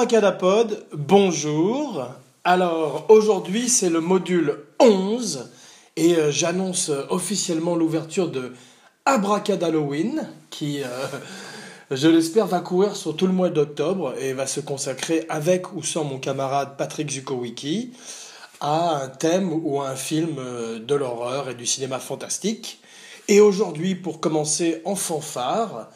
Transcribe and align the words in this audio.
Abracadapod, 0.00 0.86
bonjour. 0.94 2.06
Alors 2.42 3.04
aujourd'hui 3.10 3.68
c'est 3.68 3.90
le 3.90 4.00
module 4.00 4.60
11 4.78 5.50
et 5.96 6.14
euh, 6.14 6.30
j'annonce 6.30 6.90
officiellement 7.10 7.76
l'ouverture 7.76 8.30
de 8.30 8.54
Abracadalloween 9.04 10.26
qui, 10.48 10.82
euh, 10.82 10.86
je 11.90 12.08
l'espère, 12.08 12.46
va 12.46 12.60
courir 12.60 12.96
sur 12.96 13.14
tout 13.14 13.26
le 13.26 13.34
mois 13.34 13.50
d'octobre 13.50 14.14
et 14.18 14.32
va 14.32 14.46
se 14.46 14.60
consacrer 14.60 15.26
avec 15.28 15.74
ou 15.74 15.82
sans 15.82 16.04
mon 16.04 16.18
camarade 16.18 16.78
Patrick 16.78 17.10
Zukowicki 17.10 17.92
à 18.62 19.02
un 19.02 19.08
thème 19.08 19.52
ou 19.52 19.82
à 19.82 19.90
un 19.90 19.96
film 19.96 20.36
euh, 20.38 20.78
de 20.78 20.94
l'horreur 20.94 21.50
et 21.50 21.54
du 21.54 21.66
cinéma 21.66 21.98
fantastique. 21.98 22.80
Et 23.28 23.42
aujourd'hui, 23.42 23.96
pour 23.96 24.18
commencer 24.18 24.80
en 24.86 24.96
fanfare, 24.96 25.90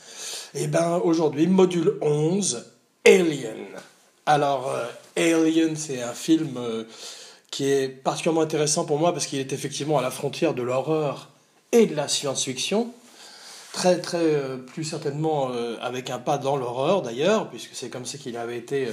eh 0.53 0.67
ben 0.67 1.01
aujourd'hui 1.03 1.47
module 1.47 1.97
11, 2.03 2.67
Alien. 3.07 3.64
Alors 4.27 4.70
euh, 4.70 4.86
Alien, 5.17 5.77
c'est 5.77 6.03
un 6.03 6.14
film 6.14 6.56
euh, 6.56 6.84
qui 7.50 7.70
est 7.70 7.89
particulièrement 7.89 8.41
intéressant 8.41 8.86
pour 8.86 8.98
moi 8.98 9.12
parce 9.12 9.27
qu'il 9.27 9.39
est 9.39 9.53
effectivement 9.53 9.98
à 9.98 10.03
la 10.03 10.11
frontière 10.11 10.55
de 10.55 10.62
l'horreur 10.62 11.28
et 11.72 11.86
de 11.86 11.94
la 11.94 12.08
science-fiction. 12.08 12.91
Très, 13.75 14.00
très, 14.00 14.19
euh, 14.22 14.56
plus 14.56 14.84
certainement 14.84 15.50
avec 15.83 16.08
un 16.08 16.19
pas 16.19 16.39
dans 16.39 16.56
l'horreur 16.56 17.02
d'ailleurs, 17.02 17.50
puisque 17.50 17.75
c'est 17.75 17.91
comme 17.91 18.06
ça 18.06 18.17
qu'il 18.17 18.36
avait 18.36 18.56
été 18.56 18.89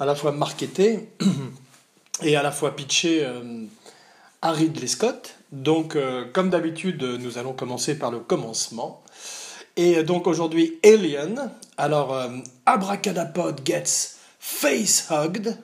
à 0.00 0.06
la 0.06 0.16
fois 0.16 0.32
marketé 0.32 1.08
et 2.22 2.34
à 2.34 2.42
la 2.42 2.50
fois 2.50 2.74
pitché 2.74 3.24
à 4.42 4.52
Ridley 4.52 4.86
Scott. 4.88 5.36
Donc, 5.52 5.96
comme 6.32 6.50
d'habitude, 6.50 7.02
nous 7.02 7.38
allons 7.38 7.52
commencer 7.52 7.98
par 7.98 8.10
le 8.10 8.18
commencement. 8.18 9.02
Et 9.76 10.02
donc 10.02 10.26
aujourd'hui, 10.26 10.78
Alien. 10.84 11.52
Alors, 11.76 12.18
Abracadapod 12.66 13.60
gets 13.64 14.17
face 14.38 15.08
hugged. 15.08 15.58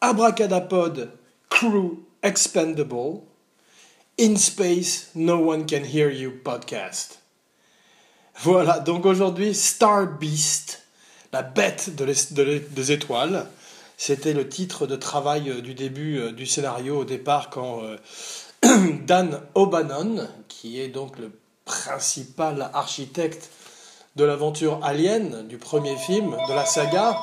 Abracadapod 0.00 1.10
crew 1.48 2.04
expendable. 2.22 3.26
In 4.16 4.36
space, 4.36 5.10
no 5.14 5.40
one 5.40 5.66
can 5.66 5.84
hear 5.84 6.08
you 6.08 6.30
podcast. 6.30 7.18
Voilà, 8.42 8.80
donc 8.80 9.06
aujourd'hui, 9.06 9.54
Star 9.54 10.06
Beast, 10.18 10.82
la 11.32 11.42
bête 11.42 11.90
des 11.94 12.92
étoiles. 12.92 13.46
C'était 13.96 14.32
le 14.32 14.48
titre 14.48 14.86
de 14.86 14.96
travail 14.96 15.50
euh, 15.50 15.60
du 15.60 15.74
début 15.74 16.18
euh, 16.18 16.32
du 16.32 16.46
scénario 16.46 16.98
au 16.98 17.04
départ 17.04 17.48
quand 17.48 17.82
euh, 17.84 17.96
Dan 19.06 19.40
O'Bannon, 19.54 20.28
qui 20.48 20.80
est 20.80 20.88
donc 20.88 21.18
le 21.18 21.30
principal 21.64 22.70
architecte 22.74 23.50
de 24.16 24.24
l'aventure 24.24 24.80
Alien, 24.82 25.46
du 25.46 25.58
premier 25.58 25.96
film, 25.96 26.36
de 26.48 26.54
la 26.54 26.64
saga. 26.64 27.16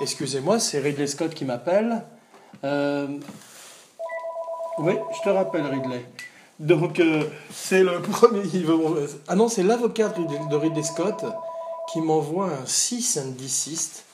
Excusez-moi, 0.00 0.58
c'est 0.58 0.78
Ridley 0.80 1.06
Scott 1.06 1.34
qui 1.34 1.44
m'appelle. 1.44 2.02
Euh, 2.64 3.06
Oui, 4.78 4.94
je 5.16 5.22
te 5.22 5.28
rappelle 5.28 5.66
Ridley. 5.66 6.04
Donc, 6.58 7.00
euh, 7.00 7.24
c'est 7.52 7.82
le 7.82 8.00
premier. 8.02 8.42
Ah 9.28 9.34
non, 9.36 9.48
c'est 9.48 9.62
l'avocat 9.62 10.08
de 10.08 10.56
Ridley- 10.56 10.82
Scott 10.82 11.24
qui 11.92 12.00
m'envoie 12.00 12.46
un 12.46 12.66
cease 12.66 13.18
and 13.18 13.30
desist 13.38 14.04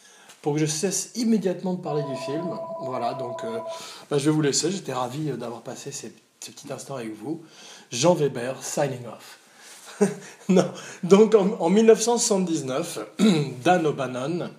pour 0.42 0.54
que 0.54 0.60
je 0.60 0.66
cesse 0.66 1.10
immédiatement 1.16 1.74
de 1.74 1.80
parler 1.82 2.02
du 2.04 2.16
film. 2.16 2.48
Voilà, 2.82 3.14
donc 3.14 3.44
euh, 3.44 3.58
bah, 4.10 4.18
je 4.18 4.26
vais 4.26 4.30
vous 4.30 4.42
laisser. 4.42 4.70
J'étais 4.70 4.92
ravi 4.92 5.30
d'avoir 5.32 5.62
passé 5.62 5.92
ces 5.92 6.12
petits 6.40 6.72
instants 6.72 6.96
avec 6.96 7.14
vous. 7.16 7.42
Jean 7.90 8.14
Weber, 8.14 8.56
signing 8.62 9.06
off. 9.06 9.38
non, 10.48 10.70
donc 11.02 11.34
en 11.34 11.68
1979, 11.70 12.98
Dan 13.64 13.86
O'Bannon, 13.86 14.50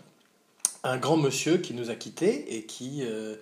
un 0.88 0.98
grand 0.98 1.18
monsieur 1.18 1.58
qui 1.58 1.74
nous 1.74 1.90
a 1.90 1.96
quittés 1.96 2.56
et 2.56 2.66
qui 2.66 3.02
euh, 3.04 3.36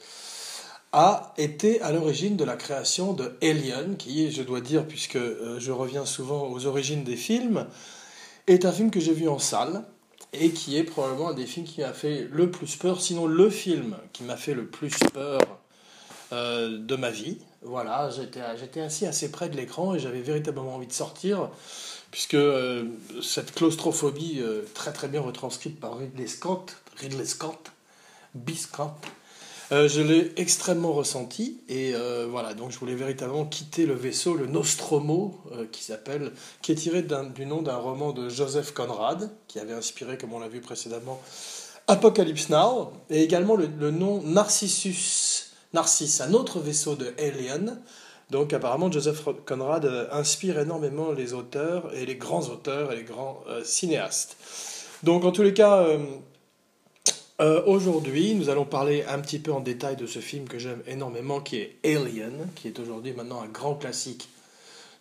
a 0.91 1.33
été 1.37 1.81
à 1.81 1.91
l'origine 1.91 2.37
de 2.37 2.43
la 2.43 2.55
création 2.55 3.13
de 3.13 3.37
Alien, 3.41 3.97
qui, 3.97 4.31
je 4.31 4.41
dois 4.41 4.61
dire, 4.61 4.87
puisque 4.87 5.15
euh, 5.15 5.59
je 5.59 5.71
reviens 5.71 6.05
souvent 6.05 6.49
aux 6.49 6.65
origines 6.65 7.03
des 7.03 7.15
films, 7.15 7.67
est 8.47 8.65
un 8.65 8.71
film 8.71 8.91
que 8.91 8.99
j'ai 8.99 9.13
vu 9.13 9.27
en 9.27 9.39
salle 9.39 9.83
et 10.33 10.51
qui 10.51 10.77
est 10.77 10.83
probablement 10.83 11.29
un 11.29 11.33
des 11.33 11.45
films 11.45 11.65
qui 11.65 11.81
m'a 11.81 11.93
fait 11.93 12.27
le 12.31 12.51
plus 12.51 12.75
peur, 12.75 12.99
sinon 12.99 13.25
le 13.27 13.49
film 13.49 13.95
qui 14.11 14.23
m'a 14.23 14.37
fait 14.37 14.53
le 14.53 14.65
plus 14.65 14.97
peur 15.13 15.39
euh, 16.33 16.77
de 16.79 16.95
ma 16.95 17.11
vie. 17.11 17.37
Voilà, 17.61 18.09
j'étais 18.11 18.81
ainsi 18.81 19.05
assez 19.05 19.31
près 19.31 19.49
de 19.49 19.55
l'écran 19.55 19.95
et 19.95 19.99
j'avais 19.99 20.21
véritablement 20.21 20.75
envie 20.75 20.87
de 20.87 20.93
sortir, 20.93 21.49
puisque 22.11 22.37
cette 23.23 23.55
claustrophobie 23.55 24.43
très 24.75 24.93
très 24.93 25.07
bien 25.07 25.21
retranscrite 25.21 25.79
par 25.79 25.97
Ridley 25.97 26.27
Scott, 26.27 26.75
Ridley 26.97 27.25
Scott, 27.25 27.71
B. 28.33 28.51
Scott, 28.51 28.93
euh, 29.71 29.87
je 29.87 30.01
l'ai 30.01 30.31
extrêmement 30.37 30.93
ressenti 30.93 31.59
et 31.69 31.93
euh, 31.95 32.27
voilà 32.29 32.53
donc 32.53 32.69
je 32.69 32.77
voulais 32.77 32.93
véritablement 32.93 33.45
quitter 33.45 33.87
le 33.87 33.95
vaisseau, 33.95 34.35
le 34.35 34.45
Nostromo 34.45 35.41
euh, 35.53 35.65
qui 35.71 35.83
s'appelle, 35.83 36.33
qui 36.61 36.71
est 36.71 36.75
tiré 36.75 37.01
du 37.01 37.45
nom 37.47 37.63
d'un 37.63 37.77
roman 37.77 38.11
de 38.11 38.29
Joseph 38.29 38.73
Conrad 38.73 39.31
qui 39.47 39.57
avait 39.57 39.73
inspiré, 39.73 40.19
comme 40.19 40.33
on 40.33 40.39
l'a 40.39 40.49
vu 40.49 40.61
précédemment, 40.61 41.19
Apocalypse 41.87 42.49
Now 42.49 42.93
et 43.09 43.23
également 43.23 43.55
le, 43.55 43.65
le 43.65 43.89
nom 43.89 44.21
Narcissus, 44.21 45.47
Narcisse, 45.73 46.21
un 46.21 46.33
autre 46.33 46.59
vaisseau 46.59 46.95
de 46.95 47.13
Alien. 47.17 47.81
Donc 48.29 48.53
apparemment 48.53 48.91
Joseph 48.91 49.23
Conrad 49.47 50.09
inspire 50.11 50.59
énormément 50.59 51.11
les 51.11 51.33
auteurs 51.33 51.91
et 51.95 52.05
les 52.05 52.15
grands 52.15 52.49
auteurs 52.49 52.91
et 52.91 52.97
les 52.97 53.03
grands 53.03 53.43
cinéastes. 53.63 54.37
Donc 55.01 55.25
en 55.25 55.31
tous 55.31 55.43
les 55.43 55.53
cas. 55.53 55.87
Euh, 57.41 57.63
Aujourd'hui, 57.65 58.35
nous 58.35 58.49
allons 58.49 58.65
parler 58.65 59.03
un 59.07 59.19
petit 59.19 59.39
peu 59.39 59.51
en 59.51 59.59
détail 59.59 59.95
de 59.95 60.07
ce 60.07 60.19
film 60.19 60.47
que 60.47 60.59
j'aime 60.59 60.81
énormément, 60.87 61.41
qui 61.41 61.57
est 61.57 61.77
Alien, 61.83 62.47
qui 62.55 62.67
est 62.67 62.79
aujourd'hui 62.79 63.13
maintenant 63.13 63.41
un 63.41 63.47
grand 63.47 63.75
classique, 63.75 64.29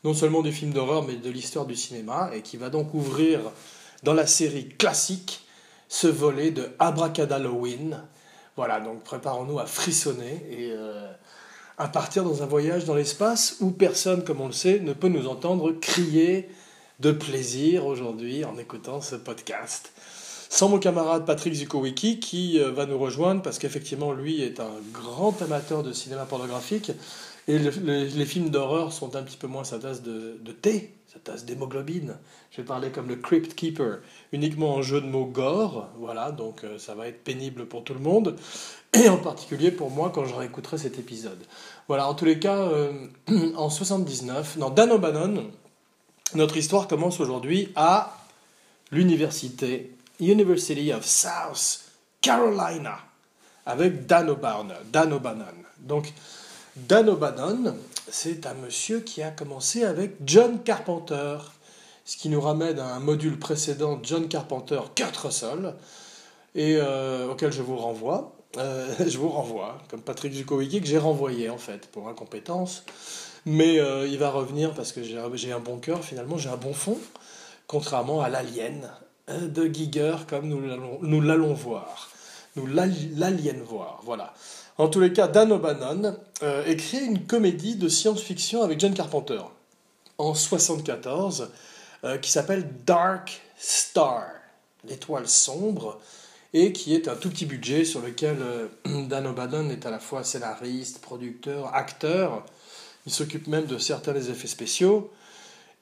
non 0.03 0.15
seulement 0.15 0.43
du 0.43 0.53
film 0.53 0.73
d'horreur, 0.73 1.05
mais 1.05 1.17
de 1.17 1.31
l'histoire 1.31 1.67
du 1.67 1.77
cinéma, 1.77 2.31
et 2.35 2.43
qui 2.43 2.57
va 2.57 2.71
donc 2.71 2.95
ouvrir 2.95 3.41
dans 4.03 4.15
la 4.15 4.27
série 4.27 4.69
classique 4.69 5.47
ce 5.89 6.07
volet 6.07 6.51
de 6.51 6.71
Abracadalloween. 6.79 8.03
Voilà, 8.57 8.81
donc 8.81 9.03
préparons-nous 9.05 9.59
à 9.59 9.67
frissonner 9.67 10.45
et 10.51 10.73
euh, 10.73 11.11
à 11.79 11.89
partir 11.89 12.25
dans 12.25 12.43
un 12.43 12.47
voyage 12.47 12.85
dans 12.85 12.95
l'espace 12.95 13.57
où 13.61 13.71
personne, 13.71 14.25
comme 14.25 14.41
on 14.41 14.47
le 14.47 14.53
sait, 14.53 14.81
ne 14.81 14.93
peut 14.93 15.09
nous 15.09 15.27
entendre 15.27 15.73
crier 15.73 16.49
de 17.01 17.11
plaisir 17.11 17.87
aujourd'hui 17.87 18.45
en 18.45 18.57
écoutant 18.59 19.01
ce 19.01 19.17
podcast 19.17 19.93
sans 20.55 20.69
mon 20.69 20.79
camarade 20.79 21.27
Patrick 21.27 21.53
Zukowicki 21.53 22.21
qui 22.21 22.61
euh, 22.61 22.71
va 22.71 22.87
nous 22.87 22.97
rejoindre 22.97 23.43
parce 23.43 23.59
qu'effectivement 23.59 24.13
lui 24.13 24.41
est 24.41 24.61
un 24.61 24.71
grand 24.93 25.43
amateur 25.43 25.83
de 25.83 25.93
cinéma 25.93 26.27
pornographique 26.27 26.93
et 27.49 27.59
le- 27.59 27.71
le- 27.71 28.05
les 28.05 28.25
films 28.25 28.51
d'horreur 28.51 28.93
sont 28.93 29.17
un 29.17 29.23
petit 29.25 29.37
peu 29.37 29.49
moins 29.49 29.65
sa 29.65 29.81
tasse 29.81 30.03
de, 30.03 30.39
de 30.41 30.53
thé, 30.53 30.95
sa 31.13 31.19
tasse 31.19 31.45
d'hémoglobine. 31.45 32.15
Je 32.53 32.59
vais 32.59 32.63
parler 32.63 32.91
comme 32.91 33.09
le 33.09 33.17
Crypt 33.17 33.55
Keeper, 33.57 33.99
uniquement 34.33 34.77
en 34.77 34.83
jeu 34.83 35.01
de 35.01 35.07
mots 35.07 35.27
gore, 35.27 35.89
voilà, 35.99 36.31
donc 36.31 36.63
euh, 36.63 36.79
ça 36.79 36.95
va 36.95 37.09
être 37.09 37.25
pénible 37.25 37.67
pour 37.67 37.83
tout 37.83 37.95
le 37.95 37.99
monde 38.01 38.37
et 38.93 39.09
en 39.09 39.17
particulier 39.19 39.73
pour 39.73 39.91
moi 39.91 40.13
quand 40.15 40.25
je 40.25 40.35
réécouterai 40.37 40.79
cet 40.79 41.01
épisode. 41.01 41.43
Voilà, 41.89 42.09
en 42.09 42.15
tous 42.15 42.27
les 42.27 42.39
cas, 42.39 42.59
euh, 42.59 42.93
en 43.57 43.71
79, 43.71 44.57
dans 44.59 44.71
Dan 44.71 44.93
O'Bannon, 44.93 45.51
notre 46.37 46.57
histoire 46.57 46.87
commence 46.87 47.19
aujourd'hui 47.19 47.71
à 47.75 48.17
l'université 48.93 49.91
University 50.21 50.93
of 50.93 51.05
South 51.05 51.81
Carolina 52.21 52.99
avec 53.67 54.07
Dan 54.07 54.31
O'Bannon. 54.31 54.75
Dan 54.93 55.13
O'Bannon. 55.13 55.45
Donc, 55.81 56.13
Dan 56.77 57.09
O'Bannon, 57.09 57.77
c'est 58.11 58.47
un 58.47 58.55
monsieur 58.55 59.01
qui 59.01 59.23
a 59.23 59.31
commencé 59.31 59.85
avec 59.85 60.17
John 60.25 60.63
Carpenter, 60.63 61.39
ce 62.05 62.17
qui 62.17 62.29
nous 62.29 62.41
ramène 62.41 62.79
à 62.79 62.95
un 62.95 63.01
module 63.01 63.39
précédent, 63.39 63.99
John 64.03 64.29
Carpenter, 64.29 64.81
Kurt 64.95 65.17
Russell, 65.17 65.75
et 66.55 66.77
euh, 66.79 67.31
auquel 67.31 67.53
je 67.53 67.63
vous 67.63 67.77
renvoie. 67.77 68.33
Euh, 68.59 68.87
je 69.07 69.19
vous 69.19 69.29
renvoie, 69.31 69.79
comme 69.89 70.01
Patrick 70.03 70.33
Zukowicki, 70.35 70.81
que 70.81 70.87
j'ai 70.87 70.99
renvoyé 70.99 71.49
en 71.51 71.59
fait 71.59 71.87
pour 71.89 72.09
incompétence. 72.09 72.85
Mais 73.47 73.79
euh, 73.79 74.07
il 74.09 74.19
va 74.19 74.31
revenir 74.31 74.73
parce 74.75 74.93
que 74.93 75.03
j'ai 75.03 75.53
un- 75.53 75.59
bon 75.61 75.79
cœur, 75.79 76.03
finalement, 76.05 76.39
j'ai 76.39 76.49
un 76.49 76.57
bon 76.57 76.73
fond, 76.73 76.99
contrairement 77.67 78.21
à 78.23 78.29
l'Alien 78.29 78.91
de 79.29 79.67
Giger, 79.73 80.17
comme 80.29 80.49
nous 80.49 80.61
l'allons- 81.21 81.55
voir. 81.55 82.09
Nous 82.57 82.67
l'ali- 82.67 83.11
l'alien 83.17 83.61
voir, 83.63 84.01
voilà. 84.05 84.33
En 84.79 84.89
tous 84.89 85.01
les 85.01 85.13
cas, 85.13 85.29
Dan 85.29 85.53
O'Bannon 85.53 86.17
euh, 86.43 86.65
écrit 86.67 86.99
une 86.99 87.27
comédie 87.27 87.77
de 87.77 87.89
science-fiction 87.89 88.63
avec 88.63 88.79
John 88.81 88.95
Carpenter 88.95 89.41
en 90.19 90.35
74 90.35 91.51
euh, 92.05 92.19
qui 92.19 92.31
s'appelle 92.31 92.69
Dark 92.87 93.41
Star, 93.59 94.25
l'étoile 94.87 95.29
sombre, 95.29 95.99
et 96.53 96.73
qui 96.73 96.95
est 96.95 97.09
un 97.09 97.17
tout 97.17 97.31
petit 97.31 97.47
budget 97.47 97.85
sur 97.85 98.01
lequel 98.01 98.37
euh, 98.41 98.69
Dan 99.09 99.27
O'Bannon 99.27 99.71
est 99.71 99.87
à 99.87 99.91
la 99.91 99.99
fois 99.99 100.23
scénariste, 100.23 101.01
producteur, 101.01 101.75
acteur. 101.75 102.45
Il 103.07 103.13
s'occupe 103.13 103.47
même 103.49 103.67
de 103.67 103.79
certains 103.79 104.13
des 104.13 104.31
effets 104.31 104.47
spéciaux. 104.49 105.11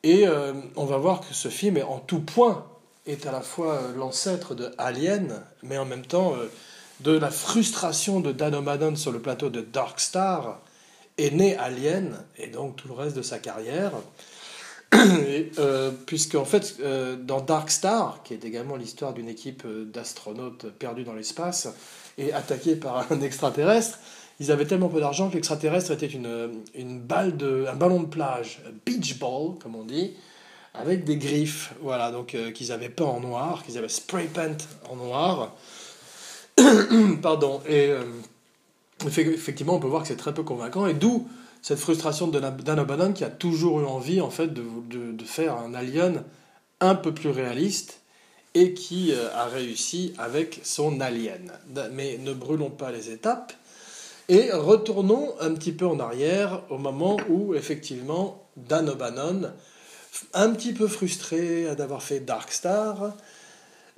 Et 0.03 0.27
euh, 0.27 0.55
on 0.77 0.85
va 0.87 0.97
voir 0.97 1.21
que 1.21 1.35
ce 1.35 1.49
film 1.49 1.77
est 1.77 1.83
en 1.83 1.99
tout 1.99 2.21
point 2.21 2.67
est 3.07 3.27
à 3.27 3.33
la 3.33 3.41
fois 3.41 3.75
euh, 3.75 3.97
l'ancêtre 3.97 4.55
de 4.55 4.71
Alien, 4.79 5.41
mais 5.63 5.79
en 5.79 5.85
même 5.85 6.05
temps 6.05 6.35
euh, 6.35 6.49
de 7.01 7.13
la 7.13 7.31
frustration 7.31 8.21
de 8.21 8.33
Dan 8.33 8.55
O'Bannon 8.55 8.97
sur 8.97 9.13
le 9.13 9.21
plateau 9.21 9.51
de 9.51 9.61
Dark 9.61 10.01
Star, 10.01 10.61
est 11.19 11.31
né 11.31 11.57
Alien, 11.57 12.17
et 12.39 12.47
donc 12.47 12.77
tout 12.77 12.89
le 12.89 12.95
reste 12.95 13.17
de 13.17 13.23
sa 13.23 13.39
carrière. 13.39 13.93
Euh, 15.59 15.91
puisque 16.07 16.35
en 16.35 16.45
fait, 16.45 16.77
dans 17.25 17.41
Dark 17.41 17.71
Star, 17.71 18.23
qui 18.25 18.35
est 18.35 18.45
également 18.45 18.77
l'histoire 18.77 19.15
d'une 19.15 19.29
équipe 19.29 19.67
d'astronautes 19.67 20.71
perdus 20.71 21.05
dans 21.05 21.15
l'espace 21.15 21.69
et 22.19 22.33
attaqués 22.33 22.77
par 22.77 23.07
un 23.13 23.21
extraterrestre, 23.23 23.99
ils 24.39 24.51
avaient 24.51 24.67
tellement 24.67 24.89
peu 24.89 25.01
d'argent 25.01 25.29
que 25.29 25.35
l'extraterrestre 25.35 25.93
était 25.93 26.07
une, 26.07 26.63
une 26.75 27.01
balle 27.01 27.37
de, 27.37 27.67
un 27.71 27.77
ballon 27.77 28.03
de 28.03 28.07
plage, 28.07 28.63
beach 28.85 29.19
ball, 29.19 29.57
comme 29.63 29.77
on 29.77 29.85
dit, 29.85 30.13
avec 30.75 31.05
des 31.05 31.17
griffes, 31.17 31.75
voilà, 31.83 32.11
donc 32.11 32.35
euh, 32.35 32.51
qu'ils 32.51 32.73
avaient 32.73 32.89
peint 32.89 33.05
en 33.05 33.21
noir, 33.21 33.63
qu'ils 33.65 33.77
avaient 33.79 33.89
spray 33.89 34.27
paint 34.27 34.57
en 34.91 34.97
noir. 34.97 35.55
Pardon, 37.23 37.61
et 37.67 37.89
euh, 37.89 38.03
effe- 39.05 39.19
effectivement, 39.33 39.75
on 39.75 39.81
peut 39.81 39.89
voir 39.89 40.03
que 40.03 40.09
c'est 40.09 40.17
très 40.17 40.35
peu 40.35 40.43
convaincant, 40.43 40.87
et 40.87 40.95
d'où 40.95 41.29
cette 41.61 41.79
frustration 41.79 42.27
de 42.29 42.41
Dan- 42.41 42.81
O'Bannon 42.81 43.13
qui 43.13 43.25
a 43.25 43.31
toujours 43.31 43.81
eu 43.81 43.85
envie, 43.85 44.21
en 44.21 44.31
fait, 44.31 44.49
de, 44.49 44.63
faire 45.25 45.57
un 45.57 45.75
Alien 45.75 46.25
un 46.81 46.95
peu 46.95 47.13
plus 47.13 47.31
réaliste, 47.31 48.01
et 48.55 48.75
qui 48.75 49.13
euh, 49.13 49.29
a 49.35 49.45
réussi 49.47 50.15
avec 50.19 50.61
son 50.65 51.01
Alien. 51.01 51.53
Mais 51.93 52.19
ne 52.19 52.33
brûlons 52.33 52.71
pas 52.71 52.91
les 52.91 53.11
étapes, 53.11 53.53
et 54.29 54.51
retournons 54.53 55.35
un 55.41 55.53
petit 55.55 55.73
peu 55.73 55.87
en 55.87 56.01
arrière, 56.01 56.63
au 56.71 56.79
moment 56.79 57.19
où, 57.29 57.55
effectivement, 57.55 58.43
Dan 58.57 58.89
O'Bannon, 58.89 59.53
un 60.35 60.51
petit 60.51 60.73
peu 60.73 60.89
frustré 60.89 61.75
d'avoir 61.77 62.03
fait 62.03 62.21
Dark 62.21 62.53
Star, 62.53 63.13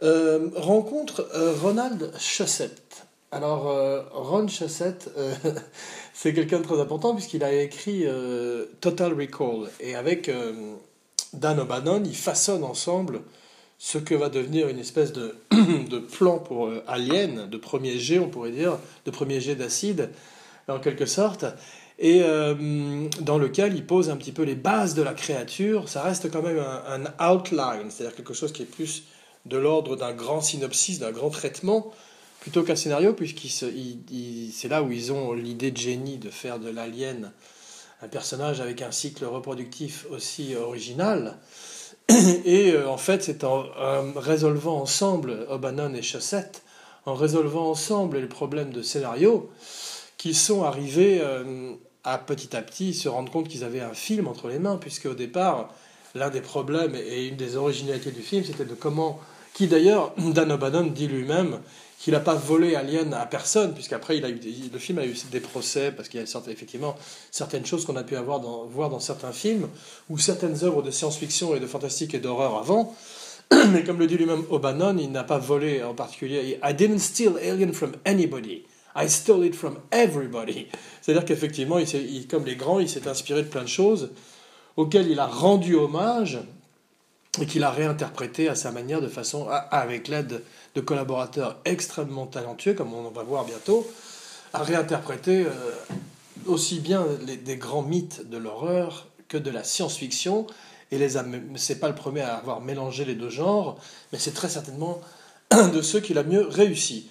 euh, 0.02 0.50
rencontre 0.56 1.28
euh, 1.34 1.54
Ronald 1.60 2.12
Shusett. 2.18 3.06
Alors, 3.34 3.68
euh, 3.68 4.00
Ron 4.12 4.46
Shusett, 4.46 5.10
euh, 5.18 5.34
c'est 6.14 6.32
quelqu'un 6.32 6.60
de 6.60 6.64
très 6.64 6.80
important 6.80 7.16
puisqu'il 7.16 7.42
a 7.42 7.52
écrit 7.52 8.02
euh, 8.06 8.66
Total 8.80 9.12
Recall. 9.12 9.68
Et 9.80 9.96
avec 9.96 10.30
Dan 11.32 11.58
O'Bannon, 11.58 12.04
ils 12.04 12.14
façonnent 12.14 12.62
ensemble 12.62 13.22
ce 13.78 13.98
que 13.98 14.14
va 14.14 14.28
devenir 14.28 14.68
une 14.68 14.78
espèce 14.78 15.12
de, 15.12 15.34
de 15.50 15.98
plan 15.98 16.38
pour 16.38 16.70
Alien, 16.86 17.50
de 17.50 17.56
premier 17.56 17.98
jet, 17.98 18.20
on 18.20 18.28
pourrait 18.28 18.52
dire, 18.52 18.78
de 19.04 19.10
premier 19.10 19.40
jet 19.40 19.56
d'acide, 19.56 20.10
en 20.68 20.78
quelque 20.78 21.06
sorte 21.06 21.44
et 21.98 22.22
euh, 22.22 23.08
dans 23.20 23.38
lequel 23.38 23.74
il 23.74 23.86
pose 23.86 24.10
un 24.10 24.16
petit 24.16 24.32
peu 24.32 24.42
les 24.42 24.54
bases 24.54 24.94
de 24.94 25.02
la 25.02 25.14
créature. 25.14 25.88
Ça 25.88 26.02
reste 26.02 26.30
quand 26.30 26.42
même 26.42 26.58
un, 26.58 27.32
outline, 27.32 27.90
c'est-à-dire 27.90 28.16
quelque 28.16 28.34
chose 28.34 28.52
qui 28.52 28.62
est 28.62 28.66
plus 28.66 29.04
de 29.46 29.56
l'ordre 29.56 29.96
d'un 29.96 30.12
grand 30.12 30.40
synopsis, 30.40 30.98
d'un 30.98 31.12
grand 31.12 31.30
traitement, 31.30 31.92
plutôt 32.40 32.62
qu'un 32.62 32.76
scénario, 32.76 33.14
il- 33.20 34.52
c'est 34.52 34.68
là 34.68 34.82
où 34.82 34.90
ils 34.90 35.12
ont 35.12 35.32
l'idée 35.32 35.70
de 35.70 35.76
génie 35.76 36.18
de 36.18 36.30
faire 36.30 36.58
de 36.58 36.70
l'alien 36.70 37.32
un 38.02 38.08
personnage 38.08 38.60
avec 38.60 38.82
un 38.82 38.90
cycle 38.90 39.24
reproductif 39.24 40.06
aussi 40.10 40.54
original. 40.56 41.38
Et 42.44 42.72
euh, 42.72 42.88
en 42.88 42.98
fait, 42.98 43.22
c'est 43.22 43.44
en, 43.44 43.64
en 43.78 44.12
résolvant 44.16 44.80
ensemble, 44.80 45.46
O'Bannon 45.48 45.94
et 45.94 46.02
Chaussette, 46.02 46.62
en 47.06 47.14
résolvant 47.14 47.70
ensemble 47.70 48.18
les 48.18 48.26
problèmes 48.26 48.72
de 48.72 48.82
scénario, 48.82 49.50
qu'ils 50.16 50.36
sont 50.36 50.62
arrivés 50.64 51.20
euh, 51.20 51.72
à 52.04 52.18
petit 52.18 52.56
à 52.56 52.62
petit 52.62 52.94
se 52.94 53.08
rendre 53.08 53.32
compte 53.32 53.48
qu'ils 53.48 53.64
avaient 53.64 53.80
un 53.80 53.94
film 53.94 54.28
entre 54.28 54.48
les 54.48 54.58
mains, 54.58 54.76
puisque 54.76 55.06
au 55.06 55.14
départ, 55.14 55.70
l'un 56.14 56.30
des 56.30 56.40
problèmes 56.40 56.94
et 56.94 57.26
une 57.26 57.36
des 57.36 57.56
originalités 57.56 58.10
du 58.10 58.22
film, 58.22 58.44
c'était 58.44 58.64
de 58.64 58.74
comment, 58.74 59.20
qui 59.54 59.66
d'ailleurs, 59.66 60.12
Dan 60.18 60.52
O'Bannon 60.52 60.86
dit 60.86 61.08
lui-même 61.08 61.60
qu'il 61.98 62.12
n'a 62.12 62.20
pas 62.20 62.34
volé 62.34 62.74
Alien 62.74 63.14
à 63.14 63.24
personne, 63.24 63.72
puisqu'après, 63.72 64.18
il 64.18 64.24
a 64.26 64.28
le 64.28 64.78
film 64.78 64.98
a 64.98 65.06
eu 65.06 65.14
des 65.30 65.40
procès, 65.40 65.90
parce 65.90 66.10
qu'il 66.10 66.20
y 66.20 66.22
a 66.22 66.50
effectivement 66.50 66.96
certaines 67.30 67.64
choses 67.64 67.86
qu'on 67.86 67.96
a 67.96 68.02
pu 68.02 68.16
avoir 68.16 68.40
voir 68.40 68.90
dans 68.90 69.00
certains 69.00 69.32
films, 69.32 69.68
ou 70.10 70.18
certaines 70.18 70.64
œuvres 70.64 70.82
de 70.82 70.90
science-fiction 70.90 71.56
et 71.56 71.60
de 71.60 71.66
fantastique 71.66 72.12
et 72.12 72.18
d'horreur 72.18 72.58
avant, 72.58 72.94
mais 73.72 73.84
comme 73.84 73.98
le 73.98 74.06
dit 74.06 74.18
lui-même 74.18 74.44
O'Bannon, 74.50 74.98
il 74.98 75.10
n'a 75.12 75.24
pas 75.24 75.38
volé 75.38 75.82
en 75.82 75.94
particulier. 75.94 76.58
I 76.62 76.74
didn't 76.74 76.98
steal 76.98 77.38
Alien 77.38 77.72
from 77.72 77.92
anybody. 78.04 78.64
I 78.96 79.08
stole 79.08 79.44
it 79.44 79.54
from 79.54 79.78
everybody. 79.90 80.68
C'est-à-dire 81.02 81.24
qu'effectivement, 81.24 81.78
comme 82.30 82.44
les 82.44 82.56
grands, 82.56 82.78
il 82.78 82.88
s'est 82.88 83.08
inspiré 83.08 83.42
de 83.42 83.48
plein 83.48 83.62
de 83.62 83.68
choses 83.68 84.10
auxquelles 84.76 85.08
il 85.10 85.18
a 85.18 85.26
rendu 85.26 85.74
hommage 85.74 86.38
et 87.40 87.46
qu'il 87.46 87.64
a 87.64 87.70
réinterprété 87.70 88.48
à 88.48 88.54
sa 88.54 88.70
manière, 88.70 89.00
de 89.00 89.08
façon, 89.08 89.48
avec 89.70 90.06
l'aide 90.08 90.42
de 90.76 90.80
collaborateurs 90.80 91.58
extrêmement 91.64 92.26
talentueux, 92.26 92.74
comme 92.74 92.94
on 92.94 93.10
va 93.10 93.22
voir 93.24 93.44
bientôt, 93.44 93.86
à 94.52 94.62
réinterpréter 94.62 95.44
euh, 95.44 95.50
aussi 96.46 96.78
bien 96.78 97.04
des 97.44 97.56
grands 97.56 97.82
mythes 97.82 98.28
de 98.28 98.36
l'horreur 98.36 99.08
que 99.28 99.36
de 99.36 99.50
la 99.50 99.64
science-fiction. 99.64 100.46
Et 100.92 100.98
les 100.98 101.16
a- 101.16 101.24
c'est 101.56 101.80
pas 101.80 101.88
le 101.88 101.94
premier 101.96 102.20
à 102.20 102.36
avoir 102.36 102.60
mélangé 102.60 103.04
les 103.04 103.16
deux 103.16 103.30
genres, 103.30 103.78
mais 104.12 104.18
c'est 104.20 104.32
très 104.34 104.48
certainement 104.48 105.00
un 105.50 105.68
de 105.68 105.82
ceux 105.82 105.98
qui 106.00 106.14
l'a 106.14 106.22
mieux 106.22 106.46
réussi. 106.46 107.08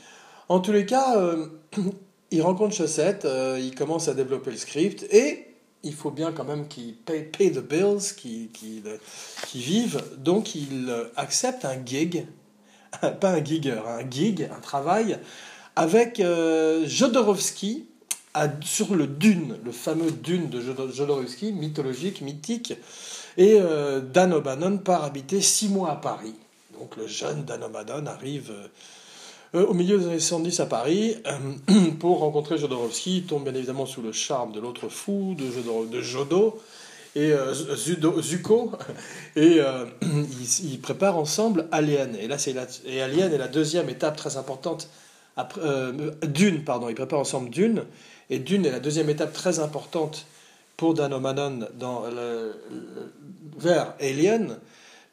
En 0.49 0.59
tous 0.59 0.71
les 0.71 0.85
cas, 0.85 1.17
euh, 1.17 1.47
il 2.31 2.41
rencontre 2.41 2.75
Chaussette, 2.75 3.25
euh, 3.25 3.59
il 3.61 3.75
commence 3.75 4.07
à 4.07 4.13
développer 4.13 4.51
le 4.51 4.57
script 4.57 5.03
et 5.11 5.47
il 5.83 5.93
faut 5.93 6.11
bien 6.11 6.31
quand 6.31 6.45
même 6.45 6.67
qu'il 6.67 6.95
pay, 6.95 7.23
pay 7.23 7.51
the 7.51 7.59
bills, 7.59 8.15
qu'il 8.15 8.49
vive. 9.53 10.01
Donc 10.17 10.55
il 10.55 10.87
euh, 10.89 11.05
accepte 11.15 11.65
un 11.65 11.83
gig, 11.85 12.25
pas 13.19 13.31
un 13.31 13.43
gigger, 13.43 13.81
un 13.87 14.09
gig, 14.09 14.49
un 14.55 14.59
travail 14.59 15.17
avec 15.75 16.19
euh, 16.19 16.85
Jodorowsky 16.87 17.85
sur 18.61 18.95
le 18.95 19.05
Dune, 19.05 19.57
le 19.63 19.71
fameux 19.71 20.11
Dune 20.11 20.49
de 20.49 20.59
Jodo- 20.59 20.91
Jodorowsky, 20.91 21.51
mythologique, 21.51 22.21
mythique. 22.21 22.73
Et 23.37 23.59
Dan 24.11 24.33
O'Bannon 24.33 24.77
part 24.79 25.03
habiter 25.03 25.39
six 25.41 25.69
mois 25.69 25.91
à 25.91 25.95
Paris. 25.97 26.33
Donc 26.79 26.95
le 26.97 27.05
jeune 27.05 27.43
Dan 27.45 27.63
O'Bannon 27.63 28.07
arrive 28.07 28.51
euh, 29.55 29.65
au 29.65 29.73
milieu 29.73 29.97
des 29.97 30.05
années 30.05 30.19
70 30.19 30.59
à 30.59 30.65
Paris 30.65 31.15
euh, 31.27 31.91
pour 31.99 32.19
rencontrer 32.19 32.57
Jodorowsky. 32.57 33.17
Il 33.17 33.23
tombe 33.25 33.43
bien 33.43 33.55
évidemment 33.55 33.85
sous 33.85 34.01
le 34.01 34.11
charme 34.11 34.51
de 34.51 34.59
l'autre 34.59 34.89
fou, 34.89 35.35
de, 35.37 35.45
Jodor- 35.45 35.87
de 35.89 36.01
Jodo 36.01 36.59
et 37.15 37.31
euh, 37.31 37.53
Zudo- 37.53 38.21
Zuko. 38.21 38.71
Et 39.35 39.59
euh, 39.59 39.85
ils, 40.01 40.71
ils 40.73 40.79
préparent 40.81 41.17
ensemble 41.17 41.67
Alien. 41.71 42.15
Et 42.15 42.27
là, 42.27 42.37
c'est 42.37 42.53
la, 42.53 42.65
et 42.85 43.01
Alien 43.01 43.31
est 43.33 43.37
la 43.37 43.47
deuxième 43.47 43.89
étape 43.89 44.15
très 44.17 44.37
importante. 44.37 44.89
Après, 45.37 45.61
euh, 45.63 46.11
Dune, 46.23 46.63
pardon. 46.63 46.89
Ils 46.89 46.95
préparent 46.95 47.19
ensemble 47.19 47.49
Dune. 47.49 47.83
Et 48.29 48.39
Dune 48.39 48.65
est 48.65 48.71
la 48.71 48.79
deuxième 48.79 49.09
étape 49.09 49.33
très 49.33 49.59
importante 49.59 50.25
pour 50.77 50.93
Dan 50.95 51.13
O'Bannon 51.13 51.67
dans 51.79 52.03
le- 52.07 52.55
le- 52.71 53.11
vers 53.59 53.93
Alien, 53.99 54.57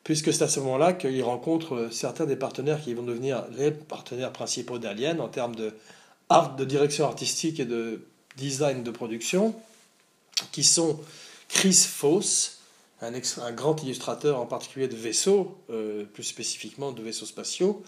puisque 0.05 0.33
c'est 0.33 0.43
à 0.43 0.49
ce 0.49 0.61
moment-là 0.61 0.93
qu'il 0.93 1.23
rencontre 1.23 1.89
certains 1.93 2.27
des 2.27 2.37
partenaires 2.37 2.81
qui 2.81 2.95
vont 2.95 3.03
devenir 3.03 3.45
les 3.57 3.71
partenaires 3.71 4.33
principaux 4.33 4.79
d'Alien 4.79 5.21
en 5.21 5.29
termes 5.29 5.55
de, 5.55 5.75
art, 6.29 6.57
de 6.57 6.65
direction 6.65 7.05
artistique 7.05 7.61
et 7.61 7.65
de 7.65 8.03
design 8.37 8.83
de 8.83 8.91
production, 8.91 9.55
qui 10.53 10.65
sont 10.65 10.99
Chris 11.49 11.75
Foss, 11.75 12.59
un, 13.03 13.53
grand 13.53 13.83
illustrateur 13.83 14.41
en 14.41 14.47
particulier 14.47 14.89
de 14.89 14.97
vaisseaux, 14.97 15.59
euh, 15.71 16.05
plus 16.05 16.23
spécifiquement 16.23 16.93
de 16.93 17.03
vaisseaux 17.03 17.27
spatiaux, 17.27 17.83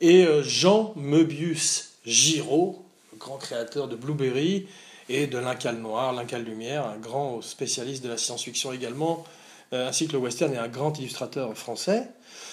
et 0.00 0.24
euh, 0.24 0.42
Jean 0.42 0.92
Möbius 0.96 1.90
Giraud, 2.04 2.84
grand 3.18 3.38
créateur 3.38 3.88
de 3.88 3.96
Blueberry 3.96 4.66
et 5.08 5.26
de 5.26 5.38
L'Incal 5.38 5.78
Noir, 5.78 6.12
L'Incal 6.12 6.44
Lumière, 6.44 6.86
un 6.86 6.98
grand 6.98 7.40
spécialiste 7.40 8.02
de 8.02 8.08
la 8.08 8.18
science-fiction 8.18 8.72
également, 8.72 9.24
euh, 9.24 9.41
ainsi 9.72 10.06
que 10.06 10.12
le 10.12 10.18
western 10.18 10.52
et 10.52 10.58
un 10.58 10.68
grand 10.68 10.98
illustrateur 10.98 11.56
français, 11.56 12.08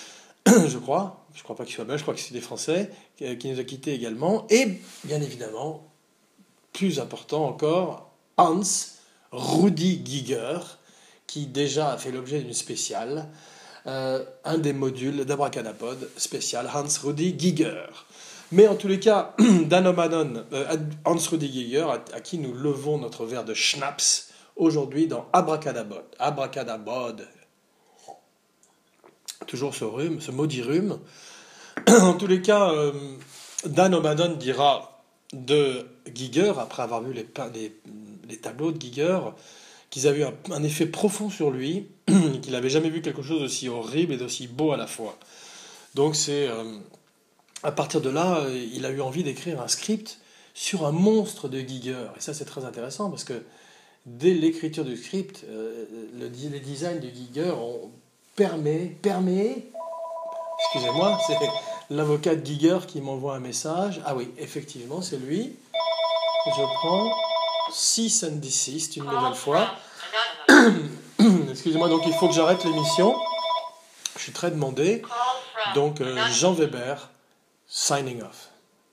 je 0.47 0.77
crois, 0.77 1.25
je 1.33 1.43
crois 1.43 1.55
pas 1.55 1.65
qu'il 1.65 1.75
soit 1.75 1.85
belge, 1.85 1.99
je 1.99 2.03
crois 2.03 2.13
que 2.13 2.19
c'est 2.19 2.33
des 2.33 2.41
Français, 2.41 2.89
qui, 3.17 3.37
qui 3.37 3.49
nous 3.49 3.59
a 3.59 3.63
quittés 3.63 3.93
également, 3.93 4.47
et 4.49 4.79
bien 5.03 5.21
évidemment, 5.21 5.87
plus 6.73 6.99
important 6.99 7.45
encore, 7.45 8.11
Hans 8.37 8.61
Rudi 9.31 10.01
Giger, 10.05 10.59
qui 11.27 11.45
déjà 11.45 11.91
a 11.91 11.97
fait 11.97 12.11
l'objet 12.11 12.39
d'une 12.39 12.53
spéciale, 12.53 13.27
euh, 13.85 14.23
un 14.43 14.57
des 14.57 14.73
modules 14.73 15.25
d'Abracadapod 15.25 16.09
spécial 16.17 16.69
Hans 16.73 16.87
Rudi 17.03 17.35
Giger. 17.37 17.85
Mais 18.51 18.67
en 18.67 18.75
tous 18.75 18.87
les 18.87 18.99
cas, 18.99 19.35
Dan 19.65 19.87
O'Bannon, 19.87 20.45
euh, 20.53 20.77
Hans 21.05 21.17
Rudi 21.29 21.51
Giger, 21.51 21.85
à, 21.89 22.03
à 22.13 22.21
qui 22.21 22.37
nous 22.37 22.53
levons 22.53 22.97
notre 22.97 23.25
verre 23.25 23.45
de 23.45 23.53
schnapps 23.53 24.28
aujourd'hui 24.59 25.07
dans 25.07 25.25
Abracadabod. 25.33 26.03
Abracadabod. 26.19 27.27
Toujours 29.47 29.73
ce 29.73 29.85
rhume, 29.85 30.21
ce 30.21 30.29
maudit 30.31 30.61
rhume. 30.61 30.99
en 31.87 32.13
tous 32.13 32.27
les 32.27 32.41
cas, 32.41 32.71
euh, 32.71 32.91
Dan 33.65 33.95
O'Bannon 33.95 34.35
dira 34.35 35.01
de 35.33 35.87
Giger, 36.13 36.53
après 36.59 36.83
avoir 36.83 37.01
vu 37.01 37.13
les, 37.13 37.25
tableaux 38.37 38.71
de 38.71 38.79
Giger, 38.79 39.19
qu'ils 39.89 40.07
avaient 40.07 40.19
eu 40.19 40.23
un, 40.23 40.33
un 40.51 40.63
effet 40.63 40.85
profond 40.85 41.29
sur 41.29 41.49
lui, 41.49 41.87
qu'il 42.41 42.51
n'avait 42.51 42.69
jamais 42.69 42.89
vu 42.89 43.01
quelque 43.01 43.23
chose 43.23 43.39
d'aussi 43.39 43.69
horrible 43.69 44.13
et 44.13 44.17
d'aussi 44.17 44.47
beau 44.47 44.71
à 44.71 44.77
la 44.77 44.87
fois. 44.87 45.17
Donc 45.95 46.15
c'est 46.15 46.47
à 47.63 47.71
partir 47.71 48.01
de 48.01 48.09
là, 48.09 48.45
il 48.73 48.85
a 48.85 48.91
eu 48.91 49.01
envie 49.01 49.23
d'écrire 49.23 49.61
un 49.61 49.67
script 49.67 50.19
sur 50.53 50.85
un 50.85 50.91
monstre 50.91 51.47
de 51.47 51.59
Giger. 51.59 52.07
Et 52.17 52.19
ça 52.19 52.33
c'est 52.33 52.45
très 52.45 52.65
intéressant 52.65 53.09
parce 53.09 53.23
que 53.23 53.41
dès 54.17 54.33
l'écriture 54.33 54.85
du 54.85 54.97
script, 54.97 55.45
le, 55.47 56.27
les 56.27 56.59
designs 56.59 56.99
de 56.99 57.09
Giger 57.09 57.51
ont 57.51 57.91
permis, 58.35 58.87
permis 59.01 59.63
excusez-moi, 60.59 61.17
c'est 61.25 61.37
l'avocat 61.89 62.35
de 62.35 62.45
Giger 62.45 62.79
qui 62.87 63.01
m'envoie 63.01 63.35
un 63.35 63.39
message. 63.39 64.01
Ah 64.05 64.15
oui, 64.15 64.31
effectivement, 64.37 65.01
c'est 65.01 65.17
lui. 65.17 65.55
Je 66.45 66.61
prends 66.75 67.11
6 67.71 68.23
and 68.25 68.41
6 68.43 68.97
une 68.97 69.05
nouvelle 69.05 69.35
fois. 69.35 69.69
Excusez-moi, 71.49 71.89
donc 71.89 72.03
il 72.05 72.13
faut 72.13 72.27
que 72.27 72.33
j'arrête 72.33 72.63
l'émission. 72.63 73.15
Je 74.15 74.23
suis 74.23 74.31
très 74.31 74.51
demandé. 74.51 75.01
Donc 75.75 76.01
euh, 76.01 76.17
Jean 76.31 76.53
Weber, 76.53 77.09
signing 77.67 78.21
off. 78.21 78.49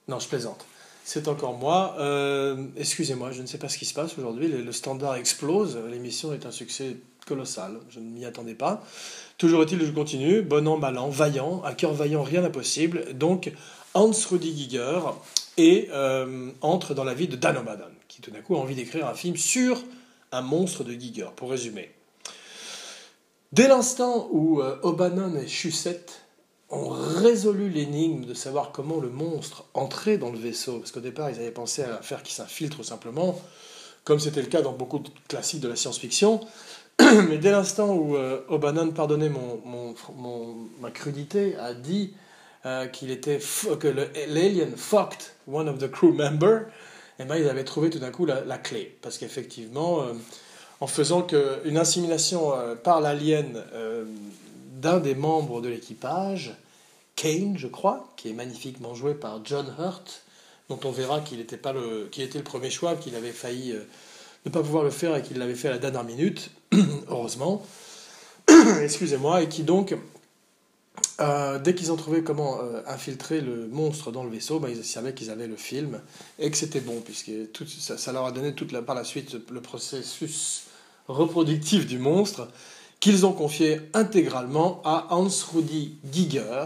Non, 0.07 0.19
je 0.19 0.27
plaisante. 0.27 0.65
C'est 1.09 1.29
encore 1.29 1.53
moi. 1.53 1.95
Euh, 1.99 2.65
excusez-moi, 2.75 3.31
je 3.31 3.41
ne 3.41 3.47
sais 3.47 3.57
pas 3.57 3.69
ce 3.69 3.77
qui 3.77 3.85
se 3.85 3.93
passe 3.93 4.17
aujourd'hui. 4.17 4.49
Le, 4.49 4.71
standard 4.73 5.15
explose. 5.15 5.79
L'émission 5.89 6.33
est 6.33 6.45
un 6.45 6.51
succès 6.51 6.97
colossal. 7.25 7.79
Je 7.89 8.01
ne 8.01 8.09
m'y 8.09 8.25
attendais 8.25 8.55
pas. 8.55 8.83
Toujours 9.37 9.63
est-il 9.63 9.79
je 9.85 9.91
continue. 9.91 10.41
Bon 10.41 10.67
an, 10.67 10.75
mal 10.75 10.97
an, 10.97 11.07
vaillant. 11.07 11.61
À 11.63 11.75
cœur 11.75 11.93
vaillant, 11.93 12.23
rien 12.23 12.41
d'impossible. 12.41 13.13
Donc, 13.13 13.53
Hans 13.93 14.11
Rudi 14.29 14.53
Giger 14.53 14.99
et 15.55 15.87
euh, 15.93 16.51
entre 16.59 16.93
dans 16.93 17.05
la 17.05 17.13
vie 17.13 17.29
de 17.29 17.37
Dan 17.37 17.55
O'Bannon, 17.55 17.85
qui 18.09 18.21
tout 18.21 18.31
d'un 18.31 18.41
coup 18.41 18.57
a 18.57 18.59
envie 18.59 18.75
d'écrire 18.75 19.07
un 19.07 19.13
film 19.13 19.37
sur 19.37 19.81
un 20.33 20.41
monstre 20.41 20.83
de 20.83 20.91
Giger, 20.91 21.29
pour 21.37 21.49
résumer. 21.49 21.89
Dès 23.53 23.69
l'instant 23.69 24.27
où 24.33 24.59
euh, 24.61 24.77
O'Bannon 24.83 25.37
et 25.37 25.47
ont 26.69 26.89
résolu 26.89 27.69
l'énigme 27.69 28.25
de 28.25 28.33
savoir 28.33 28.71
comment 28.71 28.99
le 28.99 29.09
monstre 29.09 29.65
entrait 29.73 30.17
dans 30.17 30.31
le 30.31 30.37
vaisseau, 30.37 30.79
parce 30.79 30.91
qu'au 30.91 30.99
départ 30.99 31.29
ils 31.29 31.37
avaient 31.37 31.51
pensé 31.51 31.83
à 31.83 32.01
faire 32.01 32.23
qu'il 32.23 32.33
s'infiltre 32.33 32.83
simplement, 32.83 33.39
comme 34.03 34.19
c'était 34.19 34.41
le 34.41 34.47
cas 34.47 34.61
dans 34.61 34.73
beaucoup 34.73 34.99
de 34.99 35.09
classiques 35.27 35.61
de 35.61 35.67
la 35.67 35.75
science-fiction, 35.75 36.41
mais 36.99 37.37
dès 37.37 37.51
l'instant 37.51 37.93
où 37.93 38.15
euh, 38.15 38.41
O'Bannon, 38.49 38.91
pardonnez 38.91 39.29
mon, 39.29 39.95
ma 40.81 40.91
crudité, 40.91 41.55
a 41.57 41.73
dit 41.73 42.13
euh, 42.65 42.87
qu'il 42.87 43.11
était 43.11 43.39
que 43.79 43.87
l'alien 43.87 44.75
fucked 44.75 45.31
one 45.47 45.69
of 45.69 45.77
the 45.77 45.89
crew 45.89 46.11
members, 46.11 46.63
et 47.19 47.23
eh 47.23 47.25
ben, 47.25 47.35
ils 47.37 47.49
avaient 47.49 47.63
trouvé 47.63 47.89
tout 47.89 47.99
d'un 47.99 48.11
coup 48.11 48.25
la, 48.25 48.57
clé. 48.57 48.95
Parce 49.01 49.17
qu'effectivement, 49.17 50.01
euh, 50.01 50.13
en 50.81 50.87
faisant 50.87 51.23
que, 51.23 51.59
une 51.65 51.77
assimilation 51.77 52.53
euh, 52.53 52.75
par 52.75 53.01
l'alien 53.01 53.63
d'un 54.77 54.99
des 54.99 55.15
membres 55.15 55.61
de 55.61 55.69
l'équipage, 55.69 56.55
Kane, 57.15 57.57
je 57.57 57.67
crois, 57.67 58.13
qui 58.15 58.29
est 58.29 58.33
magnifiquement 58.33 58.93
joué 58.95 59.13
par 59.13 59.43
John 59.43 59.73
Hurt, 59.79 60.23
dont 60.69 60.79
on 60.83 60.91
verra 60.91 61.21
qu'il 61.21 61.39
était, 61.39 61.57
pas 61.57 61.73
le, 61.73 62.07
qu'il 62.11 62.23
était 62.23 62.37
le 62.37 62.43
premier 62.43 62.69
choix, 62.69 62.95
qu'il 62.95 63.15
avait 63.15 63.31
failli 63.31 63.75
ne 64.45 64.51
pas 64.51 64.61
pouvoir 64.61 64.83
le 64.83 64.89
faire 64.89 65.15
et 65.15 65.21
qu'il 65.21 65.37
l'avait 65.37 65.55
fait 65.55 65.67
à 65.67 65.71
la 65.71 65.77
dernière 65.77 66.03
minute, 66.03 66.51
heureusement. 67.09 67.65
Excusez-moi, 68.81 69.43
et 69.43 69.49
qui 69.49 69.63
donc 69.63 69.95
euh, 71.19 71.59
dès 71.59 71.75
qu'ils 71.75 71.91
ont 71.91 71.95
trouvé 71.95 72.23
comment 72.23 72.59
euh, 72.61 72.81
infiltrer 72.87 73.41
le 73.41 73.67
monstre 73.67 74.11
dans 74.11 74.23
le 74.23 74.29
vaisseau, 74.29 74.59
bah, 74.59 74.69
ils 74.69 74.83
savaient 74.83 75.13
qu'ils 75.13 75.29
avaient 75.29 75.47
le 75.47 75.55
film 75.55 76.01
et 76.39 76.51
que 76.51 76.57
c'était 76.57 76.79
bon, 76.79 77.01
puisque 77.01 77.31
tout, 77.53 77.65
ça, 77.67 78.11
leur 78.11 78.25
a 78.25 78.31
donné 78.31 78.53
toute 78.53 78.71
la, 78.71 78.81
par 78.81 78.95
la 78.95 79.03
suite 79.03 79.35
le 79.51 79.61
processus 79.61 80.65
reproductif 81.07 81.87
du 81.87 81.99
monstre, 81.99 82.47
qu'ils 82.99 83.25
ont 83.25 83.33
confié 83.33 83.81
intégralement 83.93 84.81
à 84.83 85.07
Hans 85.11 85.29
Rudi 85.53 85.97
Giger, 86.11 86.65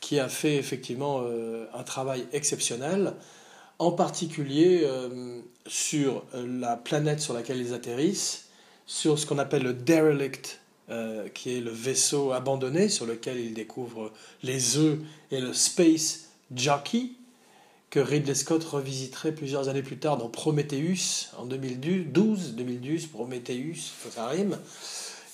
qui 0.00 0.18
a 0.18 0.28
fait 0.28 0.56
effectivement 0.56 1.20
euh, 1.22 1.66
un 1.74 1.82
travail 1.82 2.26
exceptionnel, 2.32 3.14
en 3.78 3.92
particulier 3.92 4.84
sur 5.68 6.24
la 6.34 6.76
planète 6.76 7.20
sur 7.20 7.32
laquelle 7.32 7.58
ils 7.58 7.74
atterrissent, 7.74 8.48
sur 8.86 9.20
ce 9.20 9.26
qu'on 9.26 9.38
appelle 9.38 9.62
le 9.62 9.72
derelict 9.72 10.60
euh, 10.90 11.28
qui 11.28 11.54
est 11.54 11.60
le 11.60 11.70
vaisseau 11.70 12.32
abandonné 12.32 12.88
sur 12.88 13.04
lequel 13.04 13.38
il 13.38 13.52
découvre 13.52 14.10
les 14.42 14.78
œufs 14.78 14.98
et 15.30 15.38
le 15.38 15.52
Space 15.52 16.30
Jockey, 16.50 17.10
que 17.90 18.00
Ridley 18.00 18.34
Scott 18.34 18.64
revisiterait 18.64 19.32
plusieurs 19.32 19.68
années 19.68 19.82
plus 19.82 19.98
tard 19.98 20.16
dans 20.16 20.30
Prometheus 20.30 21.28
en 21.36 21.44
2012, 21.44 22.54
2012 22.54 23.06
Prometheus, 23.08 23.92
ça 24.10 24.28
rime. 24.28 24.56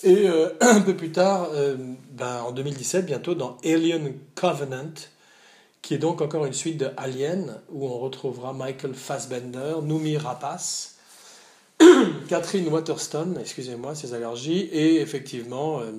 Et 0.05 0.29
euh, 0.29 0.51
un 0.61 0.83
peu 0.83 0.95
plus 0.95 1.11
tard, 1.13 1.49
euh, 1.55 1.77
ben, 2.13 2.43
en 2.43 2.53
2017, 2.53 3.07
bientôt, 3.07 3.35
dans 3.35 3.57
Alien 3.65 4.13
Covenant, 4.35 4.93
qui 5.81 5.95
est 5.95 5.99
donc 5.99 6.21
encore 6.21 6.45
une 6.45 6.53
suite 6.53 6.77
de 6.77 6.91
Alien, 6.99 7.59
où 7.73 7.87
on 7.87 7.99
retrouvera 7.99 8.53
Michael 8.53 8.95
Fassbender, 8.95 9.77
Noomi 9.83 10.19
Rapace, 10.19 10.97
Catherine 12.29 12.69
Waterston, 12.69 13.37
excusez-moi, 13.41 13.95
ses 13.95 14.13
allergies, 14.13 14.69
et 14.73 15.01
effectivement, 15.01 15.81
euh, 15.81 15.91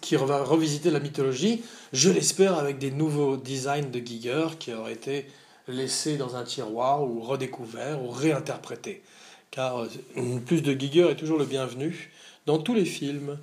qui 0.00 0.14
va 0.14 0.44
revisiter 0.44 0.92
la 0.92 1.00
mythologie, 1.00 1.64
je 1.92 2.10
l'espère 2.10 2.56
avec 2.56 2.78
des 2.78 2.92
nouveaux 2.92 3.36
designs 3.36 3.90
de 3.90 3.98
Giger 3.98 4.46
qui 4.58 4.72
auraient 4.72 4.92
été 4.92 5.26
laissés 5.66 6.16
dans 6.16 6.36
un 6.36 6.44
tiroir 6.44 7.02
ou 7.02 7.20
redécouverts 7.20 8.00
ou 8.02 8.10
réinterprétés. 8.10 9.02
Car 9.50 9.86
plus 10.46 10.62
de 10.62 10.78
Giger 10.78 11.08
est 11.10 11.16
toujours 11.16 11.38
le 11.38 11.46
bienvenu 11.46 12.10
dans 12.48 12.58
tous 12.58 12.74
les 12.74 12.84
films. 12.84 13.38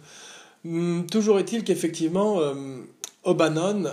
Hum, 0.66 1.08
toujours 1.10 1.40
est-il 1.40 1.64
qu'effectivement, 1.64 2.40
euh, 2.40 2.82
O'Bannon 3.24 3.86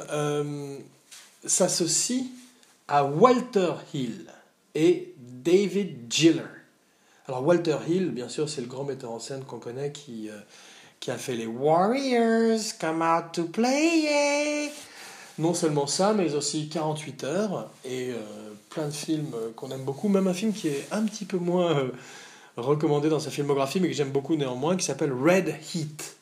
s'associe 1.44 2.24
à 2.88 3.04
Walter 3.04 3.72
Hill 3.94 4.26
et 4.74 5.14
David 5.18 6.10
Giller 6.10 6.42
alors 7.28 7.46
Walter 7.46 7.76
Hill, 7.88 8.10
bien 8.10 8.28
sûr, 8.28 8.48
c'est 8.48 8.60
le 8.60 8.66
grand 8.66 8.84
metteur 8.84 9.12
en 9.12 9.20
scène 9.20 9.44
qu'on 9.44 9.58
connaît 9.58 9.92
qui, 9.92 10.28
euh, 10.28 10.34
qui 10.98 11.10
a 11.10 11.16
fait 11.16 11.34
les 11.34 11.46
Warriors, 11.46 12.58
Come 12.80 13.00
Out 13.00 13.32
to 13.32 13.44
Play. 13.44 14.70
Non 15.38 15.54
seulement 15.54 15.86
ça, 15.86 16.14
mais 16.14 16.34
aussi 16.34 16.68
48 16.68 17.24
heures 17.24 17.70
et 17.84 18.10
euh, 18.10 18.16
plein 18.70 18.86
de 18.86 18.92
films 18.92 19.32
qu'on 19.54 19.70
aime 19.70 19.84
beaucoup. 19.84 20.08
Même 20.08 20.26
un 20.26 20.34
film 20.34 20.52
qui 20.52 20.68
est 20.68 20.86
un 20.90 21.04
petit 21.04 21.24
peu 21.24 21.38
moins 21.38 21.78
euh, 21.78 21.90
recommandé 22.56 23.08
dans 23.08 23.20
sa 23.20 23.30
filmographie, 23.30 23.80
mais 23.80 23.88
que 23.88 23.94
j'aime 23.94 24.10
beaucoup 24.10 24.36
néanmoins, 24.36 24.76
qui 24.76 24.84
s'appelle 24.84 25.12
Red 25.12 25.54
Heat, 25.74 26.16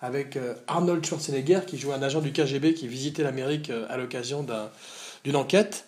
avec 0.00 0.38
Arnold 0.66 1.04
Schwarzenegger 1.04 1.60
qui 1.66 1.78
joue 1.78 1.92
un 1.92 2.02
agent 2.02 2.20
du 2.20 2.30
KGB 2.30 2.74
qui 2.74 2.86
visitait 2.86 3.22
l'Amérique 3.22 3.72
à 3.88 3.96
l'occasion 3.96 4.46
d'une 5.24 5.36
enquête 5.36 5.86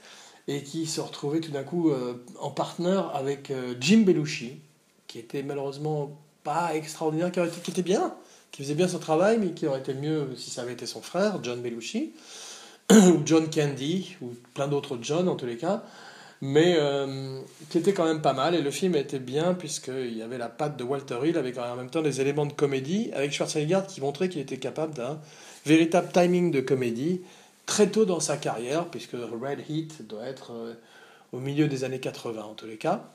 et 0.48 0.62
qui 0.62 0.86
se 0.86 1.00
retrouvait 1.00 1.40
tout 1.40 1.52
d'un 1.52 1.62
coup 1.62 1.90
euh, 1.90 2.24
en 2.40 2.50
partenaire 2.50 3.14
avec 3.14 3.50
euh, 3.50 3.74
Jim 3.78 3.98
Belushi, 3.98 4.58
qui 5.06 5.18
était 5.18 5.42
malheureusement 5.42 6.18
pas 6.42 6.74
extraordinaire, 6.74 7.30
qui, 7.30 7.40
qui, 7.62 7.70
était 7.70 7.82
bien, 7.82 8.14
qui 8.50 8.62
faisait 8.62 8.74
bien 8.74 8.88
son 8.88 8.98
travail, 8.98 9.38
mais 9.38 9.50
qui 9.52 9.66
aurait 9.66 9.80
été 9.80 9.92
mieux 9.92 10.30
si 10.36 10.50
ça 10.50 10.62
avait 10.62 10.72
été 10.72 10.86
son 10.86 11.02
frère, 11.02 11.40
John 11.42 11.60
Belushi, 11.60 12.14
ou 12.90 13.20
John 13.26 13.50
Candy, 13.50 14.16
ou 14.22 14.32
plein 14.54 14.68
d'autres 14.68 14.98
John 15.02 15.28
en 15.28 15.36
tous 15.36 15.46
les 15.46 15.58
cas, 15.58 15.84
mais 16.40 16.76
euh, 16.78 17.40
qui 17.68 17.78
était 17.78 17.92
quand 17.92 18.04
même 18.04 18.23
pas 18.23 18.33
mal, 18.33 18.54
et 18.54 18.62
le 18.62 18.71
film 18.71 18.95
était 18.95 19.18
bien, 19.18 19.54
puisqu'il 19.54 20.16
y 20.16 20.23
avait 20.23 20.38
la 20.38 20.49
patte 20.49 20.76
de 20.76 20.85
Walter 20.85 21.18
Hill, 21.25 21.37
avec 21.37 21.59
en 21.59 21.76
même 21.76 21.90
temps 21.90 22.02
des 22.02 22.21
éléments 22.21 22.47
de 22.47 22.52
comédie, 22.52 23.11
avec 23.14 23.33
Schwarzenegger 23.33 23.80
qui 23.88 24.00
montrait 24.00 24.28
qu'il 24.28 24.40
était 24.40 24.59
capable 24.59 24.95
d'un 24.95 25.18
véritable 25.66 26.09
timing 26.12 26.50
de 26.50 26.61
comédie, 26.61 27.23
très 27.66 27.88
tôt 27.88 28.04
dans 28.04 28.21
sa 28.21 28.37
carrière, 28.37 28.87
puisque 28.87 29.12
Red 29.12 29.64
Heat 29.68 30.07
doit 30.07 30.26
être 30.26 30.52
euh, 30.52 30.75
au 31.33 31.38
milieu 31.38 31.68
des 31.68 31.85
années 31.85 32.00
80 32.00 32.42
en 32.42 32.54
tous 32.54 32.66
les 32.66 32.76
cas. 32.76 33.11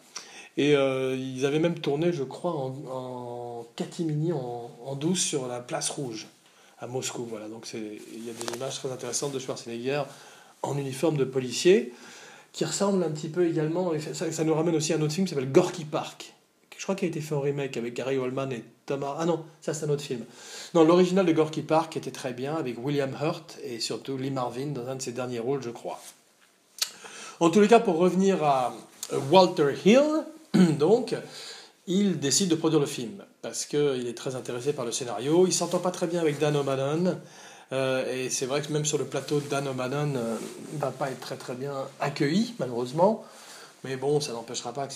Et 0.56 0.75
euh, 0.75 1.15
ils 1.15 1.46
avaient 1.46 1.60
même 1.60 1.80
tourné, 1.80 2.13
je 2.13 2.24
crois, 2.24 2.51
en, 2.51 2.75
en 2.92 3.68
catimini, 3.75 4.32
en, 4.34 4.96
douce 4.96 5.22
sur 5.22 5.48
la 5.48 5.60
place 5.60 5.89
rouge 5.89 6.27
à 6.80 6.86
Moscou. 6.86 7.25
Voilà, 7.27 7.48
donc 7.48 7.68
il 7.74 8.25
y 8.25 8.30
a 8.30 8.34
des 8.34 8.56
images 8.56 8.75
très 8.75 8.92
intéressantes 8.92 9.32
de 9.32 9.39
Schwarzenegger 9.39 10.03
en 10.62 10.77
uniforme 10.77 11.18
de 11.18 11.25
policier, 11.25 11.92
qui 12.53 12.63
ressemble 12.63 13.03
un 13.03 13.12
petit 13.12 13.27
peu 13.27 13.45
également, 13.45 13.91
ça, 14.13 14.31
ça 14.31 14.43
nous 14.45 14.53
ramène 14.53 14.75
aussi 14.75 14.93
à 14.93 14.98
un 14.98 15.01
autre 15.01 15.13
film 15.13 15.27
qui 15.27 15.33
s'appelle 15.33 15.51
Gorky 15.51 15.83
Park, 15.83 16.33
je 16.83 16.86
crois 16.86 16.95
qu'il 16.95 17.05
a 17.05 17.12
été 17.12 17.22
fait 17.22 17.33
en 17.33 17.39
remake 17.39 17.77
avec 17.77 17.93
Gary 17.93 18.17
Oldman 18.17 18.51
et 18.51 18.62
Thomas. 18.86 19.15
Ah 19.17 19.25
non, 19.25 19.45
ça 19.62 19.74
c'est 19.74 19.86
un 19.86 19.89
autre 19.89 20.01
film. 20.01 20.25
Non, 20.74 20.83
l'original 20.83 21.25
de 21.25 21.31
Gorky 21.31 21.62
Park 21.62 21.95
était 21.95 22.12
très 22.12 22.33
bien 22.33 22.55
avec 22.55 22.75
William 22.77 23.15
Hurt 23.22 23.57
et 23.63 23.79
surtout 23.79 24.17
Lee 24.17 24.31
Marvin 24.31 24.67
dans 24.67 24.86
un 24.89 24.98
de 24.98 25.01
ses 25.01 25.13
derniers 25.13 25.39
rôles, 25.39 25.62
je 25.63 25.69
crois. 25.69 26.01
En 27.39 27.50
tous 27.50 27.62
les 27.62 27.69
cas, 27.69 27.79
pour 27.79 27.95
revenir 27.95 28.43
à 28.43 28.74
euh, 29.13 29.19
Walter 29.31 29.74
Hill, 29.86 30.25
donc, 30.77 31.15
il 31.88 32.19
décide 32.19 32.50
de 32.50 32.55
produire 32.55 32.81
le 32.81 32.86
film 32.86 33.24
parce 33.41 33.65
qu'il 33.65 34.05
est 34.05 34.17
très 34.17 34.36
intéressé 34.36 34.74
par 34.74 34.83
le 34.83 34.91
scénario. 34.91 35.48
Il 35.48 35.53
s'entend 35.53 35.79
pas 35.79 35.91
très 35.91 36.07
bien 36.07 36.19
avec 36.19 36.38
Dan 36.38 36.57
O'Bannon. 36.57 37.17
Euh, 37.74 38.25
et 38.25 38.30
c'est 38.30 38.46
vrai 38.46 38.62
que 38.62 38.72
même 38.72 38.86
sur 38.86 38.98
le 38.98 39.06
plateau, 39.06 39.42
Dan 39.42 39.68
O'Bannon 39.68 40.15
euh, 40.15 40.38
va 40.77 40.92
pas 40.92 41.10
être 41.10 41.20
très 41.20 41.36
très 41.36 41.56
bien 41.56 41.74
accueilli, 42.00 42.53
malheureusement. 42.60 43.25
Mais 43.84 43.98
bon, 43.98 44.22
ça 44.22 44.32
n'empêchera 44.32 44.72
pas 44.72 44.88
que 44.88 44.94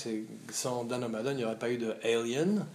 sans 0.54 0.86
Dan 0.86 1.04
O'Bannon, 1.04 1.32
il 1.32 1.38
n'y 1.38 1.44
aurait 1.44 1.60
pas 1.60 1.70
eu 1.70 1.78
de 1.78 1.96
Alien. 2.04 2.66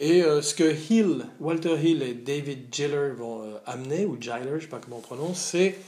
Et 0.00 0.24
euh, 0.24 0.42
ce 0.42 0.54
que 0.54 0.74
Hill, 0.90 1.26
Walter 1.38 1.76
Hill 1.80 2.02
et 2.02 2.14
David 2.14 2.74
Giller 2.74 3.10
vont 3.16 3.42
euh, 3.42 3.58
amener, 3.66 4.04
ou 4.04 4.16
Giler, 4.20 4.40
je 4.48 4.54
ne 4.54 4.60
sais 4.60 4.66
pas 4.66 4.80
comment 4.80 4.96
on 4.96 5.00
prononce, 5.00 5.38
c'est 5.38 5.78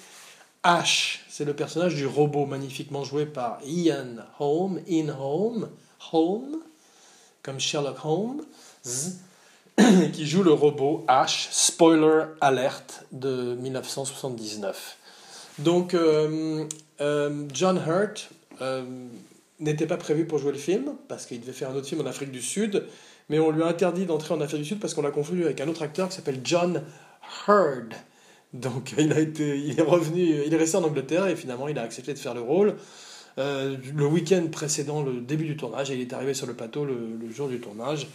Ash. 0.63 1.25
C'est 1.29 1.45
le 1.45 1.55
personnage 1.55 1.97
du 1.97 2.07
robot 2.07 2.47
magnifiquement 2.47 3.03
joué 3.03 3.27
par 3.27 3.59
Ian 3.65 4.19
Holm, 4.39 4.81
In 4.89 5.09
Holm, 5.09 5.69
Holm, 6.13 6.59
comme 7.43 7.59
Sherlock 7.59 8.05
Holmes, 8.05 8.45
qui 10.13 10.27
joue 10.27 10.43
le 10.43 10.53
robot 10.53 11.05
Ash, 11.09 11.49
spoiler 11.51 12.25
alert 12.41 13.05
de 13.13 13.55
1979. 13.55 14.97
Donc, 15.59 15.95
euh, 15.95 16.67
John 17.53 17.81
Hurt 17.87 18.31
n'était 19.61 19.87
pas 19.87 19.97
prévu 19.97 20.27
pour 20.27 20.39
jouer 20.39 20.53
le 20.53 20.59
film, 20.59 20.95
parce 21.09 21.27
qu'il 21.27 21.41
devait 21.41 21.53
faire 21.53 21.71
un 21.71 21.75
autre 21.75 21.87
film 21.87 22.01
en 22.01 22.07
Afrique 22.07 22.31
du 22.31 22.43
Sud, 22.43 22.85
mais 23.29 23.39
on 23.39 23.51
lui 23.51 23.63
a 23.63 23.67
interdit 23.67 24.07
d'entrer 24.07 24.35
en 24.35 24.41
Afrique 24.41 24.63
du 24.63 24.69
Sud 24.69 24.81
parce 24.81 24.95
qu'on 24.95 25.03
l'a 25.03 25.11
confondu 25.11 25.45
avec 25.45 25.61
un 25.61 25.69
autre 25.69 25.83
acteur 25.83 26.09
qui 26.09 26.17
s'appelle 26.17 26.41
John 26.45 26.83
Hurd. 27.49 27.95
Donc 28.53 28.95
il, 28.99 29.13
a 29.13 29.21
été, 29.21 29.59
il 29.59 29.79
est 29.79 29.83
revenu, 29.83 30.43
il 30.47 30.53
est 30.53 30.57
resté 30.57 30.77
en 30.77 30.85
Angleterre 30.85 31.27
et 31.27 31.37
finalement 31.37 31.69
il 31.69 31.79
a 31.79 31.83
accepté 31.83 32.13
de 32.13 32.19
faire 32.19 32.35
le 32.35 32.41
rôle. 32.41 32.77
Euh, 33.39 33.77
le 33.95 34.07
week-end 34.07 34.47
précédent 34.51 35.03
le 35.03 35.21
début 35.21 35.45
du 35.45 35.57
tournage, 35.57 35.91
et 35.91 35.95
il 35.95 36.01
est 36.01 36.13
arrivé 36.13 36.35
sur 36.35 36.47
le 36.47 36.55
plateau 36.55 36.85
le, 36.85 37.19
jour 37.33 37.49
du 37.49 37.59
tournage, 37.59 38.07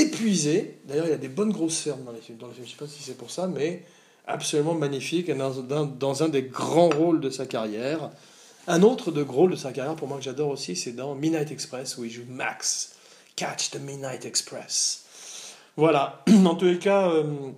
épuisé. 0.00 0.78
D'ailleurs, 0.84 1.06
il 1.06 1.10
y 1.10 1.14
a 1.14 1.18
des 1.18 1.28
bonnes 1.28 1.52
grosses 1.52 1.80
fermes 1.80 2.04
dans, 2.04 2.12
les 2.12 2.20
films, 2.20 2.38
dans 2.38 2.52
je 2.54 2.60
ne 2.60 2.66
sais 2.66 2.76
pas 2.76 2.86
si 2.86 3.02
c'est 3.02 3.16
pour 3.16 3.30
ça, 3.30 3.46
mais 3.46 3.84
absolument 4.26 4.74
magnifique, 4.74 5.30
dans, 5.30 5.86
dans, 5.86 6.22
un 6.22 6.28
des 6.28 6.42
grands 6.42 6.90
rôles 6.90 7.20
de 7.20 7.30
sa 7.30 7.46
carrière. 7.46 8.10
Un 8.66 8.82
autre 8.82 9.10
de 9.10 9.22
gros 9.22 9.42
rôle 9.42 9.52
de 9.52 9.56
sa 9.56 9.72
carrière, 9.72 9.96
pour 9.96 10.08
moi 10.08 10.18
que 10.18 10.24
j'adore 10.24 10.50
aussi, 10.50 10.76
c'est 10.76 10.92
dans 10.92 11.14
Midnight 11.14 11.50
Express, 11.50 11.96
où 11.96 12.04
il 12.04 12.10
joue 12.10 12.24
Max, 12.28 12.96
Catch 13.34 13.70
the 13.70 13.80
Midnight 13.80 14.26
Express. 14.26 15.04
Voilà, 15.76 16.22
en 16.44 16.54
tous 16.54 16.66
les 16.66 16.78
cas, 16.78 17.08
euh, 17.08 17.50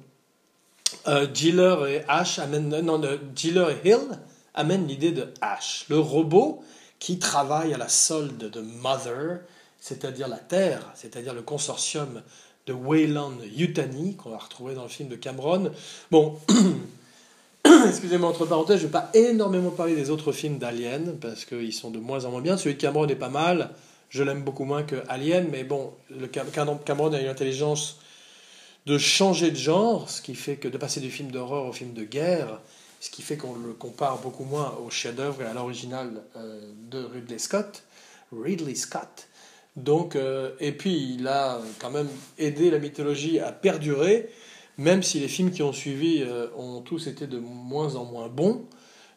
euh, 1.09 1.87
et 1.87 2.03
Ash 2.07 2.39
amènent, 2.39 2.73
euh, 2.75 2.83
non, 2.83 3.01
Giller 3.35 3.67
et 3.83 3.89
Hill 3.89 4.21
amènent 4.55 4.87
l'idée 4.87 5.13
de 5.13 5.33
Ash, 5.41 5.87
le 5.89 5.99
robot 5.99 6.63
qui 6.99 7.19
travaille 7.19 7.73
à 7.75 7.79
la 7.79 7.89
solde 7.89 8.51
de 8.51 8.61
Mother, 8.61 9.41
c'est-à-dire 9.81 10.29
la 10.29 10.39
Terre, 10.39 10.93
c'est-à-dire 10.95 11.35
le 11.35 11.43
consortium 11.43 12.23
de 12.67 12.73
Wayland 12.73 13.39
Yutani, 13.55 14.17
qu'on 14.17 14.31
va 14.31 14.39
retrouver 14.39 14.75
dans 14.75 14.83
le 14.83 14.89
film 14.89 15.09
de 15.09 15.17
Cameron. 15.17 15.73
Bon, 16.11 16.39
excusez-moi, 17.89 18.29
entre 18.29 18.47
parenthèses, 18.47 18.79
je 18.79 18.87
ne 18.87 18.89
vais 18.89 18.93
pas 18.93 19.11
énormément 19.15 19.71
parler 19.71 19.97
des 19.97 20.11
autres 20.11 20.33
films 20.33 20.59
d'Alien, 20.59 21.17
parce 21.21 21.45
qu'ils 21.45 21.73
sont 21.73 21.91
de 21.91 21.99
moins 21.99 22.25
en 22.27 22.31
moins 22.31 22.43
bien. 22.43 22.57
Celui 22.57 22.77
de 22.77 22.81
Cameron 22.81 23.09
est 23.09 23.17
pas 23.17 23.29
mal. 23.31 23.71
Je 24.11 24.23
l'aime 24.23 24.43
beaucoup 24.43 24.65
moins 24.65 24.83
que 24.83 24.97
Alien, 25.09 25.49
mais 25.51 25.65
bon, 25.65 25.93
le 26.11 26.27
Cameron 26.27 27.13
a 27.13 27.21
une 27.21 27.29
intelligence 27.29 28.01
de 28.87 28.99
changer 28.99 29.51
de 29.51 29.57
genre, 29.57 30.11
ce 30.11 30.21
qui 30.21 30.35
fait 30.35 30.57
que 30.57 30.69
de 30.69 30.79
passer 30.79 31.01
du 31.01 31.11
film 31.11 31.31
d'horreur 31.31 31.67
au 31.67 31.73
film 31.73 31.93
de 31.93 32.03
guerre, 32.03 32.61
ce 33.01 33.11
qui 33.11 33.23
fait 33.23 33.37
qu'on 33.37 33.55
le 33.55 33.73
compare 33.73 34.19
beaucoup 34.19 34.45
moins 34.45 34.77
au 34.85 34.91
chef-d'œuvre 34.91 35.43
et 35.43 35.47
à 35.47 35.55
l'original 35.55 36.23
euh, 36.37 36.73
de 36.91 36.99
Ridley 37.05 37.39
Scott. 37.39 37.85
Ridley 38.33 38.75
Scott. 38.75 39.29
Donc, 39.77 40.17
euh, 40.17 40.51
et 40.61 40.73
puis 40.73 41.15
il 41.15 41.29
a 41.29 41.61
quand 41.79 41.91
même 41.91 42.09
aidé 42.39 42.71
la 42.71 42.79
mythologie 42.79 43.39
à 43.39 43.53
perdurer, 43.53 44.29
même 44.79 45.03
si 45.03 45.21
les 45.21 45.29
films 45.29 45.51
qui 45.51 45.63
ont 45.63 45.73
suivi 45.73 46.23
euh, 46.23 46.49
ont 46.57 46.81
tous 46.81 47.07
été 47.07 47.27
de 47.27 47.39
moins 47.39 47.95
en 47.97 48.05
moins 48.05 48.29
bons, 48.29 48.67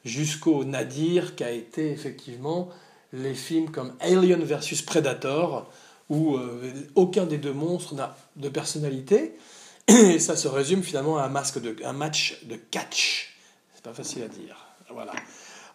jusqu'au 0.06 0.64
Nadir 0.64 1.36
qui 1.36 1.44
a 1.44 1.52
été 1.52 1.92
effectivement 1.92 2.70
les 3.14 3.34
films 3.34 3.72
comme 3.72 3.94
Alien 4.00 4.44
versus 4.44 4.82
Predator, 4.82 5.72
où 6.10 6.36
euh, 6.36 6.72
aucun 6.96 7.26
des 7.26 7.38
deux 7.38 7.54
monstres 7.54 7.96
n'a 7.96 8.16
de 8.36 8.50
personnalité, 8.50 9.34
et 9.88 10.20
ça 10.20 10.36
se 10.36 10.48
résume 10.48 10.84
finalement 10.84 11.18
à 11.18 11.24
un, 11.24 11.30
masque 11.30 11.60
de, 11.60 11.76
un 11.84 11.94
match 11.94 12.44
de 12.46 12.56
catch. 12.56 13.36
C'est 13.74 13.84
pas 13.84 13.94
facile 13.94 14.24
à 14.24 14.28
dire. 14.28 14.68
Voilà. 14.92 15.14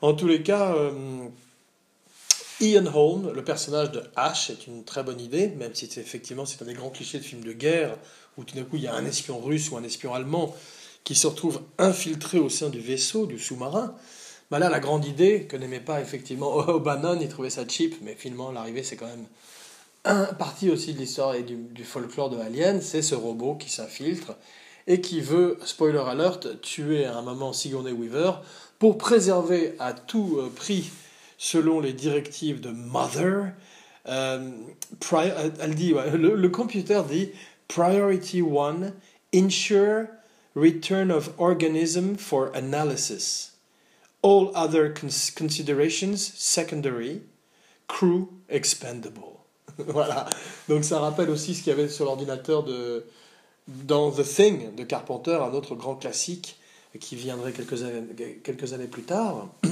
En 0.01 0.15
tous 0.15 0.29
les 0.29 0.43
cas, 0.43 0.75
Ian 2.61 2.87
Holm, 2.87 3.33
le 3.33 3.45
personnage 3.45 3.93
de 3.93 4.03
Ash, 4.17 4.51
est 4.51 4.67
une 4.67 4.85
très 4.85 5.03
bonne 5.03 5.21
idée, 5.21 5.49
même 5.49 5.75
si 5.75 5.89
c'est 5.89 6.01
effectivement 6.01 6.45
c'est 6.45 6.61
un 6.63 6.67
des 6.67 6.75
grands 6.75 6.91
clichés 6.91 7.19
de 7.19 7.25
films 7.25 7.45
de 7.45 7.53
guerre, 7.53 7.97
où 8.37 8.45
tout 8.45 8.57
d'un 8.57 8.65
coup 8.65 8.77
il 8.77 8.83
y 8.83 8.89
a 8.89 8.95
un 8.95 9.05
espion 9.05 9.39
russe 9.39 9.71
ou 9.71 9.77
un 9.77 9.85
espion 9.85 10.13
allemand 10.13 10.55
qui 11.05 11.15
se 11.15 11.27
retrouve 11.27 11.61
infiltré 11.79 12.39
au 12.39 12.49
sein 12.49 12.69
du 12.69 12.81
vaisseau, 12.81 13.27
du 13.27 13.39
sous-marin, 13.39 13.95
bah 14.51 14.59
là, 14.59 14.71
la 14.71 14.81
grande 14.81 15.05
idée 15.05 15.45
que 15.45 15.57
n'aimait 15.57 15.81
pas 15.81 16.01
effectivement 16.01 16.55
O'Bannon, 16.69 17.19
il 17.21 17.29
trouvait 17.29 17.51
ça 17.51 17.67
cheap, 17.69 17.97
mais 18.03 18.15
finalement, 18.15 18.51
l'arrivée, 18.51 18.83
c'est 18.83 18.97
quand 18.97 19.07
même 19.07 19.27
un 20.05 20.25
partie 20.25 20.71
aussi 20.71 20.95
de 20.95 20.99
l'histoire 20.99 21.35
et 21.35 21.43
du, 21.43 21.85
folklore 21.85 22.31
de 22.31 22.39
Alien, 22.39 22.81
c'est 22.81 23.03
ce 23.03 23.15
robot 23.15 23.57
qui 23.57 23.71
s'infiltre 23.71 24.35
et 24.87 25.03
qui 25.03 25.21
veut, 25.21 25.59
spoiler 25.65 25.99
alert, 25.99 26.61
tuer 26.63 27.05
à 27.05 27.19
un 27.19 27.23
moment 27.23 27.53
Sigourney 27.53 27.93
Weaver 27.93 28.33
pour 28.79 28.97
préserver 28.97 29.75
à 29.79 29.93
tout 29.93 30.39
euh, 30.39 30.51
prix, 30.55 30.91
selon 31.39 31.81
les 31.81 31.95
directives 31.95 32.61
de 32.61 32.71
Mother, 32.71 33.53
euh, 34.07 34.51
elle 35.61 35.75
dit, 35.75 35.95
le, 36.13 36.35
le 36.35 36.49
computer 36.51 37.01
dit 37.09 37.31
Priority 37.69 38.43
one, 38.43 38.93
ensure 39.35 40.09
return 40.55 41.11
of 41.11 41.31
organism 41.39 42.17
for 42.17 42.51
analysis. 42.55 43.53
All 44.23 44.51
other 44.55 44.93
considerations 44.93 46.17
secondary, 46.17 47.23
crew 47.87 48.29
expendable. 48.49 49.39
voilà. 49.79 50.29
Donc 50.69 50.85
ça 50.85 50.99
rappelle 50.99 51.31
aussi 51.31 51.55
ce 51.55 51.63
qu'il 51.63 51.71
y 51.71 51.73
avait 51.73 51.89
sur 51.89 52.05
l'ordinateur 52.05 52.65
de 52.65 53.05
dans 53.69 54.11
The 54.11 54.25
Thing 54.25 54.75
de 54.75 54.83
Carpenter, 54.83 55.39
un 55.43 55.53
autre 55.53 55.75
grand 55.75 55.95
classique 55.95 56.59
qui 56.99 57.17
viendrait 57.17 57.53
quelques 57.53 57.83
années, 57.83 58.41
quelques 58.43 58.73
années 58.73 58.87
plus 58.87 59.03
tard, 59.03 59.49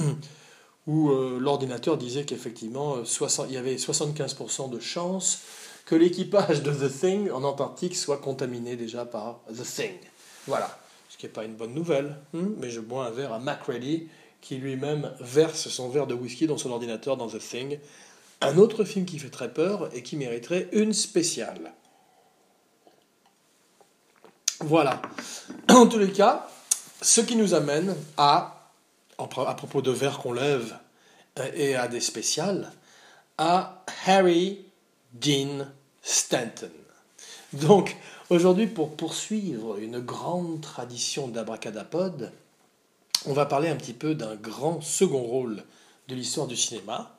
où 0.87 1.09
euh, 1.09 1.37
l'ordinateur 1.39 1.97
disait 1.97 2.23
qu'effectivement 2.23 2.95
euh, 2.97 3.45
il 3.47 3.53
y 3.53 3.57
avait 3.57 3.75
75% 3.75 4.69
de 4.69 4.79
chances 4.79 5.41
que 5.85 5.95
l'équipage 5.95 6.63
de 6.63 6.71
The 6.71 6.91
Thing 6.91 7.31
en 7.31 7.43
Antarctique 7.43 7.95
soit 7.95 8.17
contaminé 8.17 8.75
déjà 8.75 9.05
par 9.05 9.41
The 9.49 9.63
Thing. 9.63 9.93
Voilà. 10.47 10.77
Ce 11.09 11.17
qui 11.17 11.25
n'est 11.25 11.31
pas 11.31 11.45
une 11.45 11.55
bonne 11.55 11.73
nouvelle, 11.73 12.17
hein, 12.33 12.49
mais 12.57 12.69
je 12.69 12.79
bois 12.79 13.05
un 13.05 13.11
verre 13.11 13.33
à 13.33 13.39
Macready 13.39 14.07
qui 14.41 14.57
lui-même 14.57 15.11
verse 15.19 15.67
son 15.69 15.89
verre 15.89 16.07
de 16.07 16.13
whisky 16.13 16.47
dans 16.47 16.57
son 16.57 16.71
ordinateur 16.71 17.17
dans 17.17 17.27
The 17.27 17.39
Thing. 17.39 17.79
Un 18.41 18.57
autre 18.57 18.83
film 18.83 19.05
qui 19.05 19.17
fait 19.17 19.29
très 19.29 19.51
peur 19.51 19.89
et 19.93 20.03
qui 20.03 20.15
mériterait 20.15 20.69
une 20.71 20.93
spéciale. 20.93 21.73
Voilà. 24.59 25.01
En 25.69 25.87
tous 25.87 25.99
les 25.99 26.11
cas, 26.11 26.47
ce 27.01 27.21
qui 27.21 27.35
nous 27.35 27.53
amène 27.53 27.95
à, 28.17 28.56
à 29.17 29.53
propos 29.55 29.81
de 29.81 29.91
verres 29.91 30.19
qu'on 30.19 30.33
lève 30.33 30.77
euh, 31.39 31.51
et 31.53 31.75
à 31.75 31.87
des 31.87 31.99
spéciales, 31.99 32.71
à 33.37 33.83
Harry 34.05 34.65
Dean 35.13 35.67
Stanton. 36.01 36.71
Donc, 37.53 37.95
aujourd'hui, 38.29 38.67
pour 38.67 38.95
poursuivre 38.95 39.77
une 39.77 39.99
grande 39.99 40.61
tradition 40.61 41.27
d'abracadapod, 41.27 42.31
on 43.25 43.33
va 43.33 43.45
parler 43.45 43.69
un 43.69 43.75
petit 43.75 43.93
peu 43.93 44.15
d'un 44.15 44.35
grand 44.35 44.81
second 44.81 45.21
rôle 45.21 45.63
de 46.07 46.15
l'histoire 46.15 46.47
du 46.47 46.55
cinéma, 46.55 47.17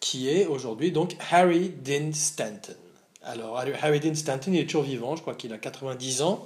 qui 0.00 0.28
est 0.28 0.46
aujourd'hui 0.46 0.92
donc 0.92 1.16
Harry 1.30 1.70
Dean 1.70 2.12
Stanton. 2.12 2.76
Alors 3.22 3.58
Harry 3.58 4.00
Dean 4.00 4.14
Stanton, 4.14 4.52
il 4.52 4.60
est 4.60 4.66
toujours 4.66 4.82
vivant, 4.82 5.16
je 5.16 5.22
crois 5.22 5.34
qu'il 5.34 5.52
a 5.52 5.58
90 5.58 6.22
ans. 6.22 6.44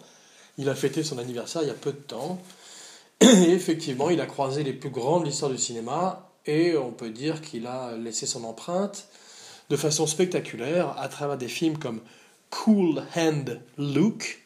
Il 0.59 0.69
a 0.69 0.75
fêté 0.75 1.03
son 1.03 1.19
anniversaire 1.19 1.63
il 1.63 1.69
y 1.69 1.73
a 1.73 1.75
peu 1.75 1.93
de 1.93 1.99
temps. 1.99 2.41
Et 3.21 3.51
effectivement, 3.51 4.11
il 4.11 4.21
a 4.21 4.27
croisé 4.27 4.63
les 4.63 4.73
plus 4.73 4.91
grands 4.91 5.21
de 5.21 5.27
l'histoire 5.27 5.51
du 5.51 5.59
cinéma 5.59 6.31
et 6.47 6.77
on 6.77 6.93
peut 6.93 7.11
dire 7.11 7.41
qu'il 7.41 7.67
a 7.67 7.97
laissé 7.97 8.27
son 8.27 8.45
empreinte 8.45 9.09
de 9.71 9.77
façon 9.77 10.07
spectaculaire 10.07 10.95
à 10.99 11.09
travers 11.09 11.37
des 11.37 11.49
films 11.49 11.79
comme 11.79 12.01
Cool 12.51 13.03
Hand 13.17 13.61
Luke, 13.77 14.45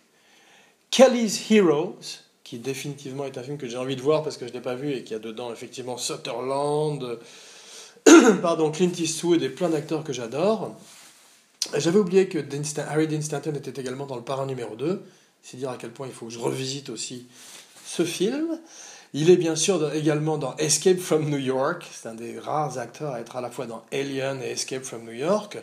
Kelly's 0.91 1.51
Heroes, 1.51 1.99
qui 2.43 2.59
définitivement 2.59 3.25
est 3.25 3.39
un 3.39 3.43
film 3.43 3.57
que 3.57 3.69
j'ai 3.69 3.77
envie 3.77 3.97
de 3.97 4.03
voir 4.03 4.23
parce 4.23 4.37
que 4.37 4.47
je 4.47 4.51
ne 4.51 4.57
l'ai 4.57 4.63
pas 4.63 4.75
vu 4.75 4.93
et 4.93 5.05
qui 5.05 5.15
a 5.15 5.19
dedans 5.19 5.53
effectivement 5.53 5.97
Sutherland, 5.97 7.19
pardon, 8.43 8.71
Clint 8.71 8.93
Eastwood 8.99 9.43
et 9.43 9.49
plein 9.49 9.69
d'acteurs 9.69 10.03
que 10.03 10.13
j'adore. 10.13 10.75
J'avais 11.77 11.99
oublié 11.99 12.29
que 12.29 12.39
Harry 12.81 13.07
Dean 13.07 13.23
Stanton 13.23 13.55
était 13.55 13.81
également 13.81 14.07
dans 14.07 14.17
Le 14.17 14.23
Parrain 14.23 14.47
numéro 14.47 14.75
2. 14.75 15.03
C'est 15.43 15.57
dire 15.57 15.71
à 15.71 15.77
quel 15.77 15.91
point 15.91 16.07
il 16.07 16.13
faut 16.13 16.27
que 16.27 16.33
je 16.33 16.39
revisite 16.39 16.91
aussi 16.91 17.27
ce 17.97 18.05
film. 18.05 18.59
Il 19.13 19.29
est 19.29 19.37
bien 19.37 19.55
sûr 19.55 19.93
également 19.93 20.39
dans 20.39 20.57
Escape 20.57 20.99
from 20.99 21.29
New 21.29 21.37
York. 21.37 21.87
C'est 21.93 22.09
un 22.09 22.15
des 22.15 22.39
rares 22.39 22.79
acteurs 22.79 23.13
à 23.13 23.21
être 23.21 23.37
à 23.37 23.43
la 23.43 23.51
fois 23.51 23.67
dans 23.67 23.85
Alien 23.93 24.43
et 24.43 24.53
Escape 24.53 24.83
from 24.83 25.05
New 25.05 25.13
York. 25.13 25.59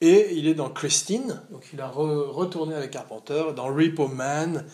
Et 0.00 0.28
il 0.34 0.46
est 0.46 0.54
dans 0.54 0.70
Christine, 0.70 1.42
donc 1.50 1.64
il 1.72 1.80
a 1.80 1.88
retourné 1.88 2.76
avec 2.76 2.92
Carpenter, 2.92 3.46
dans 3.56 3.66
Repo 3.66 4.06
Man, 4.06 4.64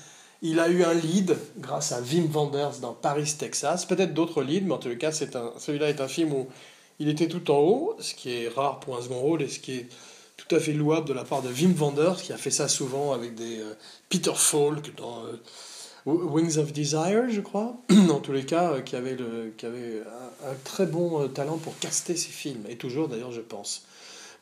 il 0.42 0.60
a 0.60 0.68
eu 0.68 0.84
un 0.84 0.92
lead 0.92 1.34
grâce 1.56 1.92
à 1.92 2.02
Wim 2.02 2.30
Wenders 2.30 2.80
dans 2.82 2.92
Paris, 2.92 3.34
Texas. 3.38 3.86
Peut-être 3.86 4.12
d'autres 4.12 4.42
leads, 4.42 4.66
mais 4.66 4.74
en 4.74 4.78
tout 4.78 4.94
cas, 4.98 5.10
celui-là 5.10 5.88
est 5.88 6.02
un 6.02 6.08
film 6.08 6.34
où 6.34 6.48
il 6.98 7.08
était 7.08 7.28
tout 7.28 7.50
en 7.50 7.56
haut, 7.60 7.96
ce 8.00 8.14
qui 8.14 8.30
est 8.30 8.48
rare 8.48 8.80
pour 8.80 8.98
un 8.98 9.00
second 9.00 9.20
rôle 9.20 9.40
et 9.40 9.48
ce 9.48 9.58
qui 9.58 9.76
est 9.76 9.88
tout 10.36 10.54
à 10.54 10.60
fait 10.60 10.74
louable 10.74 11.08
de 11.08 11.14
la 11.14 11.24
part 11.24 11.40
de 11.40 11.48
Wim 11.48 11.72
Wenders, 11.72 12.20
qui 12.22 12.34
a 12.34 12.36
fait 12.36 12.50
ça 12.50 12.68
souvent 12.68 13.14
avec 13.14 13.34
des 13.34 13.60
euh, 13.60 13.72
Peter 14.10 14.34
Falk 14.34 14.94
dans 14.96 15.24
euh, 15.24 15.40
Wings 16.06 16.58
of 16.58 16.72
Desire, 16.72 17.30
je 17.30 17.40
crois. 17.40 17.76
en 18.10 18.20
tous 18.20 18.32
les 18.32 18.44
cas, 18.44 18.72
euh, 18.72 18.80
qui 18.80 18.96
avait, 18.96 19.16
le, 19.16 19.52
qui 19.56 19.66
avait 19.66 20.02
un, 20.46 20.54
très 20.64 20.86
bon 20.86 21.22
euh, 21.22 21.28
talent 21.28 21.56
pour 21.56 21.78
caster 21.78 22.16
ses 22.16 22.30
films, 22.30 22.64
et 22.68 22.76
toujours 22.76 23.08
d'ailleurs, 23.08 23.32
je 23.32 23.40
pense. 23.40 23.86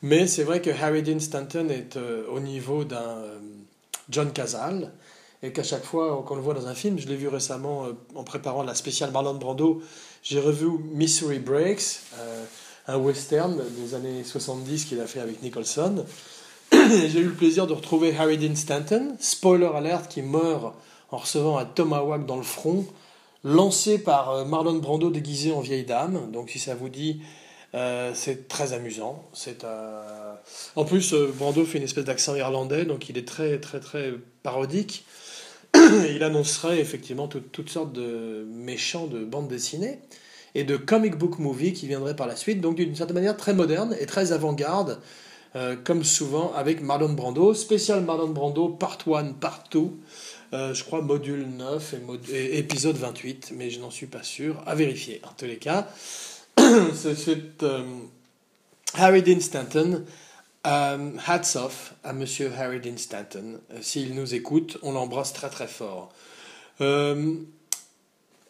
Mais 0.01 0.27
c'est 0.27 0.43
vrai 0.43 0.61
que 0.61 0.69
Harry 0.69 1.03
Dean 1.03 1.19
Stanton 1.19 1.69
est 1.69 1.95
euh, 1.95 2.25
au 2.29 2.41
niveau 2.41 2.83
d'un 2.83 3.15
John 4.09 4.31
Cazale, 4.33 4.91
et 5.41 5.51
qu'à 5.51 5.63
chaque 5.63 5.83
fois 5.83 6.23
qu'on 6.27 6.35
le 6.35 6.41
voit 6.41 6.53
dans 6.53 6.67
un 6.67 6.75
film, 6.75 6.99
je 6.99 7.07
l'ai 7.07 7.15
vu 7.15 7.27
récemment 7.27 7.87
en 8.15 8.23
préparant 8.23 8.63
la 8.63 8.75
spéciale 8.75 9.11
Marlon 9.11 9.35
Brando, 9.35 9.81
j'ai 10.21 10.39
revu 10.39 10.67
Mystery 10.93 11.39
Breaks, 11.39 11.99
un 12.87 12.97
western 12.97 13.61
des 13.77 13.93
années 13.93 14.23
70 14.23 14.85
qu'il 14.85 15.01
a 15.01 15.05
fait 15.05 15.19
avec 15.19 15.41
Nicholson. 15.41 16.05
J'ai 16.71 17.19
eu 17.19 17.25
le 17.25 17.33
plaisir 17.33 17.67
de 17.67 17.73
retrouver 17.73 18.15
Harry 18.17 18.37
Dean 18.37 18.55
Stanton, 18.55 19.15
spoiler 19.19 19.69
alert, 19.75 20.09
qui 20.09 20.21
meurt 20.21 20.73
en 21.13 21.17
recevant 21.17 21.57
un 21.59 21.65
tomahawk 21.65 22.25
dans 22.25 22.37
le 22.37 22.43
front, 22.43 22.85
lancé 23.43 23.99
par 23.99 24.31
euh, 24.31 24.45
Marlon 24.45 24.75
Brando 24.79 25.11
déguisé 25.11 25.51
en 25.51 25.61
vieille 25.61 25.83
dame. 25.85 26.31
Donc 26.31 26.49
si 26.49 26.57
ça 26.59 26.73
vous 26.73 26.89
dit, 26.89 27.21
euh, 27.75 28.11
c'est 28.15 28.47
très 28.47 28.73
amusant. 28.73 29.23
C'est 29.31 29.63
euh, 29.63 30.33
En 30.75 30.85
plus, 30.85 31.13
Brando 31.13 31.63
fait 31.65 31.77
une 31.77 31.83
espèce 31.83 32.05
d'accent 32.05 32.35
irlandais, 32.35 32.85
donc 32.85 33.09
il 33.09 33.17
est 33.17 33.27
très 33.27 33.59
très 33.59 33.79
très 33.79 34.13
parodique. 34.41 35.05
il 35.75 36.23
annoncerait 36.23 36.79
effectivement 36.79 37.27
tout- 37.27 37.39
toutes 37.41 37.69
sortes 37.69 37.93
de 37.93 38.45
méchants 38.49 39.05
de 39.07 39.23
bande 39.23 39.47
dessinée 39.47 39.99
et 40.55 40.63
de 40.63 40.77
comic 40.77 41.15
book 41.15 41.37
movie 41.39 41.73
qui 41.73 41.87
viendraient 41.87 42.15
par 42.15 42.27
la 42.27 42.35
suite, 42.35 42.59
donc 42.61 42.75
d'une 42.75 42.95
certaine 42.95 43.15
manière 43.15 43.37
très 43.37 43.53
moderne 43.53 43.95
et 43.99 44.05
très 44.05 44.31
avant-garde, 44.33 44.99
comme 45.83 46.03
souvent 46.03 46.53
avec 46.53 46.81
Marlon 46.81 47.13
Brando, 47.13 47.55
spécial 47.55 48.03
Marlon 48.03 48.27
Brando, 48.27 48.69
part 48.69 48.99
1, 49.07 49.33
part 49.33 49.63
2, 49.71 49.79
euh, 50.53 50.73
je 50.73 50.83
crois 50.83 51.01
module 51.01 51.47
9 51.47 51.95
et, 52.31 52.59
épisode 52.59 52.95
28, 52.95 53.53
mais 53.55 53.71
je 53.71 53.79
n'en 53.79 53.89
suis 53.89 54.05
pas 54.05 54.21
sûr, 54.21 54.61
à 54.67 54.75
vérifier 54.75 55.19
en 55.23 55.33
tous 55.35 55.45
les 55.45 55.57
cas. 55.57 55.87
C'est 56.93 57.63
euh, 57.63 57.83
Harry 58.93 59.23
Dean 59.23 59.39
Stanton. 59.39 60.05
Euh, 60.65 61.11
hats 61.27 61.55
off 61.55 61.95
à 62.03 62.13
Monsieur 62.13 62.51
Harry 62.57 62.79
Dean 62.79 62.97
Stanton. 62.97 63.59
S'il 63.81 64.13
nous 64.13 64.35
écoute, 64.35 64.77
on 64.83 64.91
l'embrasse 64.91 65.33
très 65.33 65.49
très 65.49 65.67
fort. 65.67 66.13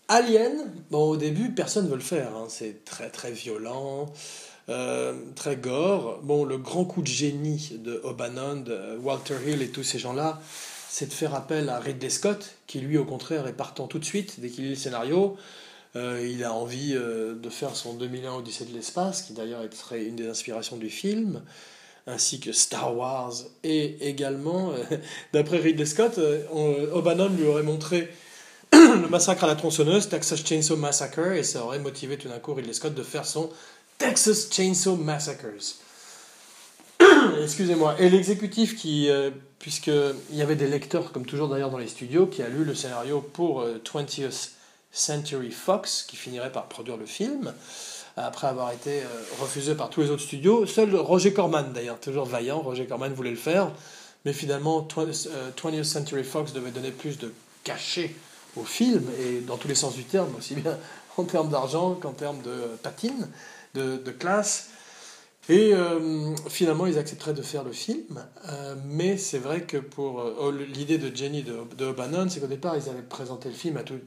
Alien, 0.10 0.72
bon, 0.92 1.12
au 1.12 1.18
début, 1.18 1.52
personne 1.52 1.86
ne 1.86 1.90
veut 1.90 1.96
le 1.96 2.02
faire. 2.02 2.36
hein. 2.36 2.48
C'est 2.50 2.84
très 2.84 3.10
très 3.10 3.32
violent, 3.32 4.12
très 5.36 5.56
gore. 5.56 6.20
Bon, 6.22 6.44
le 6.44 6.58
grand 6.58 6.86
coup 6.86 7.02
de 7.02 7.08
génie 7.08 7.72
de 7.80 8.02
O'Bannon, 8.04 8.58
de 8.58 8.98
Walter 8.98 9.38
Hill 9.48 9.62
et 9.62 9.70
tous 9.70 9.84
ces 9.84 9.98
gens-là, 9.98 10.40
c'est 10.94 11.08
de 11.08 11.14
faire 11.14 11.34
appel 11.34 11.70
à 11.70 11.80
Ridley 11.80 12.12
Scott, 12.12 12.52
qui 12.68 12.80
lui, 12.80 13.00
au 13.00 13.04
contraire, 13.04 13.48
est 13.48 13.54
partant 13.54 13.88
tout 13.88 13.98
de 13.98 14.06
suite 14.06 14.40
dès 14.40 14.50
qu'il 14.50 14.66
lit 14.66 14.70
le 14.70 14.76
scénario. 14.76 15.36
Euh, 15.96 16.24
il 16.32 16.44
a 16.44 16.54
envie 16.54 16.94
euh, 16.94 17.34
de 17.34 17.50
faire 17.50 17.76
son 17.76 17.94
2001 17.96 18.36
Odyssée 18.36 18.66
de 18.66 18.74
l'espace, 18.76 19.24
qui 19.24 19.34
d'ailleurs 19.34 19.62
serait 19.74 20.04
une 20.04 20.16
des 20.16 20.28
inspirations 20.28 20.78
du 20.78 20.92
film, 20.92 21.42
ainsi 22.06 22.40
que 22.40 22.52
Star 22.52 22.96
Wars, 22.96 23.34
et 23.64 24.08
également, 24.08 24.70
euh, 24.72 24.98
d'après 25.34 25.58
Ridley 25.58 25.88
Scott, 25.88 26.20
on- 26.52 26.88
O'Bannon 26.94 27.30
lui 27.30 27.46
aurait 27.48 27.64
montré 27.64 28.10
le 28.72 29.08
massacre 29.10 29.46
à 29.46 29.48
la 29.48 29.56
tronçonneuse, 29.56 30.10
Texas 30.10 30.46
Chainsaw 30.46 30.78
Massacre, 30.78 31.32
et 31.32 31.42
ça 31.42 31.64
aurait 31.66 31.80
motivé 31.80 32.18
tout 32.20 32.28
d'un 32.28 32.38
coup 32.38 32.54
Ridley 32.54 32.74
Scott 32.74 32.94
de 32.94 33.02
faire 33.02 33.26
son 33.26 33.50
Texas 33.98 34.48
Chainsaw 34.52 34.96
Massacres. 34.96 35.74
Excusez-moi. 37.42 37.96
Et 38.00 38.10
l'exécutif 38.10 38.76
qui, 38.76 39.10
euh, 39.10 39.32
puisqu'il 39.60 40.36
y 40.36 40.42
avait 40.42 40.56
des 40.56 40.68
lecteurs, 40.68 41.12
comme 41.12 41.26
toujours 41.26 41.50
d'ailleurs 41.50 41.70
dans 41.70 41.78
les 41.78 41.88
studios, 41.88 42.28
qui 42.28 42.42
a 42.42 42.50
lu 42.50 42.64
le 42.64 42.76
scénario 42.76 43.22
pour 43.22 43.62
euh, 43.62 43.82
20th 43.84 44.52
Century 44.92 45.52
Fox, 45.52 46.04
qui 46.08 46.16
finirait 46.16 46.52
par 46.52 46.68
produire 46.68 46.98
le 46.98 47.06
film, 47.06 47.54
après 48.16 48.48
avoir 48.48 48.72
été 48.72 49.02
euh, 49.02 49.08
refusé 49.40 49.76
par 49.76 49.90
tous 49.90 50.02
les 50.02 50.12
autres 50.12 50.22
studios. 50.22 50.66
Seul 50.66 50.96
Roger 50.96 51.34
Corman, 51.34 51.74
d'ailleurs, 51.74 52.00
toujours 52.00 52.26
vaillant, 52.26 52.62
Roger 52.62 52.86
Corman 52.86 53.12
voulait 53.14 53.32
le 53.32 53.36
faire, 53.36 53.72
mais 54.26 54.34
finalement 54.34 54.82
20th, 54.82 55.30
euh, 55.30 55.50
20th 55.52 55.84
Century 55.84 56.24
Fox 56.24 56.54
devait 56.54 56.72
donner 56.72 56.92
plus 56.92 57.18
de 57.18 57.34
cachet 57.64 58.14
au 58.56 58.64
film, 58.64 59.04
et 59.20 59.40
dans 59.42 59.58
tous 59.58 59.68
les 59.68 59.76
sens 59.76 59.96
du 59.96 60.04
terme, 60.04 60.30
aussi 60.38 60.56
bien 60.56 60.78
en 61.18 61.24
termes 61.24 61.50
d'argent 61.50 61.96
qu'en 61.96 62.12
termes 62.12 62.42
de 62.44 62.52
euh, 62.52 62.76
patine, 62.82 63.28
de 63.74 64.12
classe. 64.12 64.70
Et 65.50 65.74
euh, 65.74 66.36
finalement, 66.48 66.86
ils 66.86 66.98
accepteraient 66.98 67.34
de 67.34 67.42
faire 67.42 67.66
le 67.66 67.74
film, 67.74 68.26
euh, 68.48 68.76
mais 68.86 69.18
c'est 69.18 69.40
vrai 69.40 69.64
que 69.64 69.76
pour 69.76 70.22
euh, 70.22 70.36
oh, 70.40 70.52
l'idée 70.52 70.98
de 70.98 71.14
Jenny 71.14 71.44
de, 71.44 71.58
de 71.78 71.86
O'Bannon, 71.86 72.30
c'est 72.30 72.40
qu'au 72.40 72.48
départ, 72.48 72.78
ils 72.78 72.90
avaient 72.90 73.02
présenté 73.02 73.50
le 73.50 73.56
film 73.56 73.76
à 73.76 73.84
tout, 73.84 74.00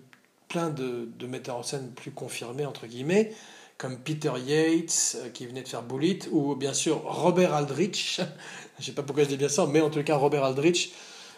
plein 0.49 0.71
de, 0.71 1.11
de 1.19 1.27
metteurs 1.27 1.57
en 1.57 1.63
scène 1.63 1.91
plus 1.95 2.11
confirmés, 2.11 2.65
entre 2.65 2.87
guillemets, 2.87 3.35
comme 3.77 3.99
Peter 3.99 4.33
Yates, 4.47 5.19
qui 5.35 5.47
venait 5.47 5.63
de 5.63 5.69
faire 5.69 5.83
Bullet, 5.83 6.21
ou 6.33 6.55
bien 6.55 6.73
sûr 6.73 7.03
Robert 7.05 7.53
Aldrich, 7.53 8.23
je 8.79 8.87
sais 8.87 8.93
pas 8.93 9.03
pourquoi 9.03 9.25
je 9.25 9.29
dis 9.29 9.37
bien 9.37 9.51
ça, 9.51 9.67
mais 9.67 9.83
en 9.83 9.91
tout 9.91 10.03
cas 10.03 10.17
Robert 10.17 10.45
Aldrich, 10.45 10.95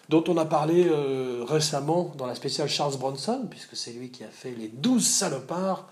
dont 0.09 0.23
on 0.29 0.37
a 0.37 0.45
parlé 0.45 0.89
récemment 1.47 2.15
dans 2.17 2.25
la 2.25 2.35
spéciale 2.35 2.69
Charles 2.69 2.97
Bronson, 2.97 3.47
puisque 3.51 3.77
c'est 3.77 3.93
lui 3.93 4.11
qui 4.11 4.23
a 4.25 4.31
fait 4.31 4.53
Les 4.53 4.69
Douze 4.69 5.05
Salopards, 5.05 5.91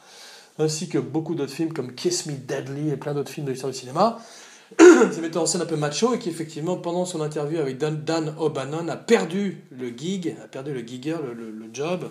ainsi 0.58 0.88
que 0.88 0.98
beaucoup 0.98 1.34
d'autres 1.34 1.52
films 1.52 1.72
comme 1.72 1.94
Kiss 1.94 2.26
Me 2.26 2.32
Deadly 2.32 2.90
et 2.90 2.96
plein 2.96 3.14
d'autres 3.14 3.30
films 3.30 3.46
de 3.46 3.52
l'histoire 3.52 3.72
du 3.72 3.78
cinéma. 3.78 4.18
C'est 4.78 5.20
metteur 5.20 5.42
en 5.42 5.46
scène 5.46 5.62
un 5.62 5.66
peu 5.66 5.76
macho 5.76 6.14
et 6.14 6.18
qui 6.18 6.28
effectivement 6.28 6.76
pendant 6.76 7.04
son 7.04 7.20
interview 7.20 7.58
avec 7.58 7.78
Dan, 7.78 8.34
O'Bannon 8.38 8.88
a 8.88 8.96
perdu 8.96 9.62
le 9.70 9.88
gig, 9.90 10.36
a 10.42 10.48
perdu 10.48 10.72
le 10.72 10.80
gigger, 10.80 11.18
le, 11.22 11.68
job. 11.72 12.08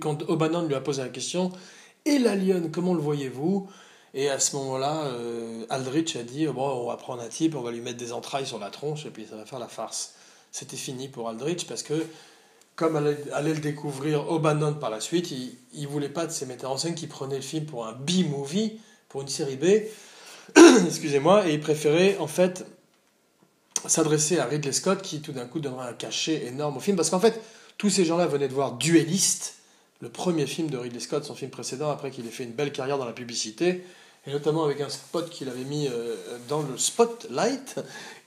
Quand 0.00 0.22
O'Bannon 0.28 0.66
lui 0.66 0.74
a 0.74 0.80
posé 0.80 1.02
la 1.02 1.08
question, 1.08 1.52
et 2.04 2.18
l'alien, 2.18 2.70
comment 2.70 2.94
le 2.94 3.00
voyez-vous? 3.00 3.68
Et 4.14 4.28
à 4.28 4.38
ce 4.38 4.54
moment-là, 4.56 5.06
euh, 5.06 5.66
Aldrich 5.70 6.16
a 6.16 6.22
dit, 6.22 6.46
bon, 6.46 6.68
on 6.68 6.86
va 6.86 6.96
prendre 6.96 7.22
un 7.22 7.28
type, 7.28 7.54
on 7.56 7.62
va 7.62 7.72
lui 7.72 7.80
mettre 7.80 7.98
des 7.98 8.12
entrailles 8.12 8.46
sur 8.46 8.58
la 8.58 8.70
tronche 8.70 9.06
et 9.06 9.10
puis 9.10 9.26
ça 9.28 9.36
va 9.36 9.44
faire 9.44 9.58
la 9.58 9.68
farce. 9.68 10.14
C'était 10.52 10.76
fini 10.76 11.08
pour 11.08 11.28
Aldrich 11.28 11.66
parce 11.66 11.82
que 11.82 11.94
comme 12.76 12.96
allait, 12.96 13.54
le 13.54 13.60
découvrir 13.60 14.30
O'Bannon 14.30 14.74
par 14.74 14.90
la 14.90 15.00
suite, 15.00 15.30
il 15.30 15.82
ne 15.82 15.86
voulait 15.86 16.08
pas 16.08 16.26
de 16.26 16.32
ces 16.32 16.46
metteurs 16.46 16.72
en 16.72 16.76
scène 16.76 16.94
qui 16.94 17.06
prenaient 17.06 17.36
le 17.36 17.42
film 17.42 17.66
pour 17.66 17.86
un 17.86 17.92
B-movie, 17.92 18.80
pour 19.08 19.22
une 19.22 19.28
série 19.28 19.56
B, 19.56 19.66
excusez-moi, 20.86 21.48
et 21.48 21.54
il 21.54 21.60
préférait 21.60 22.16
en 22.18 22.26
fait 22.26 22.66
s'adresser 23.86 24.38
à 24.38 24.46
Ridley 24.46 24.72
Scott 24.72 25.02
qui 25.02 25.20
tout 25.20 25.32
d'un 25.32 25.46
coup 25.46 25.60
donnerait 25.60 25.88
un 25.88 25.92
cachet 25.92 26.46
énorme 26.46 26.76
au 26.76 26.80
film, 26.80 26.96
parce 26.96 27.10
qu'en 27.10 27.20
fait, 27.20 27.40
tous 27.78 27.90
ces 27.90 28.04
gens-là 28.04 28.26
venaient 28.26 28.48
de 28.48 28.54
voir 28.54 28.72
Duelist, 28.72 29.54
le 30.00 30.08
premier 30.08 30.46
film 30.46 30.68
de 30.68 30.76
Ridley 30.76 31.00
Scott, 31.00 31.24
son 31.24 31.34
film 31.34 31.50
précédent, 31.50 31.90
après 31.90 32.10
qu'il 32.10 32.26
ait 32.26 32.30
fait 32.30 32.44
une 32.44 32.52
belle 32.52 32.72
carrière 32.72 32.98
dans 32.98 33.04
la 33.04 33.12
publicité, 33.12 33.84
et 34.26 34.32
notamment 34.32 34.64
avec 34.64 34.80
un 34.80 34.88
spot 34.88 35.28
qu'il 35.30 35.48
avait 35.48 35.64
mis 35.64 35.86
euh, 35.86 36.16
dans 36.48 36.62
le 36.62 36.78
Spotlight, 36.78 37.76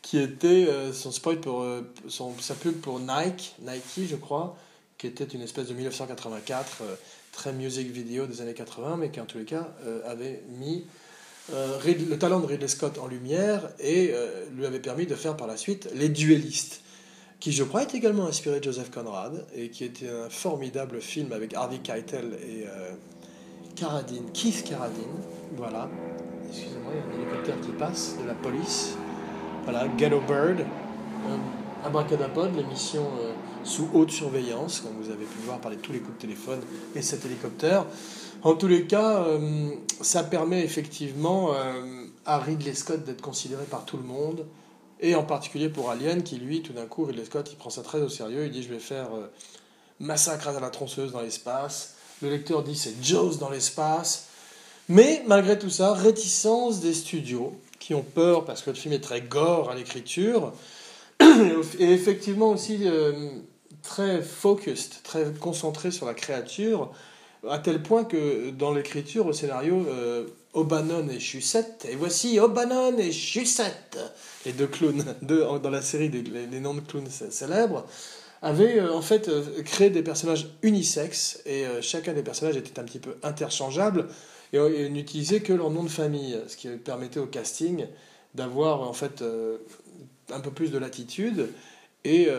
qui 0.07 0.19
était 0.19 0.67
euh, 0.69 0.93
son 0.93 1.11
spot 1.11 1.41
pour 1.41 1.63
euh, 1.63 1.81
son, 2.07 2.33
sa 2.39 2.53
pub 2.53 2.79
pour 2.79 2.97
Nike, 3.01 3.55
Nike 3.59 4.07
je 4.09 4.15
crois, 4.15 4.55
qui 4.97 5.05
était 5.05 5.25
une 5.25 5.41
espèce 5.41 5.67
de 5.67 5.73
1984, 5.73 6.77
euh, 6.81 6.95
très 7.33 7.51
music 7.51 7.91
video 7.91 8.25
des 8.25 8.39
années 8.39 8.53
80, 8.53 8.95
mais 8.95 9.09
qui 9.09 9.19
en 9.19 9.25
tous 9.25 9.37
les 9.37 9.43
cas 9.43 9.67
avait 10.05 10.43
mis 10.59 10.85
le 11.51 12.15
talent 12.15 12.39
de 12.39 12.45
Ridley 12.45 12.69
Scott 12.69 12.97
en 12.99 13.07
lumière 13.07 13.69
et 13.79 14.13
lui 14.55 14.65
avait 14.65 14.79
permis 14.79 15.05
de 15.05 15.15
faire 15.15 15.37
par 15.37 15.47
la 15.47 15.55
suite 15.55 15.87
Les 15.93 16.09
Duellistes, 16.09 16.81
qui 17.39 17.51
je 17.51 17.63
crois 17.63 17.83
est 17.83 17.93
également 17.93 18.27
inspiré 18.27 18.59
de 18.59 18.63
Joseph 18.63 18.89
Conrad 18.91 19.45
et 19.55 19.69
qui 19.69 19.83
était 19.83 20.09
un 20.09 20.29
formidable 20.29 20.99
film 20.99 21.31
avec 21.31 21.53
Harvey 21.53 21.77
Keitel 21.77 22.37
et 22.43 22.65
Carradine, 23.75 24.31
Keith 24.33 24.63
Carradine, 24.63 25.03
voilà. 25.55 25.89
Excusez-moi, 26.49 26.91
il 26.93 26.97
y 26.97 27.01
a 27.01 27.05
un 27.05 27.21
hélicoptère 27.21 27.61
qui 27.61 27.71
passe 27.77 28.15
de 28.21 28.27
la 28.27 28.33
police. 28.33 28.97
Voilà, 29.67 29.85
Ghetto 29.97 30.21
Bird, 30.21 30.61
euh, 30.61 31.37
Abracadapod, 31.85 32.55
l'émission 32.55 33.03
sous 33.65 33.89
haute 33.93 34.11
surveillance, 34.11 34.79
comme 34.79 34.93
vous 35.01 35.09
avez 35.11 35.25
pu 35.25 35.39
le 35.41 35.45
voir 35.45 35.59
par 35.59 35.71
les- 35.71 35.77
tous 35.77 35.91
les 35.91 35.99
coups 35.99 36.15
de 36.15 36.21
téléphone 36.21 36.61
et 36.95 37.01
cet 37.01 37.25
hélicoptère. 37.25 37.85
En 38.43 38.53
tous 38.55 38.67
les 38.67 38.85
cas, 38.87 39.23
euh, 39.23 39.71
ça 39.99 40.23
permet 40.23 40.63
effectivement 40.63 41.51
euh, 41.53 42.05
à 42.25 42.39
Ridley 42.39 42.73
Scott 42.75 43.03
d'être 43.03 43.21
considéré 43.21 43.65
par 43.65 43.83
tout 43.83 43.97
le 43.97 44.03
monde, 44.03 44.45
et 45.01 45.15
en 45.15 45.23
particulier 45.23 45.67
pour 45.67 45.91
Alien, 45.91 46.23
qui 46.23 46.37
lui, 46.37 46.61
tout 46.61 46.71
d'un 46.71 46.85
coup, 46.85 47.03
Ridley 47.03 47.25
Scott, 47.25 47.49
il 47.51 47.57
prend 47.57 47.69
ça 47.69 47.81
très 47.81 47.99
au 47.99 48.07
sérieux, 48.09 48.45
il 48.45 48.51
dit 48.51 48.63
je 48.63 48.69
vais 48.69 48.79
faire 48.79 49.07
euh, 49.13 49.27
Massacre 49.99 50.47
à 50.47 50.59
la 50.61 50.69
tronçonneuse 50.69 51.11
dans 51.11 51.21
l'espace, 51.21 51.95
le 52.21 52.29
lecteur 52.29 52.63
dit 52.63 52.75
c'est 52.77 52.93
Jaws 53.03 53.35
dans 53.35 53.49
l'espace, 53.49 54.27
mais 54.87 55.23
malgré 55.27 55.59
tout 55.59 55.69
ça, 55.69 55.93
réticence 55.93 56.79
des 56.79 56.93
studios, 56.93 57.53
qui 57.79 57.93
ont 57.95 58.03
peur 58.03 58.45
parce 58.45 58.61
que 58.61 58.69
le 58.69 58.75
film 58.75 58.93
est 58.93 59.03
très 59.03 59.21
gore 59.21 59.69
à 59.69 59.75
l'écriture, 59.75 60.53
et 61.79 61.91
effectivement 61.91 62.49
aussi 62.49 62.81
euh, 62.83 63.29
très 63.83 64.21
focused, 64.21 65.01
très 65.03 65.25
concentré 65.39 65.91
sur 65.91 66.05
la 66.05 66.13
créature, 66.13 66.91
à 67.49 67.59
tel 67.59 67.81
point 67.81 68.03
que 68.03 68.49
dans 68.51 68.73
l'écriture, 68.73 69.25
au 69.27 69.33
scénario, 69.33 69.85
euh, 69.89 70.25
O'Bannon 70.53 71.07
et 71.09 71.19
Chussette. 71.19 71.87
Et 71.89 71.95
voici 71.95 72.39
O'Bannon 72.39 72.97
et 72.97 73.11
Chussette, 73.11 73.97
les 74.45 74.53
deux 74.53 74.67
clowns 74.67 75.05
deux, 75.21 75.45
dans 75.61 75.69
la 75.69 75.81
série 75.81 76.09
des 76.09 76.21
les, 76.21 76.59
noms 76.59 76.73
de 76.73 76.81
clowns 76.81 77.09
célèbres, 77.09 77.85
avaient 78.41 78.79
euh, 78.79 78.93
en 78.93 79.01
fait 79.01 79.29
euh, 79.29 79.61
créé 79.63 79.89
des 79.89 80.03
personnages 80.03 80.47
unisexes 80.61 81.41
et 81.45 81.65
chacun 81.81 82.13
des 82.13 82.23
personnages 82.23 82.57
était 82.57 82.79
un 82.79 82.83
petit 82.83 82.99
peu 82.99 83.15
interchangeable 83.23 84.07
et, 84.53 84.57
et 84.57 84.89
n'utilisait 84.89 85.41
que 85.41 85.53
leur 85.53 85.69
nom 85.69 85.83
de 85.83 85.89
famille, 85.89 86.37
ce 86.47 86.57
qui 86.57 86.67
permettait 86.69 87.19
au 87.19 87.27
casting 87.27 87.85
d'avoir 88.35 88.81
en 88.81 88.93
fait 88.93 89.23
un 90.31 90.39
peu 90.39 90.51
plus 90.51 90.69
de 90.69 90.77
latitude 90.77 91.49
et 92.03 92.29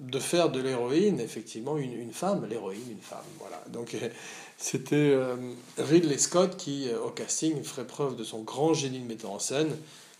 de 0.00 0.18
faire 0.18 0.50
de 0.50 0.60
l'héroïne, 0.60 1.20
effectivement, 1.20 1.76
une, 1.76 1.92
une 1.92 2.12
femme, 2.12 2.46
l'héroïne, 2.48 2.90
une 2.90 3.00
femme. 3.00 3.18
Voilà. 3.38 3.62
Donc 3.70 3.96
c'était 4.58 4.96
euh, 4.96 5.36
Ridley 5.78 6.18
Scott 6.18 6.56
qui, 6.56 6.88
euh, 6.88 7.00
au 7.00 7.10
casting, 7.10 7.62
ferait 7.62 7.86
preuve 7.86 8.16
de 8.16 8.24
son 8.24 8.42
grand 8.42 8.74
génie 8.74 8.98
de 8.98 9.06
metteur 9.06 9.30
en 9.30 9.38
scène, 9.38 9.70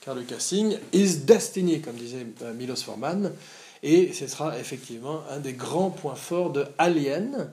car 0.00 0.14
le 0.14 0.22
casting 0.22 0.76
is 0.92 1.18
destiny, 1.18 1.80
comme 1.80 1.96
disait 1.96 2.26
euh, 2.42 2.52
Milos 2.54 2.76
Forman, 2.76 3.32
et 3.82 4.12
ce 4.12 4.26
sera 4.26 4.58
effectivement 4.58 5.22
un 5.30 5.38
des 5.40 5.54
grands 5.54 5.90
points 5.90 6.14
forts 6.14 6.50
de 6.50 6.66
Alien, 6.76 7.50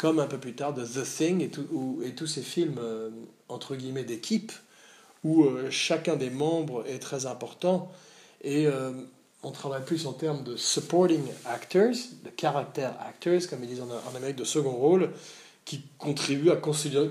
comme 0.00 0.18
un 0.18 0.26
peu 0.26 0.38
plus 0.38 0.54
tard 0.54 0.72
de 0.72 0.84
The 0.84 1.04
Thing 1.04 1.42
et, 1.42 1.50
tous 1.50 2.26
ces 2.26 2.40
films, 2.40 2.80
entre 3.48 3.76
guillemets, 3.76 4.04
d'équipe, 4.04 4.50
où 5.24 5.46
chacun 5.68 6.16
des 6.16 6.30
membres 6.30 6.84
est 6.88 7.00
très 7.00 7.26
important, 7.26 7.92
et 8.42 8.66
on 9.42 9.50
travaille 9.50 9.84
plus 9.84 10.06
en 10.06 10.14
termes 10.14 10.42
de 10.42 10.56
supporting 10.56 11.22
actors, 11.44 11.92
de 12.24 12.30
character 12.38 12.88
actors, 13.00 13.46
comme 13.48 13.62
ils 13.62 13.68
disent 13.68 13.82
en, 13.82 14.16
Amérique, 14.16 14.36
de 14.36 14.44
second 14.44 14.72
rôle, 14.72 15.10
qui 15.66 15.82
contribuent 15.98 16.50
à 16.50 16.56
consolider, 16.56 17.10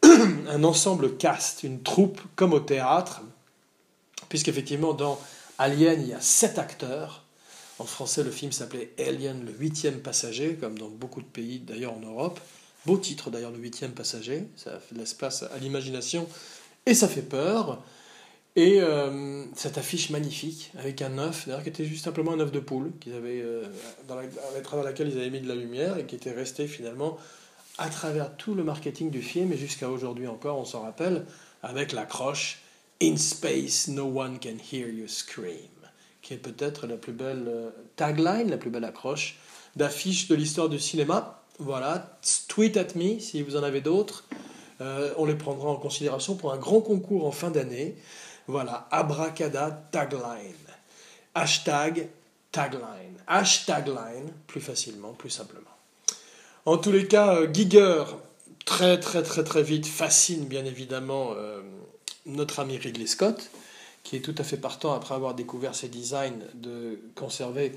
un 0.48 0.62
ensemble 0.62 1.16
cast, 1.16 1.64
une 1.64 1.82
troupe 1.82 2.20
comme 2.36 2.52
au 2.52 2.60
théâtre, 2.60 3.22
puisqu'effectivement 4.28 4.94
dans 4.94 5.18
Alien, 5.58 6.00
il 6.00 6.08
y 6.08 6.12
a 6.12 6.20
sept 6.20 6.60
acteurs. 6.60 7.24
En 7.78 7.84
français, 7.84 8.24
le 8.24 8.30
film 8.30 8.50
s'appelait 8.50 8.92
Alien, 8.98 9.44
le 9.44 9.52
huitième 9.52 10.00
passager, 10.00 10.54
comme 10.54 10.78
dans 10.78 10.88
beaucoup 10.88 11.20
de 11.20 11.26
pays, 11.26 11.60
d'ailleurs 11.60 11.94
en 11.94 12.00
Europe. 12.00 12.40
Beau 12.86 12.96
titre 12.96 13.30
d'ailleurs, 13.30 13.50
le 13.50 13.58
huitième 13.58 13.92
passager, 13.92 14.44
ça 14.56 14.80
laisse 14.96 15.14
place 15.14 15.42
à 15.42 15.58
l'imagination 15.58 16.26
et 16.86 16.94
ça 16.94 17.08
fait 17.08 17.22
peur. 17.22 17.82
Et 18.56 18.80
euh, 18.80 19.44
cette 19.54 19.78
affiche 19.78 20.10
magnifique, 20.10 20.72
avec 20.78 21.00
un 21.02 21.18
œuf, 21.18 21.46
d'ailleurs, 21.46 21.62
qui 21.62 21.68
était 21.68 21.84
juste 21.84 22.04
simplement 22.04 22.32
un 22.32 22.40
œuf 22.40 22.50
de 22.50 22.58
poule, 22.58 22.90
qu'ils 22.98 23.14
avaient, 23.14 23.40
euh, 23.40 23.64
dans 24.08 24.16
la, 24.16 24.22
à 24.22 24.60
travers 24.62 24.84
laquelle 24.84 25.08
ils 25.08 25.16
avaient 25.16 25.30
mis 25.30 25.40
de 25.40 25.48
la 25.48 25.54
lumière, 25.54 25.96
et 25.98 26.06
qui 26.06 26.16
était 26.16 26.32
resté 26.32 26.66
finalement 26.66 27.18
à 27.76 27.88
travers 27.88 28.36
tout 28.36 28.54
le 28.54 28.64
marketing 28.64 29.10
du 29.10 29.22
film, 29.22 29.52
et 29.52 29.56
jusqu'à 29.56 29.88
aujourd'hui 29.88 30.26
encore, 30.26 30.58
on 30.58 30.64
s'en 30.64 30.82
rappelle, 30.82 31.24
avec 31.62 31.92
l'accroche 31.92 32.60
In 33.00 33.16
space, 33.16 33.86
no 33.86 34.06
one 34.06 34.40
can 34.40 34.56
hear 34.72 34.88
you 34.88 35.06
scream, 35.06 35.68
qui 36.28 36.34
est 36.34 36.36
peut-être 36.36 36.86
la 36.86 36.98
plus 36.98 37.14
belle 37.14 37.46
euh, 37.48 37.70
tagline, 37.96 38.50
la 38.50 38.58
plus 38.58 38.68
belle 38.68 38.84
accroche 38.84 39.38
d'affiche 39.76 40.28
de 40.28 40.34
l'histoire 40.34 40.68
du 40.68 40.78
cinéma. 40.78 41.42
Voilà, 41.58 42.18
tweet 42.48 42.76
at 42.76 42.94
me 42.94 43.18
si 43.18 43.42
vous 43.42 43.56
en 43.56 43.62
avez 43.62 43.80
d'autres. 43.80 44.24
on 45.16 45.24
les 45.24 45.34
prendra 45.34 45.70
en 45.70 45.76
considération 45.76 46.36
pour 46.36 46.52
un 46.52 46.58
grand 46.58 46.82
concours 46.82 47.26
en 47.26 47.32
fin 47.32 47.50
d'année. 47.50 47.96
Voilà, 48.46 48.86
abracada 48.90 49.70
tagline. 49.90 50.66
Hashtag 51.34 52.08
tagline. 52.52 53.08
Hashtag 53.26 53.88
line, 53.88 54.30
plus 54.46 54.60
facilement, 54.60 55.12
plus 55.12 55.30
simplement. 55.30 55.64
En 56.64 56.76
tous 56.76 56.92
les 56.92 57.06
cas, 57.06 57.36
euh, 57.36 57.52
Giger, 57.52 58.04
très 58.66 59.00
très 59.00 59.22
très 59.22 59.42
très 59.42 59.62
vite, 59.62 59.86
fascine 59.86 60.44
bien 60.44 60.64
évidemment 60.64 61.32
euh, 61.36 61.62
notre 62.26 62.60
ami 62.60 62.76
Ridley 62.76 63.06
Scott, 63.06 63.50
qui 64.08 64.16
est 64.16 64.20
tout 64.20 64.34
à 64.38 64.42
fait 64.42 64.56
partant 64.56 64.94
après 64.94 65.14
avoir 65.14 65.34
découvert 65.34 65.74
ses 65.74 65.88
designs 65.88 66.40
de 66.54 66.98
conserver 67.14 67.72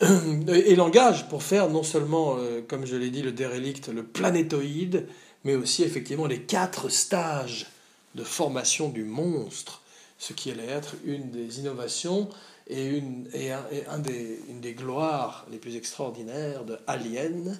et 0.02 0.76
l'engage 0.76 1.30
pour 1.30 1.42
faire 1.42 1.70
non 1.70 1.82
seulement, 1.82 2.36
euh, 2.36 2.60
comme 2.60 2.84
je 2.84 2.94
l'ai 2.94 3.08
dit, 3.08 3.22
le 3.22 3.32
dérélict, 3.32 3.88
le 3.88 4.02
planétoïde, 4.02 5.06
mais 5.44 5.54
aussi 5.54 5.82
effectivement 5.82 6.26
les 6.26 6.42
quatre 6.42 6.90
stages 6.90 7.70
de 8.14 8.22
formation 8.22 8.90
du 8.90 9.04
monstre 9.04 9.80
ce 10.18 10.34
qui 10.34 10.50
allait 10.50 10.68
être 10.68 10.94
une 11.06 11.30
des 11.30 11.60
innovations 11.60 12.28
et, 12.68 12.84
une, 12.84 13.26
et, 13.32 13.50
un, 13.50 13.98
des, 13.98 14.40
une 14.50 14.60
des 14.60 14.74
gloires 14.74 15.46
les 15.50 15.56
plus 15.56 15.76
extraordinaires 15.76 16.64
de 16.64 16.78
Alien, 16.86 17.58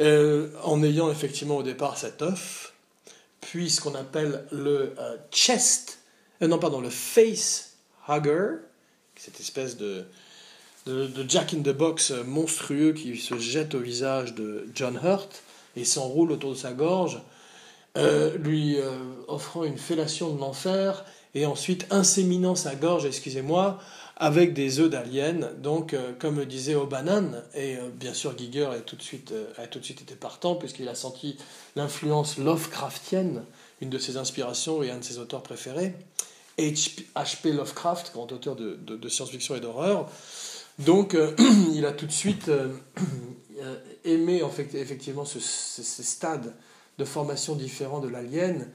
euh, 0.00 0.50
en 0.64 0.82
ayant 0.82 1.12
effectivement 1.12 1.58
au 1.58 1.62
départ 1.62 1.96
cet 1.96 2.22
œuf, 2.22 2.74
puis 3.40 3.70
ce 3.70 3.80
qu'on 3.80 3.94
appelle 3.94 4.44
le 4.50 4.94
euh, 4.98 5.16
chest, 5.30 6.00
euh, 6.42 6.48
non 6.48 6.58
pardon, 6.58 6.80
le 6.80 6.90
face 6.90 7.76
hugger, 8.08 8.56
cette 9.16 9.40
espèce 9.40 9.76
de, 9.76 10.04
Jack 11.26 11.52
in 11.54 11.62
the 11.62 11.76
Box 11.76 12.12
monstrueux 12.26 12.92
qui 12.92 13.16
se 13.16 13.38
jette 13.38 13.74
au 13.74 13.80
visage 13.80 14.34
de 14.34 14.68
John 14.74 15.00
Hurt 15.02 15.42
et 15.74 15.84
s'enroule 15.84 16.30
autour 16.30 16.50
de 16.50 16.56
sa 16.56 16.72
gorge, 16.72 17.20
lui 18.38 18.76
offrant 19.26 19.64
une 19.64 19.78
fellation 19.78 20.32
de 20.32 20.38
l'enfer 20.38 21.04
et 21.34 21.44
ensuite 21.44 21.86
inséminant 21.90 22.54
sa 22.54 22.76
gorge, 22.76 23.04
excusez-moi, 23.04 23.78
avec 24.16 24.54
des 24.54 24.80
œufs 24.80 24.90
d'alien. 24.90 25.50
Donc, 25.58 25.92
euh, 25.92 26.12
comme 26.18 26.38
le 26.38 26.46
disait 26.46 26.74
O'Bannon, 26.74 27.32
et 27.54 27.76
euh, 27.76 27.90
bien 27.92 28.14
sûr 28.14 28.36
Giger 28.36 28.68
tout 28.86 28.96
de 28.96 29.02
suite, 29.02 29.32
euh, 29.32 29.52
a 29.58 29.66
tout 29.66 29.78
de 29.78 29.84
suite 29.84 30.00
été 30.00 30.14
partant, 30.14 30.54
puisqu'il 30.54 30.88
a 30.88 30.94
senti 30.94 31.36
l'influence 31.76 32.38
Lovecraftienne, 32.38 33.44
une 33.80 33.90
de 33.90 33.98
ses 33.98 34.16
inspirations 34.16 34.82
et 34.82 34.90
un 34.90 34.98
de 34.98 35.04
ses 35.04 35.18
auteurs 35.18 35.42
préférés, 35.42 35.94
H.P. 36.58 37.52
Lovecraft, 37.52 38.12
grand 38.14 38.32
auteur 38.32 38.56
de, 38.56 39.08
science-fiction 39.08 39.56
et 39.56 39.60
d'horreur. 39.60 40.08
Donc, 40.78 41.16
il 41.74 41.84
a 41.84 41.92
tout 41.92 42.06
de 42.06 42.12
suite 42.12 42.50
aimé 44.04 44.42
en 44.42 44.50
fait, 44.50 44.74
effectivement 44.74 45.24
ce, 45.24 45.38
ces 45.40 46.02
stades 46.02 46.54
de 46.98 47.04
formation 47.04 47.54
différents 47.54 48.00
de 48.00 48.08
l'alien 48.08 48.68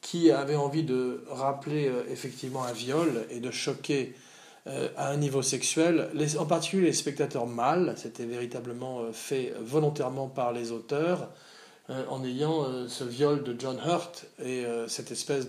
qui 0.00 0.30
avait 0.30 0.56
envie 0.56 0.84
de 0.84 1.24
rappeler 1.28 1.88
euh, 1.88 2.04
effectivement 2.10 2.64
un 2.64 2.72
viol 2.72 3.26
et 3.30 3.40
de 3.40 3.50
choquer 3.50 4.14
euh, 4.66 4.88
à 4.96 5.10
un 5.10 5.16
niveau 5.16 5.42
sexuel, 5.42 6.10
en 6.38 6.46
particulier 6.46 6.86
les 6.86 6.92
spectateurs 6.92 7.46
mâles, 7.46 7.94
c'était 7.96 8.24
véritablement 8.24 9.00
euh, 9.00 9.12
fait 9.12 9.52
volontairement 9.60 10.28
par 10.28 10.52
les 10.52 10.70
auteurs, 10.70 11.30
en 11.88 12.24
ayant 12.24 12.88
ce 12.88 13.04
viol 13.04 13.44
de 13.44 13.54
John 13.58 13.78
Hurt 13.84 14.26
et 14.44 14.64
cette 14.88 15.12
espèce 15.12 15.46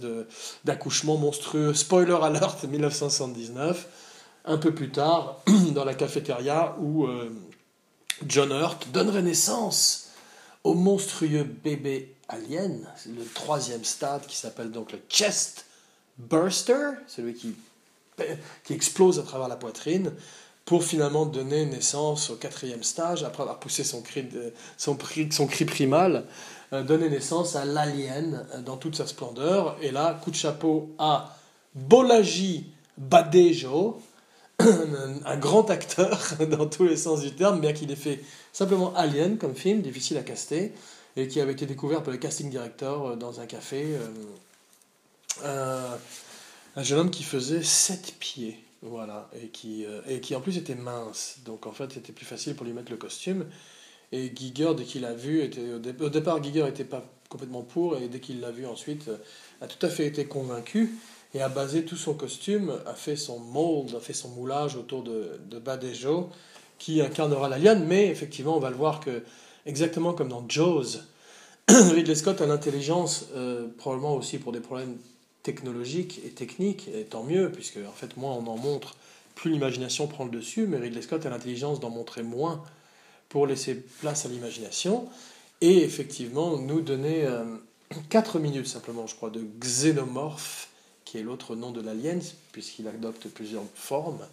d'accouchement 0.66 1.18
monstrueux. 1.18 1.74
Spoiler 1.74 2.18
alert 2.22 2.64
1979, 2.64 3.88
un 4.46 4.58
peu 4.58 4.74
plus 4.74 4.92
tard, 4.92 5.42
dans 5.74 5.84
la 5.84 5.96
cafétéria 5.96 6.76
où 6.80 7.08
John 8.28 8.52
Hurt 8.52 8.88
donnerait 8.92 9.24
naissance 9.24 10.10
au 10.64 10.74
monstrueux 10.74 11.44
bébé 11.44 12.16
alien, 12.28 12.88
le 13.08 13.24
troisième 13.34 13.84
stade 13.84 14.26
qui 14.28 14.36
s'appelle 14.36 14.72
donc 14.72 14.92
le 14.92 15.00
chest 15.10 15.66
burster, 16.18 16.92
celui 17.08 17.34
qui, 17.34 17.56
qui 18.64 18.74
explose 18.74 19.20
à 19.20 19.24
travers 19.24 19.48
la 19.48 19.56
poitrine, 19.56 20.12
pour 20.68 20.84
finalement 20.84 21.26
donner 21.26 21.66
naissance 21.66 22.30
au 22.30 22.36
quatrième 22.36 22.84
stage, 22.84 23.24
après 23.24 23.42
avoir 23.42 23.58
poussé 23.58 23.86
son 23.86 24.02
cri, 24.02 25.66
primal, 25.66 26.26
euh, 26.74 26.84
donner 26.84 27.10
naissance 27.10 27.56
à 27.56 27.64
l'alien 27.64 28.46
euh, 28.54 28.62
dans 28.62 28.76
toute 28.76 28.96
sa 28.98 29.08
splendeur. 29.08 29.78
Et 29.82 29.92
là, 29.92 30.20
coup 30.22 30.30
de 30.30 30.36
chapeau 30.36 30.94
à 31.00 31.36
Bolaji 31.74 32.66
Badejo, 32.98 34.02
un 34.60 35.38
grand 35.38 35.70
acteur 35.70 36.20
dans 36.52 36.68
tous 36.68 36.84
les 36.84 36.98
sens 36.98 37.22
du 37.22 37.32
terme, 37.32 37.62
bien 37.62 37.72
qu'il 37.72 37.90
ait 37.90 37.96
fait 37.96 38.22
simplement 38.52 38.94
Alien 38.94 39.38
comme 39.38 39.56
film, 39.56 39.82
difficile 39.82 40.18
à 40.18 40.22
caster 40.22 40.74
et 41.16 41.30
qui 41.30 41.40
avait 41.40 41.54
été 41.54 41.66
découvert 41.66 42.04
par 42.04 42.12
le 42.12 42.20
casting 42.20 42.50
director 42.50 43.08
euh, 43.08 43.16
dans 43.16 43.40
un 43.40 43.46
café. 43.46 43.98
Euh, 45.46 45.96
un 46.76 46.84
jeune 46.84 47.00
homme 47.00 47.10
qui 47.10 47.24
faisait 47.24 47.64
7 47.64 48.16
pieds, 48.20 48.60
voilà, 48.82 49.30
et 49.42 49.48
qui, 49.48 49.86
euh, 49.86 50.02
et 50.08 50.20
qui 50.20 50.36
en 50.36 50.42
plus 50.42 50.58
était 50.58 50.76
mince. 50.76 51.40
Donc 51.46 51.68
en 51.68 51.72
fait, 51.72 51.94
c'était 51.94 52.14
plus 52.14 52.26
facile 52.26 52.56
pour 52.56 52.66
lui 52.66 52.74
mettre 52.74 52.92
le 52.92 52.98
costume. 52.98 53.46
Et 54.12 54.32
Giger, 54.36 54.74
dès 54.76 54.84
qu'il 54.84 55.02
l'a 55.02 55.14
vu, 55.14 55.42
était, 55.42 55.74
au, 55.74 56.10
départ, 56.10 56.42
Giger 56.42 56.64
n'était 56.64 56.86
pas 56.86 57.04
complètement 57.30 57.64
pour, 57.64 57.98
et 57.98 58.08
dès 58.08 58.20
qu'il 58.20 58.40
l'a 58.40 58.52
vu 58.52 58.66
ensuite, 58.66 59.10
a 59.60 59.68
tout 59.68 59.86
à 59.86 59.90
fait 59.90 60.06
été 60.06 60.26
convaincu 60.26 60.94
et 61.34 61.42
a 61.42 61.50
basé 61.50 61.84
tout 61.84 61.98
son 61.98 62.14
costume, 62.14 62.74
a 62.86 62.94
fait 62.94 63.18
son 63.18 63.40
mold, 63.40 63.94
a 63.96 64.00
fait 64.00 64.14
son 64.14 64.30
moulage 64.30 64.78
autour 64.78 65.04
de, 65.04 65.40
de 65.50 65.60
Badejo, 65.60 66.30
qui 66.80 67.02
incarnera 67.02 67.50
l'alien, 67.50 67.84
mais 67.86 68.08
effectivement, 68.08 68.56
on 68.56 68.60
va 68.60 68.70
le 68.70 68.76
voir 68.76 69.00
que 69.00 69.24
exactement 69.66 70.14
comme 70.14 70.30
dans 70.30 70.48
Jaws, 70.48 71.00
Ridley 71.70 72.16
Scott 72.16 72.40
a 72.42 72.46
l'intelligence, 72.46 73.28
euh, 73.36 73.68
probablement 73.78 74.16
aussi 74.16 74.38
pour 74.38 74.52
des 74.52 74.62
problèmes 74.62 74.98
technologiques 75.48 76.20
et 76.26 76.30
techniques, 76.30 76.90
et 76.94 77.06
tant 77.06 77.24
mieux, 77.24 77.50
puisque 77.50 77.78
en 77.78 77.94
fait, 77.94 78.18
moins 78.18 78.34
on 78.34 78.46
en 78.48 78.58
montre, 78.58 78.96
plus 79.34 79.50
l'imagination 79.52 80.06
prend 80.08 80.26
le 80.26 80.32
dessus, 80.32 80.68
mais 80.68 80.78
Ridley 80.78 81.02
Scott 81.02 81.26
a 81.26 81.30
l'intelligence 81.30 81.80
d'en 81.80 81.90
montrer 81.90 82.22
moins 82.22 82.62
pour 83.30 83.48
laisser 83.48 83.76
place 84.02 84.26
à 84.26 84.30
l'imagination, 84.30 85.08
et 85.62 85.78
effectivement 85.84 86.58
nous 86.58 86.82
donner 86.82 87.24
euh, 87.24 87.46
4 88.10 88.40
minutes 88.40 88.68
simplement, 88.68 89.08
je 89.08 89.16
crois, 89.16 89.30
de 89.30 89.42
Xenomorph, 89.60 90.68
qui 91.06 91.18
est 91.18 91.24
l'autre 91.24 91.56
nom 91.56 91.72
de 91.72 91.80
l'alien, 91.80 92.20
puisqu'il 92.52 92.90
adopte 92.90 93.30
plusieurs 93.30 93.64
formes. 93.74 94.26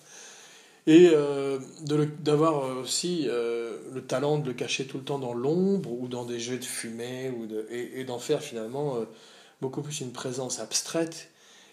Et 0.87 1.11
euh, 1.12 1.59
d'avoir 2.18 2.79
aussi 2.79 3.27
euh, 3.29 3.79
le 3.94 4.03
talent 4.03 4.38
de 4.38 4.48
le 4.48 4.53
cacher 4.53 4.85
tout 4.85 4.98
le 4.98 5.05
temps 5.05 5.20
dans 5.20 5.33
l'ombre 5.33 5.92
ou 5.92 6.09
dans 6.09 6.24
des 6.24 6.40
jeux 6.40 6.59
de 6.59 6.64
fumée, 6.64 7.31
ou 7.31 7.46
de, 7.46 7.66
et, 7.70 8.03
d'en 8.05 8.18
faire 8.18 8.42
finalement 8.42 8.96
euh, 8.96 9.05
beaucoup 9.64 9.81
plus 9.81 10.03
une 10.03 10.12
présence 10.12 10.61
abstraite 10.61 11.31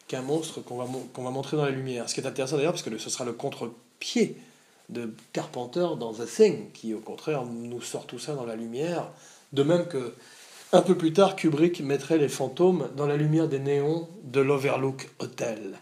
qu'un 0.07 0.21
monstre 0.21 0.61
qu'on 0.61 0.77
va, 0.77 1.29
montrer 1.29 1.57
dans 1.57 1.65
la 1.65 1.71
lumière. 1.71 2.07
Ce 2.07 2.15
qui 2.15 2.21
est 2.21 2.25
intéressant 2.25 2.55
d'ailleurs, 2.55 2.71
parce 2.71 2.83
que 2.83 2.97
ce 2.97 3.09
sera 3.09 3.25
le 3.25 3.33
contre-pied 3.33 4.37
de 4.87 5.13
Carpenter 5.33 5.87
dans 5.99 6.13
The 6.13 6.25
Thing, 6.25 6.71
qui 6.71 6.93
au 6.93 6.99
contraire 6.99 7.43
nous 7.43 7.81
sort 7.81 8.07
tout 8.07 8.17
ça 8.17 8.33
dans 8.33 8.45
la 8.45 8.55
lumière, 8.55 9.09
de 9.51 9.63
même 9.63 9.87
que 9.87 10.13
un 10.71 10.81
peu 10.81 10.95
plus 10.95 11.11
tard, 11.11 11.35
Kubrick 11.35 11.81
mettrait 11.81 12.17
les 12.17 12.29
fantômes 12.29 12.87
dans 12.95 13.07
la 13.07 13.17
lumière 13.17 13.49
des 13.49 13.59
néons 13.59 14.07
de 14.23 14.39
l'Overlook 14.39 15.09
Hotel. 15.19 15.77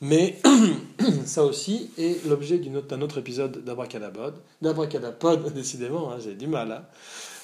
Mais 0.00 0.40
ça 1.26 1.44
aussi 1.44 1.90
est 1.98 2.24
l'objet 2.24 2.56
d'un 2.56 3.02
autre, 3.02 3.18
épisode 3.18 3.62
d'Abracadapod. 3.64 4.34
D'Abracadapod, 4.62 5.52
décidément, 5.54 6.10
hein, 6.10 6.16
j'ai 6.24 6.32
du 6.32 6.46
mal. 6.46 6.72
Hein. 6.72 6.84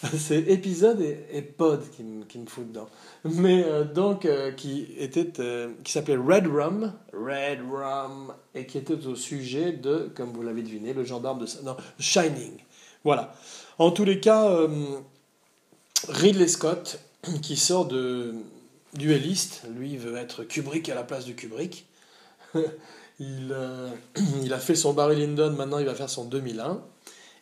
C'est 0.16 0.38
épisode 0.48 1.00
et, 1.02 1.42
pod 1.42 1.82
qui, 1.90 2.02
me 2.38 2.46
fout 2.46 2.66
dedans. 2.68 2.88
Mais 3.24 3.64
euh, 3.64 3.84
donc, 3.84 4.24
euh, 4.24 4.50
qui, 4.52 4.88
était, 4.98 5.40
euh, 5.40 5.72
qui 5.84 5.92
s'appelait 5.92 6.16
Red 6.16 6.46
Rum, 6.46 6.92
Red 7.12 7.60
Rum, 7.70 8.32
et 8.54 8.66
qui 8.66 8.78
était 8.78 9.06
au 9.06 9.14
sujet 9.14 9.72
de, 9.72 10.10
comme 10.14 10.32
vous 10.32 10.42
l'avez 10.42 10.62
deviné, 10.62 10.94
le 10.94 11.04
gendarme 11.04 11.40
de... 11.40 11.46
Non, 11.64 11.76
Shining. 11.98 12.52
Voilà. 13.04 13.34
En 13.78 13.90
tous 13.90 14.04
les 14.04 14.20
cas 14.20 14.66
Ridley 16.08 16.48
Scott, 16.48 17.00
qui 17.42 17.56
sort 17.56 17.86
de 17.86 18.34
dueliste, 18.94 19.64
lui 19.76 19.98
veut 19.98 20.16
être 20.16 20.44
Kubrick 20.44 20.88
à 20.88 20.94
la 20.94 21.02
place 21.02 21.26
de 21.26 21.32
Kubrick. 21.32 21.86
il, 23.18 23.54
il, 24.42 24.52
a 24.52 24.58
fait 24.58 24.74
son 24.74 24.94
Barry 24.94 25.16
Lyndon, 25.16 25.52
maintenant 25.52 25.78
il 25.78 25.86
va 25.86 25.94
faire 25.94 26.10
son 26.10 26.24
2001. 26.24 26.82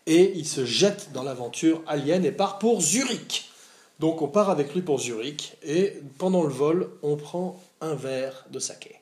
Et 0.08 0.32
il 0.36 0.46
se 0.46 0.64
jette 0.64 1.12
dans 1.12 1.22
l'aventure 1.22 1.82
Alien 1.86 2.24
et 2.24 2.32
part 2.32 2.58
pour 2.58 2.80
Zurich. 2.80 3.50
Donc 3.98 4.22
on 4.22 4.28
part 4.28 4.48
avec 4.48 4.74
lui 4.74 4.80
pour 4.80 4.98
Zurich 4.98 5.58
et 5.62 6.00
pendant 6.16 6.44
le 6.44 6.48
vol, 6.48 6.88
on 7.02 7.16
prend 7.16 7.62
un 7.82 7.94
verre 7.94 8.46
de 8.50 8.58
saké. 8.58 8.98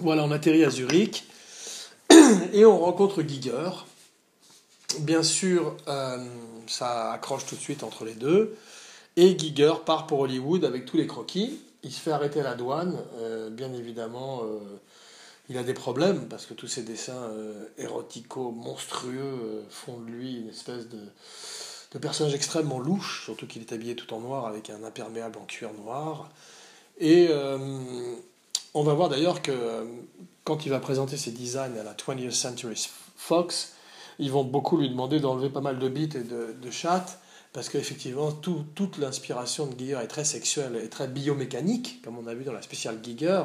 Voilà, 0.00 0.24
on 0.24 0.30
atterrit 0.30 0.62
à 0.62 0.70
Zurich 0.70 1.24
et 2.52 2.66
on 2.66 2.78
rencontre 2.78 3.22
Giger. 3.22 3.70
Bien 5.00 5.22
sûr, 5.22 5.74
euh, 5.88 6.18
ça 6.66 7.12
accroche 7.12 7.46
tout 7.46 7.56
de 7.56 7.60
suite 7.60 7.82
entre 7.82 8.04
les 8.04 8.14
deux. 8.14 8.56
Et 9.16 9.38
Giger 9.38 9.72
part 9.86 10.06
pour 10.06 10.20
Hollywood 10.20 10.66
avec 10.66 10.84
tous 10.84 10.98
les 10.98 11.06
croquis. 11.06 11.60
Il 11.82 11.90
se 11.90 12.00
fait 12.00 12.12
arrêter 12.12 12.40
à 12.40 12.44
la 12.44 12.54
douane. 12.54 13.02
Euh, 13.20 13.48
bien 13.48 13.72
évidemment, 13.72 14.42
euh, 14.44 14.58
il 15.48 15.56
a 15.58 15.62
des 15.62 15.74
problèmes 15.74 16.28
parce 16.28 16.46
que 16.46 16.54
tous 16.54 16.66
ces 16.66 16.82
dessins 16.82 17.30
euh, 17.30 17.64
érotico 17.78 18.50
monstrueux 18.50 19.64
font 19.70 19.98
de 19.98 20.10
lui 20.10 20.36
une 20.36 20.48
espèce 20.48 20.88
de, 20.88 21.98
personnage 21.98 22.34
extrêmement 22.34 22.78
louche, 22.78 23.24
surtout 23.24 23.46
qu'il 23.46 23.62
est 23.62 23.72
habillé 23.72 23.96
tout 23.96 24.12
en 24.12 24.20
noir 24.20 24.46
avec 24.46 24.70
un 24.70 24.84
imperméable 24.84 25.38
en 25.38 25.44
cuir 25.46 25.72
noir. 25.72 26.30
Et 27.00 27.28
on 28.74 28.82
va 28.82 28.92
voir 28.92 29.08
d'ailleurs 29.08 29.40
que 29.40 29.86
quand 30.44 30.66
il 30.66 30.70
va 30.70 30.80
présenter 30.80 31.16
ses 31.16 31.30
designs 31.30 31.76
à 31.78 31.82
la 31.82 31.94
20th 31.94 32.30
Century 32.30 32.88
Fox, 33.16 33.74
ils 34.18 34.30
vont 34.30 34.44
beaucoup 34.44 34.76
lui 34.76 34.88
demander 34.88 35.20
d'enlever 35.20 35.50
pas 35.50 35.60
mal 35.60 35.78
de 35.78 35.88
bits 35.88 36.04
et 36.14 36.22
de, 36.22 36.54
de 36.60 36.70
chattes, 36.70 37.20
parce 37.52 37.68
qu'effectivement, 37.68 38.32
tout, 38.32 38.64
toute 38.74 38.98
l'inspiration 38.98 39.66
de 39.66 39.78
Giger 39.78 39.98
est 40.02 40.08
très 40.08 40.24
sexuelle 40.24 40.76
et 40.82 40.88
très 40.88 41.08
biomécanique, 41.08 42.02
comme 42.02 42.18
on 42.18 42.26
a 42.26 42.34
vu 42.34 42.44
dans 42.44 42.52
la 42.52 42.62
spéciale 42.62 42.98
Giger. 43.02 43.42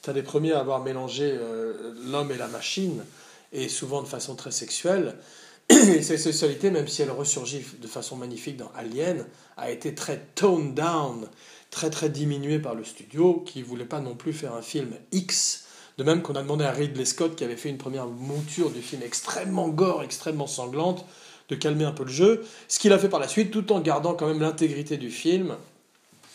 C'est 0.00 0.10
un 0.10 0.14
des 0.14 0.22
premiers 0.22 0.52
à 0.52 0.60
avoir 0.60 0.80
mélangé 0.80 1.30
euh, 1.30 1.94
l'homme 2.06 2.32
et 2.32 2.36
la 2.36 2.48
machine, 2.48 3.04
et 3.52 3.68
souvent 3.68 4.02
de 4.02 4.08
façon 4.08 4.34
très 4.34 4.50
sexuelle. 4.50 5.16
Et 5.70 6.02
cette 6.02 6.18
sexualité, 6.18 6.70
même 6.70 6.88
si 6.88 7.02
elle 7.02 7.12
ressurgit 7.12 7.64
de 7.80 7.86
façon 7.86 8.16
magnifique 8.16 8.56
dans 8.56 8.72
Alien, 8.76 9.24
a 9.56 9.70
été 9.70 9.94
très 9.94 10.20
toned 10.34 10.74
down, 10.74 11.28
très 11.70 11.90
très 11.90 12.08
diminuée 12.08 12.58
par 12.58 12.74
le 12.74 12.82
studio, 12.82 13.44
qui 13.46 13.60
ne 13.60 13.64
voulait 13.64 13.84
pas 13.84 14.00
non 14.00 14.16
plus 14.16 14.32
faire 14.32 14.54
un 14.54 14.62
film 14.62 14.90
X 15.12 15.66
de 16.00 16.04
même 16.04 16.22
qu'on 16.22 16.34
a 16.34 16.42
demandé 16.42 16.64
à 16.64 16.72
Ridley 16.72 17.04
Scott, 17.04 17.36
qui 17.36 17.44
avait 17.44 17.56
fait 17.56 17.68
une 17.68 17.76
première 17.76 18.06
mouture 18.06 18.70
du 18.70 18.80
film 18.80 19.02
extrêmement 19.02 19.68
gore, 19.68 20.02
extrêmement 20.02 20.46
sanglante, 20.46 21.04
de 21.50 21.54
calmer 21.54 21.84
un 21.84 21.92
peu 21.92 22.04
le 22.04 22.10
jeu. 22.10 22.42
Ce 22.68 22.78
qu'il 22.78 22.94
a 22.94 22.98
fait 22.98 23.10
par 23.10 23.20
la 23.20 23.28
suite, 23.28 23.50
tout 23.50 23.70
en 23.70 23.80
gardant 23.80 24.14
quand 24.14 24.26
même 24.26 24.40
l'intégrité 24.40 24.96
du 24.96 25.10
film, 25.10 25.56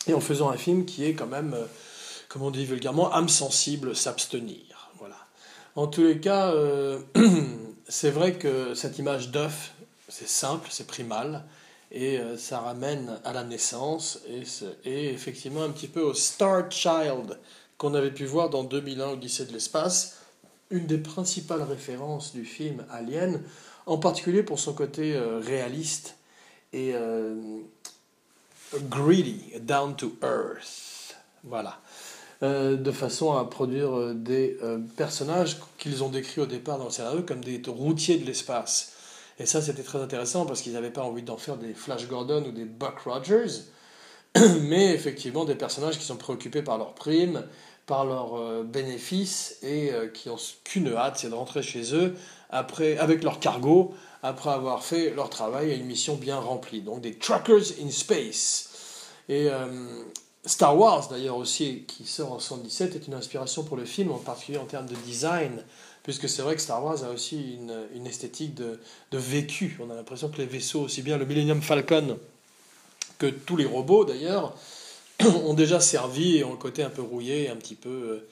et 0.06 0.14
en 0.14 0.20
faisant 0.20 0.50
un 0.50 0.56
film 0.56 0.84
qui 0.84 1.04
est 1.04 1.14
quand 1.14 1.26
même, 1.26 1.54
euh, 1.54 1.64
comme 2.36 2.44
on 2.44 2.50
dit 2.50 2.66
vulgairement, 2.66 3.14
âme 3.14 3.30
sensible, 3.30 3.96
s'abstenir. 3.96 4.90
Voilà. 4.98 5.16
En 5.74 5.86
tous 5.86 6.02
les 6.02 6.20
cas, 6.20 6.52
euh, 6.52 7.00
c'est 7.88 8.10
vrai 8.10 8.34
que 8.34 8.74
cette 8.74 8.98
image 8.98 9.30
d'œuf, 9.30 9.72
c'est 10.10 10.28
simple, 10.28 10.68
c'est 10.70 10.86
primal, 10.86 11.44
et 11.90 12.18
euh, 12.18 12.36
ça 12.36 12.60
ramène 12.60 13.18
à 13.24 13.32
la 13.32 13.42
naissance, 13.42 14.18
et, 14.84 15.08
effectivement 15.08 15.62
un 15.62 15.70
petit 15.70 15.88
peu 15.88 16.02
au 16.02 16.12
Star 16.12 16.70
Child 16.70 17.38
qu'on 17.78 17.94
avait 17.94 18.10
pu 18.10 18.26
voir 18.26 18.50
dans 18.50 18.64
2001 18.64 19.12
Odyssée 19.12 19.46
de 19.46 19.54
l'espace, 19.54 20.18
une 20.68 20.86
des 20.86 20.98
principales 20.98 21.62
références 21.62 22.34
du 22.34 22.44
film 22.44 22.84
Alien, 22.90 23.40
en 23.86 23.96
particulier 23.96 24.42
pour 24.42 24.58
son 24.58 24.74
côté 24.74 25.16
euh, 25.16 25.38
réaliste 25.38 26.16
et 26.74 26.92
greedy, 28.90 29.54
down 29.60 29.96
to 29.96 30.18
earth. 30.22 31.16
Voilà. 31.42 31.80
Euh, 32.42 32.76
de 32.76 32.92
façon 32.92 33.34
à 33.34 33.44
produire 33.46 34.14
des 34.14 34.58
personnages 34.96 35.56
qu'ils 35.78 36.04
ont 36.04 36.10
décrits 36.10 36.42
au 36.42 36.46
départ 36.46 36.76
dans 36.78 36.84
le 36.84 36.90
scénario 36.90 37.22
comme 37.22 37.42
des 37.42 37.62
routiers 37.66 38.18
de 38.18 38.26
l'espace. 38.26 38.92
Et 39.38 39.46
ça, 39.46 39.60
c'était 39.60 39.82
très 39.82 40.00
intéressant 40.00 40.46
parce 40.46 40.62
qu'ils 40.62 40.72
n'avaient 40.72 40.90
pas 40.90 41.02
envie 41.02 41.22
d'en 41.22 41.36
faire 41.36 41.56
des 41.56 41.74
Flash 41.74 42.08
Gordon 42.08 42.44
ou 42.46 42.52
des 42.52 42.64
Buck 42.64 42.98
Rogers, 43.04 43.64
mais 44.62 44.94
effectivement 44.94 45.44
des 45.44 45.54
personnages 45.54 45.98
qui 45.98 46.04
sont 46.04 46.16
préoccupés 46.16 46.62
par 46.62 46.78
leurs 46.78 46.94
primes, 46.94 47.44
par 47.86 48.04
leurs 48.04 48.34
euh, 48.34 48.62
bénéfices 48.64 49.58
et 49.62 49.92
euh, 49.92 50.08
qui 50.08 50.30
ont 50.30 50.38
qu'une 50.64 50.92
hâte, 50.94 51.18
c'est 51.18 51.28
de 51.28 51.34
rentrer 51.34 51.62
chez 51.62 51.94
eux 51.94 52.14
après, 52.50 52.96
avec 52.98 53.22
leur 53.22 53.40
cargo 53.40 53.94
après 54.22 54.50
avoir 54.50 54.84
fait 54.84 55.10
leur 55.14 55.30
travail 55.30 55.70
et 55.70 55.76
une 55.76 55.86
mission 55.86 56.16
bien 56.16 56.38
remplie. 56.38 56.80
Donc 56.80 57.02
des 57.02 57.16
truckers 57.16 57.72
in 57.82 57.90
space. 57.90 58.70
Et 59.28 59.48
euh, 59.50 60.02
Star 60.46 60.78
Wars 60.78 61.08
d'ailleurs 61.08 61.36
aussi, 61.36 61.84
qui 61.86 62.04
sort 62.04 62.32
en 62.32 62.38
77, 62.38 62.94
est 62.94 63.06
une 63.08 63.14
inspiration 63.14 63.64
pour 63.64 63.76
le 63.76 63.84
film, 63.84 64.12
en 64.12 64.18
particulier 64.18 64.58
en 64.58 64.64
termes 64.64 64.86
de 64.86 64.94
design, 65.04 65.64
puisque 66.04 66.28
c'est 66.28 66.42
vrai 66.42 66.54
que 66.54 66.62
Star 66.62 66.82
Wars 66.82 67.02
a 67.04 67.10
aussi 67.10 67.54
une, 67.54 67.76
une 67.94 68.06
esthétique 68.06 68.54
de, 68.54 68.80
de 69.10 69.18
vécu. 69.18 69.76
On 69.84 69.90
a 69.90 69.94
l'impression 69.94 70.28
que 70.28 70.38
les 70.38 70.46
vaisseaux, 70.46 70.82
aussi 70.82 71.02
bien 71.02 71.18
le 71.18 71.26
Millennium 71.26 71.60
Falcon 71.60 72.16
que 73.18 73.26
tous 73.26 73.56
les 73.56 73.64
robots 73.64 74.04
d'ailleurs, 74.04 74.54
ont 75.44 75.54
déjà 75.54 75.80
servi 75.80 76.36
et 76.36 76.44
ont 76.44 76.52
le 76.52 76.58
côté 76.58 76.82
un 76.82 76.90
peu 76.90 77.02
rouillé, 77.02 77.48
un 77.48 77.56
petit 77.56 77.74
peu 77.74 78.22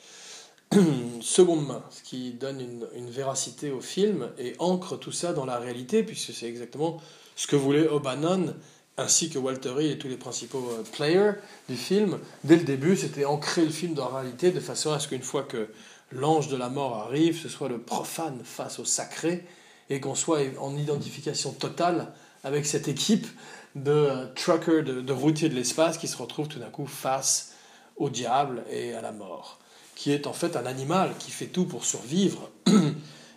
euh, 0.74 0.82
seconde 1.20 1.66
main, 1.66 1.82
ce 1.90 2.02
qui 2.02 2.32
donne 2.32 2.60
une, 2.60 2.86
une, 2.94 3.10
véracité 3.10 3.70
au 3.70 3.80
film 3.80 4.30
et 4.38 4.54
ancre 4.58 4.98
tout 4.98 5.12
ça 5.12 5.32
dans 5.32 5.46
la 5.46 5.58
réalité, 5.58 6.02
puisque 6.02 6.32
c'est 6.32 6.46
exactement 6.46 7.00
ce 7.34 7.46
que 7.46 7.56
voulait 7.56 7.88
O'Bannon 7.88 8.54
ainsi 8.96 9.28
que 9.28 9.38
Walter 9.38 9.74
Hill 9.78 9.92
et 9.92 9.98
tous 9.98 10.08
les 10.08 10.16
principaux 10.16 10.70
euh, 10.72 10.82
players 10.92 11.32
du 11.68 11.76
film. 11.76 12.18
Dès 12.44 12.56
le 12.56 12.64
début, 12.64 12.96
c'était 12.96 13.24
ancrer 13.24 13.64
le 13.64 13.70
film 13.70 13.94
dans 13.94 14.08
la 14.10 14.20
réalité 14.20 14.50
de 14.50 14.60
façon 14.60 14.92
à 14.92 14.98
ce 15.00 15.08
qu'une 15.08 15.22
fois 15.22 15.42
que 15.42 15.68
l'ange 16.12 16.48
de 16.48 16.56
la 16.56 16.68
mort 16.68 16.96
arrive, 16.96 17.40
ce 17.40 17.48
soit 17.48 17.68
le 17.68 17.78
profane 17.78 18.40
face 18.44 18.78
au 18.78 18.84
sacré 18.84 19.44
et 19.90 20.00
qu'on 20.00 20.14
soit 20.14 20.40
en 20.60 20.76
identification 20.76 21.52
totale 21.52 22.12
avec 22.44 22.66
cette 22.66 22.88
équipe 22.88 23.26
de 23.74 24.28
trucker, 24.36 24.82
de, 24.82 25.00
de 25.00 25.12
routier 25.12 25.48
de 25.48 25.54
l'espace 25.54 25.98
qui 25.98 26.06
se 26.06 26.16
retrouve 26.16 26.46
tout 26.48 26.58
d'un 26.58 26.70
coup 26.70 26.86
face 26.86 27.54
au 27.96 28.10
diable 28.10 28.64
et 28.70 28.94
à 28.94 29.00
la 29.00 29.12
mort, 29.12 29.58
qui 29.94 30.12
est 30.12 30.26
en 30.26 30.32
fait 30.32 30.56
un 30.56 30.66
animal 30.66 31.12
qui 31.18 31.30
fait 31.30 31.46
tout 31.46 31.64
pour 31.64 31.84
survivre 31.84 32.50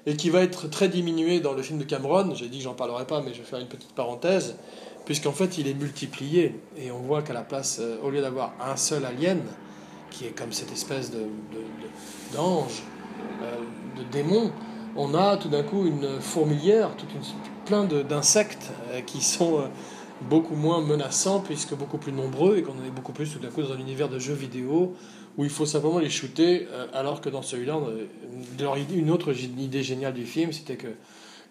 et 0.06 0.16
qui 0.16 0.30
va 0.30 0.42
être 0.42 0.68
très 0.70 0.90
diminué 0.90 1.40
dans 1.40 1.54
le 1.54 1.62
film 1.62 1.80
de 1.80 1.84
Cameron. 1.84 2.34
J'ai 2.36 2.48
dit 2.48 2.60
que 2.60 2.64
j'en 2.64 2.74
parlerai 2.74 3.06
pas, 3.06 3.22
mais 3.22 3.34
je 3.34 3.40
vais 3.40 3.46
faire 3.46 3.60
une 3.60 3.68
petite 3.68 3.94
parenthèse, 3.94 4.56
puisqu'en 5.08 5.32
fait 5.32 5.58
il 5.58 5.68
est 5.68 5.74
multiplié. 5.74 6.60
Et 6.78 6.92
on 6.92 7.00
voit 7.00 7.24
qu'à 7.24 7.34
la 7.34 7.42
place, 7.42 7.80
euh, 7.82 7.98
au 8.04 8.12
lieu 8.12 8.22
d'avoir 8.22 8.54
un 8.62 8.76
seul 8.76 9.04
alien, 9.06 9.42
qui 10.12 10.26
est 10.26 10.38
comme 10.38 10.52
cette 10.52 10.72
espèce 10.72 11.10
de, 11.12 11.24
d'ange, 12.34 12.84
de, 13.42 14.02
de, 14.02 14.06
euh, 14.06 14.12
démon, 14.12 14.52
on 14.96 15.16
a 15.16 15.38
tout 15.38 15.50
d'un 15.50 15.64
coup 15.64 15.88
une 15.88 16.22
fourmilière, 16.22 16.96
toute 16.96 17.12
une, 17.14 17.22
plein 17.66 17.84
d'insectes 17.86 18.72
euh, 18.92 19.02
qui 19.02 19.22
sont 19.22 19.70
beaucoup 20.30 20.56
moins 20.56 20.82
menaçants 20.82 21.40
puisque 21.40 21.76
beaucoup 21.76 21.98
plus 21.98 22.12
nombreux 22.12 22.58
et 22.58 22.64
qu'on 22.64 22.74
est 22.86 22.92
beaucoup 22.94 23.12
plus 23.12 23.32
tout 23.32 23.40
d'un 23.40 23.50
coup 23.50 23.62
dans 23.62 23.74
un 23.74 23.80
univers 23.80 24.10
de 24.10 24.20
jeux 24.20 24.34
vidéo 24.34 24.94
où 25.38 25.44
il 25.44 25.50
faut 25.50 25.66
simplement 25.66 26.00
les 26.00 26.10
shooter 26.10 26.68
euh, 26.72 26.88
alors 26.94 27.22
que 27.22 27.30
dans 27.30 27.42
celui-là, 27.44 27.80
une 28.94 29.12
autre 29.12 29.34
idée 29.40 29.84
géniale 29.84 30.14
du 30.14 30.26
film, 30.26 30.52
c'était 30.52 30.76
que 30.76 30.88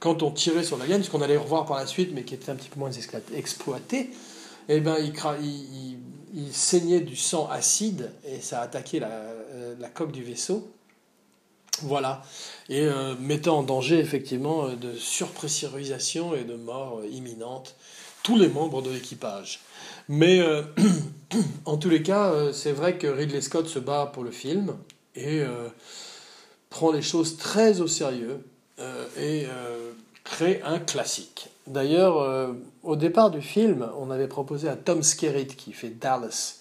quand 0.00 0.22
on 0.22 0.30
tirait 0.30 0.64
sur 0.64 0.76
l'alien, 0.76 1.02
ce 1.02 1.10
qu'on 1.10 1.22
allait 1.22 1.36
revoir 1.36 1.66
par 1.66 1.78
la 1.78 1.86
suite 1.86 2.10
mais 2.12 2.22
qui 2.22 2.34
était 2.34 2.50
un 2.50 2.56
petit 2.56 2.68
peu 2.68 2.78
moins 2.78 2.90
exploité, 3.34 4.10
eh 4.68 4.80
ben, 4.80 4.96
il, 4.98 6.52
saignait 6.52 7.00
du 7.00 7.16
sang 7.16 7.48
acide 7.48 8.12
et 8.26 8.40
ça 8.40 8.60
a 8.60 8.64
attaqué 8.64 9.00
la, 9.00 9.08
euh, 9.08 9.74
la 9.78 9.88
coque 9.88 10.12
du 10.12 10.22
vaisseau. 10.22 10.70
Voilà. 11.82 12.22
Et 12.68 12.82
euh, 12.82 13.14
mettant 13.20 13.58
en 13.58 13.62
danger 13.62 13.98
effectivement 13.98 14.66
euh, 14.66 14.76
de 14.76 14.94
surpressurisation 14.94 16.34
et 16.34 16.44
de 16.44 16.54
mort 16.54 17.00
euh, 17.00 17.06
imminente 17.08 17.76
tous 18.22 18.38
les 18.38 18.48
membres 18.48 18.82
de 18.82 18.90
l'équipage. 18.90 19.60
Mais 20.08 20.40
en 21.64 21.76
tous 21.76 21.88
les 21.88 22.02
cas, 22.02 22.52
c'est 22.52 22.72
vrai 22.72 22.98
que 22.98 23.06
Ridley 23.06 23.40
Scott 23.40 23.68
se 23.68 23.78
bat 23.78 24.06
pour 24.12 24.24
le 24.24 24.32
film 24.32 24.74
et 25.14 25.44
prend 26.68 26.90
les 26.90 27.02
choses 27.02 27.36
très 27.36 27.80
au 27.80 27.86
sérieux 27.86 28.40
et 28.78 29.46
euh, 29.46 29.92
crée 30.26 30.60
un 30.64 30.78
classique. 30.78 31.48
D'ailleurs, 31.66 32.18
euh, 32.18 32.52
au 32.82 32.96
départ 32.96 33.30
du 33.30 33.40
film, 33.40 33.88
on 33.98 34.10
avait 34.10 34.28
proposé 34.28 34.68
à 34.68 34.76
Tom 34.76 35.02
Skerritt, 35.02 35.56
qui 35.56 35.72
fait 35.72 35.90
Dallas, 35.90 36.60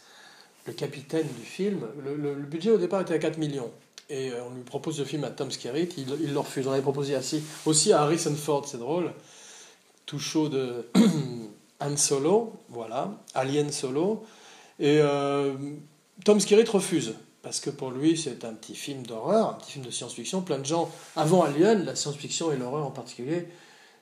le 0.65 0.73
capitaine 0.73 1.27
du 1.27 1.45
film, 1.45 1.81
le, 2.03 2.33
budget 2.35 2.71
au 2.71 2.77
départ 2.77 3.01
était 3.01 3.13
à 3.13 3.19
4 3.19 3.37
millions. 3.37 3.71
Et 4.09 4.31
euh, 4.31 4.43
on 4.49 4.55
lui 4.55 4.63
propose 4.63 4.99
le 4.99 5.05
film 5.05 5.23
à 5.23 5.29
Tom 5.29 5.51
Skerritt, 5.51 5.95
il, 5.97 6.33
le 6.33 6.39
refuse. 6.39 6.67
On 6.67 6.71
avait 6.71 6.81
proposé 6.81 7.15
aussi, 7.15 7.43
aussi 7.65 7.91
à 7.91 8.01
Harrison 8.01 8.35
Ford, 8.35 8.67
c'est 8.67 8.77
drôle, 8.77 9.11
tout 10.05 10.19
chaud 10.19 10.49
de 10.49 10.85
Han 11.79 11.97
Solo, 11.97 12.53
voilà, 12.69 13.11
Alien 13.33 13.71
Solo. 13.71 14.25
Et 14.79 14.99
euh, 15.01 15.53
Tom 16.23 16.39
Skerritt 16.39 16.69
refuse, 16.69 17.13
parce 17.45 17.59
que 17.59 17.69
pour 17.69 17.91
lui, 17.91 18.17
c'est 18.17 18.43
un 18.43 18.53
petit 18.53 18.73
film 18.73 19.05
d'horreur, 19.05 19.49
un 19.51 19.53
petit 19.53 19.73
film 19.73 19.85
de 19.85 19.91
science-fiction. 19.91 20.41
Plein 20.41 20.57
de 20.57 20.65
gens, 20.65 20.89
avant 21.15 21.43
Alien, 21.43 21.85
la 21.85 21.95
science-fiction 21.95 22.51
et 22.51 22.57
l'horreur 22.57 22.83
en 22.87 22.89
particulier, 22.89 23.45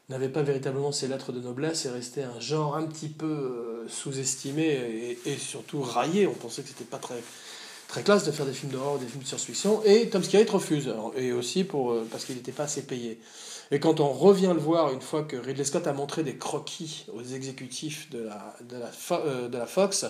n'avaient 0.08 0.30
pas 0.30 0.44
véritablement 0.44 0.94
ces 0.94 1.10
lettres 1.10 1.34
de 1.34 1.42
noblesse 1.42 1.86
et 1.86 1.90
restait 1.90 2.24
un 2.24 2.40
genre 2.40 2.78
un 2.78 2.84
petit 2.84 3.10
peu 3.10 3.26
euh, 3.26 3.86
sous-estimé 3.90 5.18
et, 5.26 5.38
surtout 5.38 5.82
raillé. 5.82 6.26
On 6.26 6.34
pensait 6.34 6.62
que 6.62 6.70
c'était 6.70 6.86
pas 6.86 7.00
très, 7.00 7.22
très 7.90 8.02
classe 8.02 8.24
de 8.24 8.32
faire 8.32 8.46
des 8.46 8.54
films 8.54 8.72
d'horreur, 8.72 8.98
des 8.98 9.08
films 9.08 9.24
de 9.24 9.28
science-fiction. 9.28 9.84
Et 9.84 10.08
Tom 10.10 10.24
Skerritt 10.24 10.50
refuse, 10.50 10.94
et 11.18 11.34
aussi 11.34 11.66
pour, 11.66 11.92
euh, 11.92 12.08
parce 12.10 12.24
qu'il 12.24 12.36
n'était 12.36 12.54
pas 12.54 12.64
assez 12.64 12.84
payé. 12.84 13.20
Et 13.72 13.82
quand 13.82 14.00
on 14.00 14.14
revient 14.14 14.52
le 14.54 14.62
voir, 14.62 14.94
une 14.94 15.02
fois 15.02 15.24
que 15.24 15.36
Ridley 15.36 15.66
Scott 15.66 15.86
a 15.86 15.92
montré 15.92 16.24
des 16.24 16.38
croquis 16.38 17.08
aux 17.14 17.24
exécutifs 17.24 18.10
de 18.10 18.20
la, 18.20 18.56
de 18.70 18.78
la, 18.78 18.92
euh, 19.18 19.50
de 19.50 19.58
la 19.58 19.66
Fox, 19.66 20.06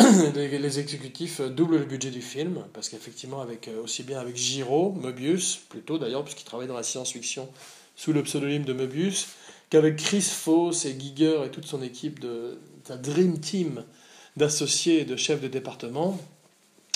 les, 0.34 0.78
exécutifs 0.78 1.40
doublent 1.40 1.78
le 1.78 1.84
budget 1.84 2.10
du 2.10 2.22
film, 2.22 2.64
parce 2.72 2.88
qu'effectivement, 2.88 3.40
avec, 3.40 3.68
euh, 3.68 3.82
aussi 3.82 4.02
bien 4.02 4.20
avec 4.20 4.36
Giro, 4.36 4.92
Möbius, 4.92 5.56
plutôt 5.68 5.98
d'ailleurs, 5.98 6.24
puisqu'il 6.24 6.44
travaille 6.44 6.68
dans 6.68 6.76
la 6.76 6.82
science-fiction 6.82 7.48
sous 7.96 8.12
le 8.12 8.22
pseudonyme 8.22 8.64
de 8.64 8.72
Möbius, 8.72 9.28
qu'avec 9.68 9.96
Chris 9.96 10.22
Foss 10.22 10.86
et 10.86 10.98
Giger 10.98 11.42
et 11.44 11.50
toute 11.50 11.66
son 11.66 11.82
équipe 11.82 12.18
de 12.20 12.58
sa 12.86 12.96
Dream 12.96 13.38
Team 13.40 13.84
d'associés 14.36 15.00
et 15.00 15.04
de 15.04 15.16
chefs 15.16 15.40
de 15.40 15.48
département, 15.48 16.18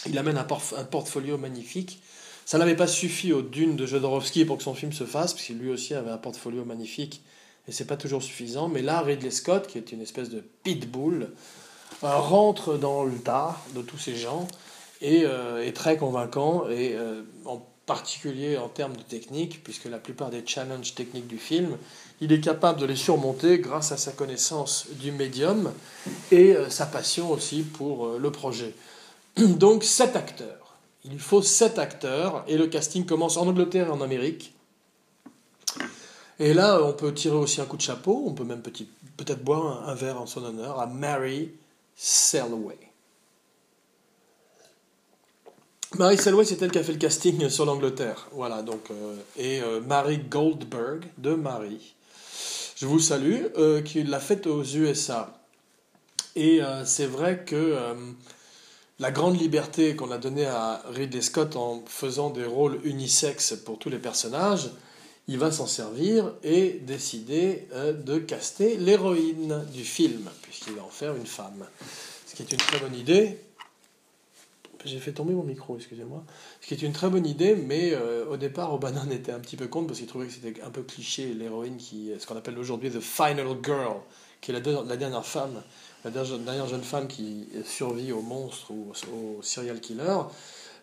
il 0.06 0.16
amène 0.18 0.38
un, 0.38 0.44
porf- 0.44 0.76
un 0.76 0.84
portfolio 0.84 1.36
magnifique. 1.36 2.00
Ça 2.46 2.58
n'avait 2.58 2.76
pas 2.76 2.86
suffi 2.86 3.32
aux 3.32 3.42
dunes 3.42 3.76
de 3.76 3.86
Jodorowsky 3.86 4.44
pour 4.44 4.58
que 4.58 4.62
son 4.62 4.74
film 4.74 4.92
se 4.92 5.04
fasse, 5.04 5.32
parce 5.34 5.44
qu'il 5.44 5.58
lui 5.58 5.70
aussi 5.70 5.94
avait 5.94 6.10
un 6.10 6.18
portfolio 6.18 6.64
magnifique, 6.64 7.22
et 7.68 7.72
c'est 7.72 7.86
pas 7.86 7.96
toujours 7.96 8.22
suffisant. 8.22 8.68
Mais 8.68 8.82
là, 8.82 9.00
Ridley 9.00 9.30
Scott, 9.30 9.66
qui 9.66 9.78
est 9.78 9.92
une 9.92 10.00
espèce 10.00 10.30
de 10.30 10.42
pitbull, 10.62 11.30
rentre 12.02 12.76
dans 12.76 13.04
le 13.04 13.16
tas 13.18 13.56
de 13.74 13.82
tous 13.82 13.98
ces 13.98 14.16
gens 14.16 14.46
et 15.00 15.24
euh, 15.24 15.64
est 15.64 15.72
très 15.72 15.96
convaincant, 15.96 16.68
et 16.68 16.94
euh, 16.94 17.22
en 17.44 17.62
particulier 17.86 18.56
en 18.56 18.68
termes 18.68 18.96
de 18.96 19.02
technique, 19.02 19.62
puisque 19.62 19.84
la 19.86 19.98
plupart 19.98 20.30
des 20.30 20.42
challenges 20.46 20.94
techniques 20.94 21.26
du 21.26 21.38
film, 21.38 21.76
il 22.20 22.32
est 22.32 22.40
capable 22.40 22.80
de 22.80 22.86
les 22.86 22.96
surmonter 22.96 23.58
grâce 23.58 23.92
à 23.92 23.96
sa 23.96 24.12
connaissance 24.12 24.86
du 25.00 25.12
médium 25.12 25.72
et 26.30 26.56
euh, 26.56 26.70
sa 26.70 26.86
passion 26.86 27.30
aussi 27.30 27.62
pour 27.62 28.06
euh, 28.06 28.18
le 28.18 28.30
projet. 28.30 28.74
Donc 29.36 29.84
sept 29.84 30.16
acteurs. 30.16 30.76
Il 31.04 31.18
faut 31.18 31.42
sept 31.42 31.78
acteurs 31.78 32.44
et 32.48 32.56
le 32.56 32.66
casting 32.66 33.04
commence 33.04 33.36
en 33.36 33.46
Angleterre 33.46 33.88
et 33.88 33.90
en 33.90 34.00
Amérique. 34.00 34.54
Et 36.40 36.54
là, 36.54 36.80
on 36.82 36.92
peut 36.92 37.12
tirer 37.12 37.36
aussi 37.36 37.60
un 37.60 37.66
coup 37.66 37.76
de 37.76 37.82
chapeau, 37.82 38.24
on 38.26 38.32
peut 38.32 38.44
même 38.44 38.62
peut-être 38.62 39.44
boire 39.44 39.88
un 39.88 39.94
verre 39.94 40.20
en 40.20 40.26
son 40.26 40.42
honneur 40.44 40.80
à 40.80 40.86
Mary 40.86 41.52
Selway. 41.96 42.78
Mary 45.96 46.18
Selway, 46.18 46.44
c'est 46.44 46.60
elle 46.60 46.72
qui 46.72 46.78
a 46.78 46.82
fait 46.82 46.92
le 46.92 46.98
casting 46.98 47.48
sur 47.48 47.64
l'Angleterre. 47.66 48.26
Voilà, 48.32 48.62
donc, 48.62 48.90
euh, 48.90 49.16
et 49.36 49.60
euh, 49.60 49.80
Mary 49.80 50.18
Goldberg, 50.18 51.04
de 51.18 51.34
Marie, 51.34 51.94
je 52.74 52.86
vous 52.86 52.98
salue, 52.98 53.44
euh, 53.56 53.80
qui 53.80 54.02
l'a 54.02 54.18
faite 54.18 54.48
aux 54.48 54.64
USA. 54.64 55.38
Et 56.34 56.60
euh, 56.60 56.84
c'est 56.84 57.06
vrai 57.06 57.44
que 57.46 57.78
la 58.98 59.12
grande 59.12 59.40
liberté 59.40 59.94
qu'on 59.94 60.10
a 60.10 60.18
donnée 60.18 60.46
à 60.46 60.82
Ridley 60.92 61.22
Scott 61.22 61.54
en 61.54 61.84
faisant 61.86 62.30
des 62.30 62.44
rôles 62.44 62.80
unisexes 62.82 63.54
pour 63.64 63.78
tous 63.78 63.88
les 63.88 63.98
personnages, 63.98 64.70
il 65.26 65.38
va 65.38 65.50
s'en 65.50 65.66
servir 65.66 66.34
et 66.42 66.80
décider 66.82 67.66
euh, 67.72 67.92
de 67.92 68.18
caster 68.18 68.76
l'héroïne 68.76 69.64
du 69.72 69.84
film, 69.84 70.28
puisqu'il 70.42 70.74
va 70.74 70.84
en 70.84 70.90
faire 70.90 71.16
une 71.16 71.26
femme. 71.26 71.66
Ce 72.26 72.34
qui 72.34 72.42
est 72.42 72.52
une 72.52 72.58
très 72.58 72.78
bonne 72.78 72.94
idée. 72.94 73.38
J'ai 74.84 74.98
fait 74.98 75.12
tomber 75.12 75.32
mon 75.32 75.44
micro, 75.44 75.76
excusez-moi. 75.76 76.22
Ce 76.60 76.66
qui 76.66 76.74
est 76.74 76.82
une 76.82 76.92
très 76.92 77.08
bonne 77.08 77.24
idée, 77.24 77.54
mais 77.54 77.92
euh, 77.94 78.26
au 78.26 78.36
départ, 78.36 78.74
O'Bannon 78.74 79.10
était 79.10 79.32
un 79.32 79.40
petit 79.40 79.56
peu 79.56 79.66
contre 79.66 79.86
parce 79.86 79.98
qu'il 79.98 80.08
trouvait 80.08 80.26
que 80.26 80.32
c'était 80.32 80.60
un 80.60 80.68
peu 80.68 80.82
cliché 80.82 81.32
l'héroïne 81.32 81.78
qui, 81.78 82.10
ce 82.18 82.26
qu'on 82.26 82.36
appelle 82.36 82.58
aujourd'hui 82.58 82.90
the 82.90 83.00
final 83.00 83.46
girl, 83.62 83.96
qui 84.42 84.50
est 84.50 84.54
la, 84.54 84.60
dernière 84.60 85.24
femme, 85.24 85.62
la 86.04 86.10
dernière, 86.10 86.66
jeune 86.66 86.82
femme 86.82 87.08
qui 87.08 87.48
survit 87.64 88.12
au 88.12 88.20
monstre 88.20 88.72
ou 88.72 88.92
au 89.38 89.42
serial 89.42 89.80
killer. 89.80 90.18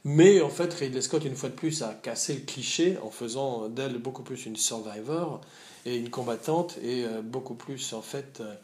Mais 0.04 0.42
en 0.42 0.50
fait, 0.50 0.74
Ridley 0.74 1.02
Scott, 1.02 1.24
une 1.26 1.36
fois 1.36 1.50
de 1.50 1.54
plus, 1.56 1.84
a 1.84 1.94
cassé 1.94 2.34
le 2.34 2.42
cliché 2.42 2.98
en 3.04 3.12
faisant 3.12 3.70
d'elle 3.70 3.98
beaucoup 4.00 4.24
plus 4.24 4.46
une 4.46 4.56
survivor 4.56 5.42
et 5.86 5.96
une 5.96 6.10
combattante 6.10 6.78
et 6.82 7.06
euh, 7.06 7.22
beaucoup 7.22 7.54
plus, 7.54 7.94
en 7.94 8.02
fait, 8.02 8.42
euh, 8.42 8.56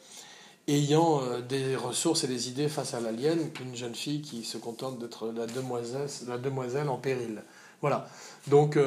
ayant 0.67 1.21
euh, 1.23 1.41
des 1.41 1.75
ressources 1.75 2.23
et 2.23 2.27
des 2.27 2.49
idées 2.49 2.69
face 2.69 2.93
à 2.95 2.99
l'alien 3.01 3.51
qu'une 3.51 3.75
jeune 3.75 3.95
fille 3.95 4.21
qui 4.21 4.43
se 4.43 4.57
contente 4.57 4.97
d'être 4.99 5.31
la 5.31 5.45
demoiselle, 5.45 6.89
en 6.89 6.97
péril. 6.97 7.43
Voilà. 7.81 8.09
Donc, 8.47 8.79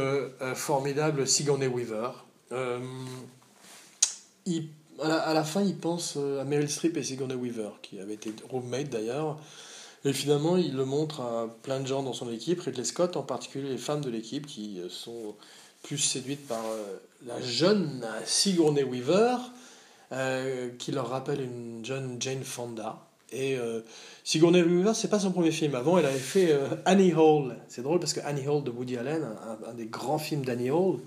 formidable 0.54 1.26
Sigourney 1.28 1.68
Weaver. 1.68 2.10
Il- 4.46 4.68
à, 5.02 5.08
la, 5.08 5.16
à 5.20 5.34
la 5.34 5.44
fin, 5.44 5.62
il 5.62 5.76
pense 5.76 6.16
à 6.16 6.44
Meryl 6.44 6.68
Streep 6.68 6.96
et 6.96 7.02
Sigourney 7.02 7.34
Weaver, 7.34 7.70
qui 7.82 8.00
avaient 8.00 8.14
été 8.14 8.34
roommates 8.50 8.90
d'ailleurs. 8.90 9.38
Et 10.04 10.12
finalement, 10.12 10.56
il 10.56 10.74
le 10.74 10.84
montre 10.84 11.20
à 11.20 11.48
plein 11.62 11.80
de 11.80 11.86
gens 11.86 12.02
dans 12.02 12.14
son 12.14 12.30
équipe, 12.32 12.60
Ridley 12.60 12.84
Scott, 12.84 13.16
en 13.16 13.22
particulier 13.22 13.68
les 13.68 13.78
femmes 13.78 14.00
de 14.00 14.08
l'équipe, 14.08 14.46
qui 14.46 14.80
euh, 14.80 14.88
sont 14.88 15.34
plus 15.82 15.98
séduites 15.98 16.46
par 16.46 16.64
euh, 16.64 16.96
la 17.26 17.40
jeune 17.42 18.06
Sigourney 18.24 18.82
Weaver, 18.82 19.36
euh, 20.12 20.70
qui 20.78 20.92
leur 20.92 21.08
rappelle 21.08 21.42
une 21.42 21.84
jeune 21.84 22.16
Jane 22.18 22.44
Fonda. 22.44 23.06
Et 23.32 23.56
Sigourney 24.24 24.60
Weaver, 24.60 24.90
c'est 24.92 25.06
pas 25.06 25.20
son 25.20 25.30
premier 25.30 25.52
film. 25.52 25.76
Avant, 25.76 25.96
elle 25.98 26.06
avait 26.06 26.18
fait 26.18 26.52
Annie 26.84 27.14
Hall. 27.14 27.56
C'est 27.68 27.82
drôle 27.82 28.00
parce 28.00 28.12
que 28.12 28.18
Annie 28.24 28.48
Hall 28.48 28.64
de 28.64 28.72
Woody 28.72 28.96
Allen, 28.96 29.24
un, 29.68 29.72
des 29.74 29.86
grands 29.86 30.18
films 30.18 30.44
d'Annie 30.44 30.72
Hall, 30.72 30.98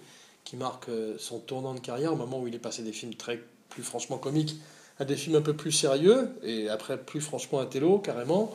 qui 0.46 0.56
marque 0.56 0.89
son 1.18 1.39
tournant 1.39 1.74
de 1.74 1.82
carrière 1.82 2.14
au 2.14 2.16
moment 2.16 2.39
où 2.39 2.48
il 2.48 2.56
est 2.56 2.60
passé 2.60 2.82
des 2.82 2.94
films 2.94 3.16
très 3.16 3.44
plus 3.68 3.84
franchement 3.84 4.18
comiques 4.18 4.56
à 5.00 5.04
des 5.04 5.18
films 5.18 5.36
un 5.36 5.41
peu 5.41 5.54
plus 5.54 5.74
sérieux 5.74 6.30
et 6.44 6.70
après 6.70 6.98
plus 6.98 7.20
franchement 7.20 7.60
intello 7.60 8.00
carrément. 8.00 8.54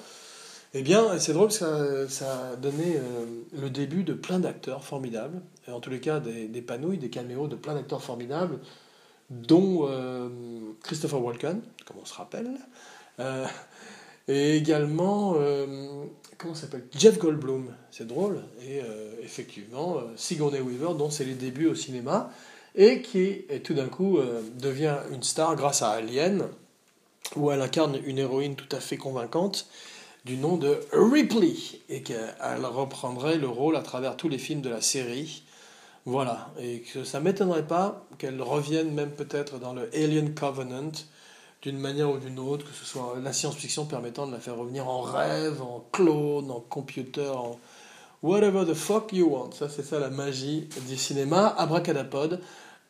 Eh 0.74 0.82
bien, 0.82 1.18
c'est 1.18 1.32
drôle, 1.32 1.50
ça, 1.50 2.06
ça 2.10 2.50
a 2.50 2.56
donné 2.56 2.96
euh, 2.96 3.24
le 3.58 3.70
début 3.70 4.04
de 4.04 4.12
plein 4.12 4.38
d'acteurs 4.38 4.84
formidables, 4.84 5.40
en 5.66 5.80
tous 5.80 5.88
les 5.88 6.00
cas 6.00 6.20
des, 6.20 6.60
panouilles, 6.60 6.98
des 6.98 7.08
caméos 7.08 7.48
de 7.48 7.56
plein 7.56 7.74
d'acteurs 7.74 8.02
formidables, 8.02 8.58
dont 9.30 9.86
euh, 9.88 10.28
Christopher 10.82 11.22
Walken, 11.22 11.62
comme 11.86 11.96
on 12.02 12.04
se 12.04 12.12
rappelle, 12.12 12.50
euh, 13.18 13.46
et 14.28 14.58
également, 14.58 15.36
comment 16.36 16.54
s'appelle? 16.54 16.84
Jeff 16.94 17.18
Goldblum, 17.18 17.72
c'est 17.90 18.06
drôle, 18.06 18.42
et 18.60 18.82
effectivement, 19.22 20.02
Sigourney 20.16 20.60
Weaver, 20.60 20.92
dont 20.98 21.08
c'est 21.08 21.24
les 21.24 21.32
débuts 21.32 21.68
au 21.68 21.74
cinéma, 21.74 22.30
et 22.74 23.00
qui 23.00 23.46
tout 23.64 23.72
d'un 23.72 23.88
coup 23.88 24.18
devient 24.60 24.98
une 25.12 25.22
star 25.22 25.56
grâce 25.56 25.80
à 25.80 25.92
Alien, 25.92 26.46
où 27.36 27.50
elle 27.50 27.62
incarne 27.62 27.98
une 28.04 28.18
héroïne 28.18 28.54
tout 28.54 28.76
à 28.76 28.80
fait 28.80 28.98
convaincante 28.98 29.66
du 30.28 30.36
nom 30.36 30.58
de 30.58 30.78
Ripley, 30.92 31.54
et 31.88 32.02
qu'elle 32.02 32.36
reprendrait 32.62 33.38
le 33.38 33.48
rôle 33.48 33.76
à 33.76 33.80
travers 33.80 34.14
tous 34.14 34.28
les 34.28 34.36
films 34.36 34.60
de 34.60 34.68
la 34.68 34.82
série. 34.82 35.42
Voilà, 36.04 36.50
et 36.60 36.80
que 36.80 37.02
ça 37.02 37.18
m'étonnerait 37.18 37.66
pas 37.66 38.06
qu'elle 38.18 38.42
revienne 38.42 38.92
même 38.92 39.10
peut-être 39.10 39.58
dans 39.58 39.72
le 39.72 39.88
Alien 39.94 40.34
Covenant, 40.34 40.92
d'une 41.62 41.78
manière 41.78 42.10
ou 42.10 42.18
d'une 42.18 42.38
autre, 42.38 42.66
que 42.66 42.74
ce 42.74 42.84
soit 42.84 43.16
la 43.22 43.32
science-fiction 43.32 43.86
permettant 43.86 44.26
de 44.26 44.32
la 44.32 44.38
faire 44.38 44.56
revenir 44.56 44.86
en 44.86 45.00
rêve, 45.00 45.62
en 45.62 45.82
clone, 45.92 46.50
en 46.50 46.60
computer, 46.60 47.28
en 47.28 47.58
whatever 48.22 48.66
the 48.66 48.74
fuck 48.74 49.14
you 49.14 49.28
want. 49.28 49.52
Ça, 49.52 49.70
c'est 49.70 49.82
ça 49.82 49.98
la 49.98 50.10
magie 50.10 50.68
du 50.86 50.98
cinéma. 50.98 51.54
Abracadapod, 51.56 52.40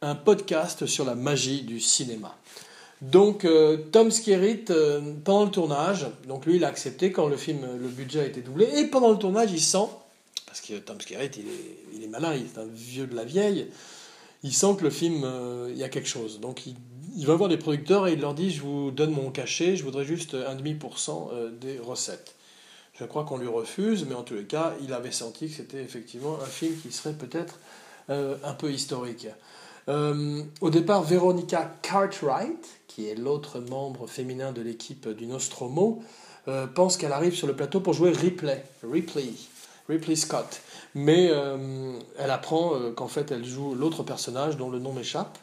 un 0.03 0.17
podcast 0.17 0.87
sur 0.87 1.05
la 1.05 1.15
magie 1.15 1.63
du 1.63 1.79
cinéma. 1.79 2.35
Donc 3.01 3.45
euh, 3.45 3.77
Tom 3.93 4.11
Skerritt, 4.11 4.71
euh, 4.71 5.01
pendant 5.25 5.45
le 5.45 5.51
tournage, 5.51 6.07
donc 6.27 6.47
lui 6.47 6.57
il 6.57 6.65
a 6.65 6.69
accepté 6.69 7.13
quand 7.13 7.29
le 7.29 7.37
film, 7.37 7.61
le 7.81 7.89
budget 7.89 8.21
a 8.21 8.25
été 8.27 8.41
doublé, 8.41 8.67
et 8.77 8.87
pendant 8.87 9.13
le 9.13 9.19
tournage 9.19 9.53
il 9.53 9.61
sent, 9.61 9.87
parce 10.47 10.61
que 10.61 10.75
Tom 10.79 11.01
Skerritt 11.01 11.37
il 11.37 12.03
est, 12.03 12.09
malin, 12.09 12.35
il 12.35 12.47
est 12.47 12.59
un 12.59 12.67
vieux 12.67 13.07
de 13.07 13.15
la 13.15 13.25
vieille, 13.25 13.69
il 14.43 14.53
sent 14.53 14.75
que 14.79 14.85
le 14.85 14.91
film, 14.91 15.23
euh, 15.25 15.69
il 15.71 15.79
y 15.79 15.85
a 15.85 15.89
quelque 15.89 16.09
chose. 16.09 16.41
Donc 16.41 16.67
il, 16.67 16.75
il, 17.17 17.25
va 17.27 17.37
voir 17.37 17.49
les 17.49 17.57
producteurs 17.57 18.09
et 18.09 18.15
il 18.15 18.21
leur 18.21 18.35
dit 18.35 18.51
je 18.51 18.63
vous 18.63 18.91
donne 18.91 19.13
mon 19.13 19.31
cachet, 19.31 19.77
je 19.77 19.85
voudrais 19.85 20.05
juste 20.05 20.35
1,5% 20.35 21.57
des 21.57 21.79
recettes. 21.79 22.35
Je 22.99 23.05
crois 23.05 23.23
qu'on 23.23 23.39
lui 23.39 23.47
refuse, 23.47 24.07
mais 24.09 24.17
en 24.17 24.25
tous 24.25 24.35
les 24.35 24.45
cas, 24.45 24.75
il 24.83 24.93
avait 24.93 25.13
senti 25.13 25.49
que 25.49 25.55
c'était 25.55 25.83
effectivement 25.83 26.37
un 26.43 26.47
film 26.47 26.75
qui 26.83 26.91
serait 26.91 27.13
peut-être 27.13 27.61
un 28.09 28.55
peu 28.55 28.73
historique. 28.73 29.29
Au 29.89 30.71
départ, 30.71 31.03
Veronica 31.03 31.73
Cartwright, 31.83 32.81
qui 32.89 33.09
est 33.09 33.15
l'autre 33.15 33.61
membre 33.61 34.07
féminin 34.07 34.53
de 34.53 34.61
l'équipe 34.61 35.09
du 35.09 35.27
Nostromo, 35.27 36.03
euh, 36.49 36.67
pense 36.67 36.97
qu'elle 36.97 37.13
arrive 37.13 37.35
sur 37.35 37.47
le 37.47 37.55
plateau 37.55 37.81
pour 37.81 37.93
jouer 37.93 38.11
Ripley, 38.11 38.65
Ripley, 38.83 40.17
Scott. 40.17 40.63
Mais 40.95 41.29
euh, 41.31 41.99
elle 42.19 42.31
apprend 42.31 42.75
euh, 42.75 42.93
qu'en 42.93 43.09
fait 43.09 43.31
elle 43.31 43.45
joue 43.45 43.75
l'autre 43.75 44.03
personnage 44.03 44.57
dont 44.57 44.71
le 44.71 44.79
nom 44.79 44.93
m'échappe. 44.93 45.39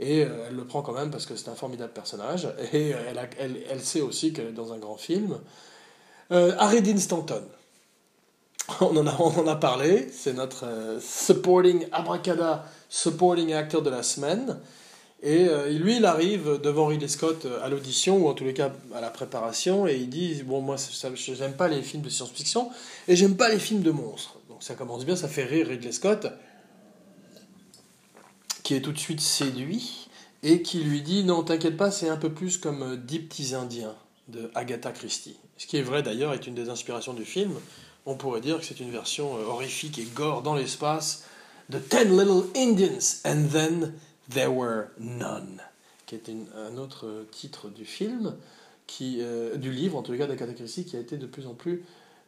Et 0.00 0.20
elle 0.20 0.56
le 0.56 0.64
prend 0.64 0.80
quand 0.80 0.94
même 0.94 1.10
parce 1.10 1.26
que 1.26 1.36
c'est 1.36 1.50
un 1.50 1.54
formidable 1.54 1.92
personnage. 1.92 2.48
Et 2.72 2.88
elle, 2.88 3.28
elle, 3.68 3.80
sait 3.80 4.00
aussi 4.00 4.32
qu'elle 4.32 4.46
est 4.46 4.52
dans 4.52 4.72
un 4.72 4.78
grand 4.78 4.96
film. 4.96 5.38
Harry 6.30 6.80
Dean 6.80 6.96
Stanton. 6.96 7.42
On 8.80 8.96
en 8.96 9.06
a, 9.06 9.16
on 9.18 9.40
en 9.40 9.46
a 9.46 9.56
parlé. 9.56 10.10
C'est 10.12 10.32
notre 10.32 10.64
supporting 11.00 11.86
abracada 11.92 12.64
supporting 12.88 13.52
actor 13.52 13.82
de 13.82 13.90
la 13.90 14.02
semaine. 14.02 14.58
Et 15.22 15.48
euh, 15.48 15.68
lui, 15.70 15.96
il 15.96 16.06
arrive 16.06 16.60
devant 16.62 16.86
Ridley 16.86 17.08
Scott 17.08 17.44
euh, 17.44 17.62
à 17.62 17.68
l'audition, 17.68 18.16
ou 18.18 18.28
en 18.28 18.34
tous 18.34 18.44
les 18.44 18.54
cas 18.54 18.72
à 18.94 19.00
la 19.00 19.10
préparation, 19.10 19.86
et 19.86 19.96
il 19.96 20.08
dit 20.08 20.42
Bon, 20.44 20.60
moi, 20.60 20.76
je 20.76 21.32
n'aime 21.34 21.52
pas 21.52 21.68
les 21.68 21.82
films 21.82 22.02
de 22.02 22.08
science-fiction, 22.08 22.70
et 23.06 23.16
j'aime 23.16 23.36
pas 23.36 23.50
les 23.50 23.58
films 23.58 23.82
de 23.82 23.90
monstres. 23.90 24.38
Donc 24.48 24.62
ça 24.62 24.74
commence 24.74 25.04
bien, 25.04 25.16
ça 25.16 25.28
fait 25.28 25.44
rire 25.44 25.68
Ridley 25.68 25.92
Scott, 25.92 26.26
qui 28.62 28.74
est 28.74 28.80
tout 28.80 28.92
de 28.92 28.98
suite 28.98 29.20
séduit, 29.20 30.08
et 30.42 30.62
qui 30.62 30.78
lui 30.78 31.02
dit 31.02 31.22
Non, 31.24 31.42
t'inquiète 31.42 31.76
pas, 31.76 31.90
c'est 31.90 32.08
un 32.08 32.16
peu 32.16 32.32
plus 32.32 32.56
comme 32.56 32.82
euh, 32.82 32.96
Dix 32.96 33.20
petits 33.20 33.54
Indiens 33.54 33.94
de 34.28 34.50
Agatha 34.54 34.90
Christie. 34.90 35.36
Ce 35.58 35.66
qui 35.66 35.76
est 35.76 35.82
vrai 35.82 36.02
d'ailleurs, 36.02 36.32
est 36.32 36.46
une 36.46 36.54
des 36.54 36.70
inspirations 36.70 37.12
du 37.12 37.26
film. 37.26 37.52
On 38.06 38.14
pourrait 38.14 38.40
dire 38.40 38.58
que 38.58 38.64
c'est 38.64 38.80
une 38.80 38.90
version 38.90 39.34
horrifique 39.34 39.98
et 39.98 40.04
gore 40.04 40.42
dans 40.42 40.54
l'espace 40.54 41.24
de 41.68 41.78
Ten 41.78 42.10
Little 42.18 42.44
Indians, 42.56 43.20
and 43.24 43.48
then 43.52 43.94
There 44.28 44.48
Were 44.48 44.88
None, 44.98 45.60
qui 46.06 46.16
est 46.16 46.30
un 46.56 46.76
autre 46.76 47.26
titre 47.30 47.68
du 47.68 47.84
film, 47.84 48.36
qui, 48.86 49.18
euh, 49.20 49.56
du 49.56 49.70
livre, 49.70 49.96
en 49.96 50.02
tout 50.02 50.16
cas 50.16 50.26
d'Agatha 50.26 50.52
Christie, 50.52 50.84
qui 50.84 50.96
a 50.96 51.00
été 51.00 51.16
de 51.16 51.26
plus 51.26 51.46
en 51.46 51.54
plus 51.54 51.84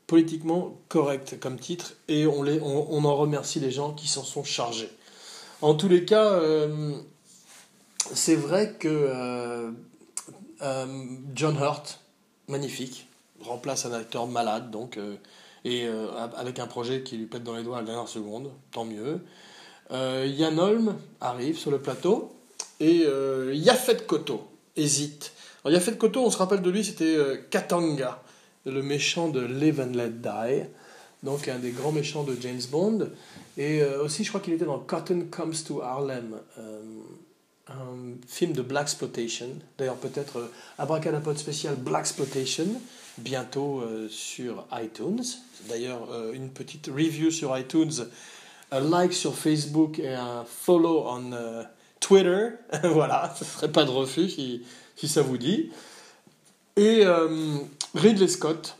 politiquement 0.06 0.78
correct 0.88 1.40
comme 1.40 1.58
titre, 1.58 1.94
et 2.08 2.26
on, 2.26 2.42
les, 2.42 2.60
on, 2.60 3.04
en 3.04 3.16
remercie 3.16 3.60
les 3.60 3.70
gens 3.70 3.92
qui 3.92 4.06
s'en 4.06 4.22
sont 4.22 4.44
chargés. 4.44 4.90
En 5.60 5.74
tous 5.74 5.88
les 5.88 6.04
cas, 6.04 6.32
euh, 6.34 6.92
c'est 8.12 8.36
vrai 8.36 8.74
que 8.78 8.88
euh, 8.88 9.72
John 11.34 11.56
Hurt, 11.56 12.00
magnifique, 12.46 13.08
remplace 13.40 13.86
un 13.86 13.92
acteur 13.92 14.26
malade, 14.26 14.70
donc, 14.70 14.98
et 15.64 15.86
avec 16.36 16.58
un 16.58 16.66
projet 16.66 17.02
qui 17.02 17.16
lui 17.16 17.26
pète 17.26 17.44
dans 17.44 17.56
les 17.56 17.62
doigts 17.62 17.78
à 17.78 17.80
la 17.80 17.86
dernière 17.86 18.08
seconde, 18.08 18.50
tant 18.72 18.84
mieux. 18.84 19.20
Euh, 19.92 20.26
Yann 20.26 20.58
Holm 20.58 20.96
arrive 21.20 21.58
sur 21.58 21.70
le 21.70 21.78
plateau 21.78 22.32
et 22.80 23.02
euh, 23.06 23.52
Yafet 23.54 24.06
Koto 24.06 24.42
hésite. 24.74 25.32
Alors 25.64 25.74
Yafet 25.74 25.96
Koto, 25.96 26.24
on 26.24 26.30
se 26.30 26.38
rappelle 26.38 26.62
de 26.62 26.70
lui, 26.70 26.82
c'était 26.82 27.16
euh, 27.16 27.36
Katanga, 27.50 28.22
le 28.64 28.82
méchant 28.82 29.28
de 29.28 29.40
Live 29.40 29.80
and 29.80 29.94
Let 29.94 30.10
Die, 30.10 30.64
donc 31.22 31.46
un 31.48 31.58
des 31.58 31.72
grands 31.72 31.92
méchants 31.92 32.22
de 32.22 32.36
James 32.40 32.62
Bond. 32.70 33.10
Et 33.58 33.84
aussi, 34.02 34.24
je 34.24 34.30
crois 34.30 34.40
qu'il 34.40 34.54
était 34.54 34.64
dans 34.64 34.78
Cotton 34.78 35.26
Comes 35.30 35.52
to 35.66 35.82
Harlem, 35.82 36.38
de 38.48 38.62
Black. 38.62 38.88
D'ailleurs, 39.78 39.96
peut-être 39.96 40.50
abracadapod 40.78 41.38
spécial 41.38 41.76
Black 41.76 42.00
Exploitation, 42.00 42.66
bientôt 43.18 43.84
sur 44.10 44.66
iTunes. 44.72 45.22
D'ailleurs, 45.68 46.08
une 46.32 46.50
petite 46.50 46.88
review 46.88 47.30
sur 47.30 47.56
iTunes 47.56 48.06
un 48.72 48.80
like 48.80 49.12
sur 49.12 49.34
Facebook 49.34 49.98
et 49.98 50.14
un 50.14 50.44
follow 50.44 51.04
on 51.06 51.32
euh, 51.32 51.62
Twitter. 52.00 52.48
voilà, 52.84 53.32
ce 53.38 53.44
serait 53.44 53.70
pas 53.70 53.84
de 53.84 53.90
refus 53.90 54.30
si, 54.30 55.08
ça 55.08 55.22
vous 55.22 55.38
dit. 55.38 55.70
Et 56.76 57.02
euh, 57.04 57.58
Ridley 57.94 58.28
Scott 58.28 58.76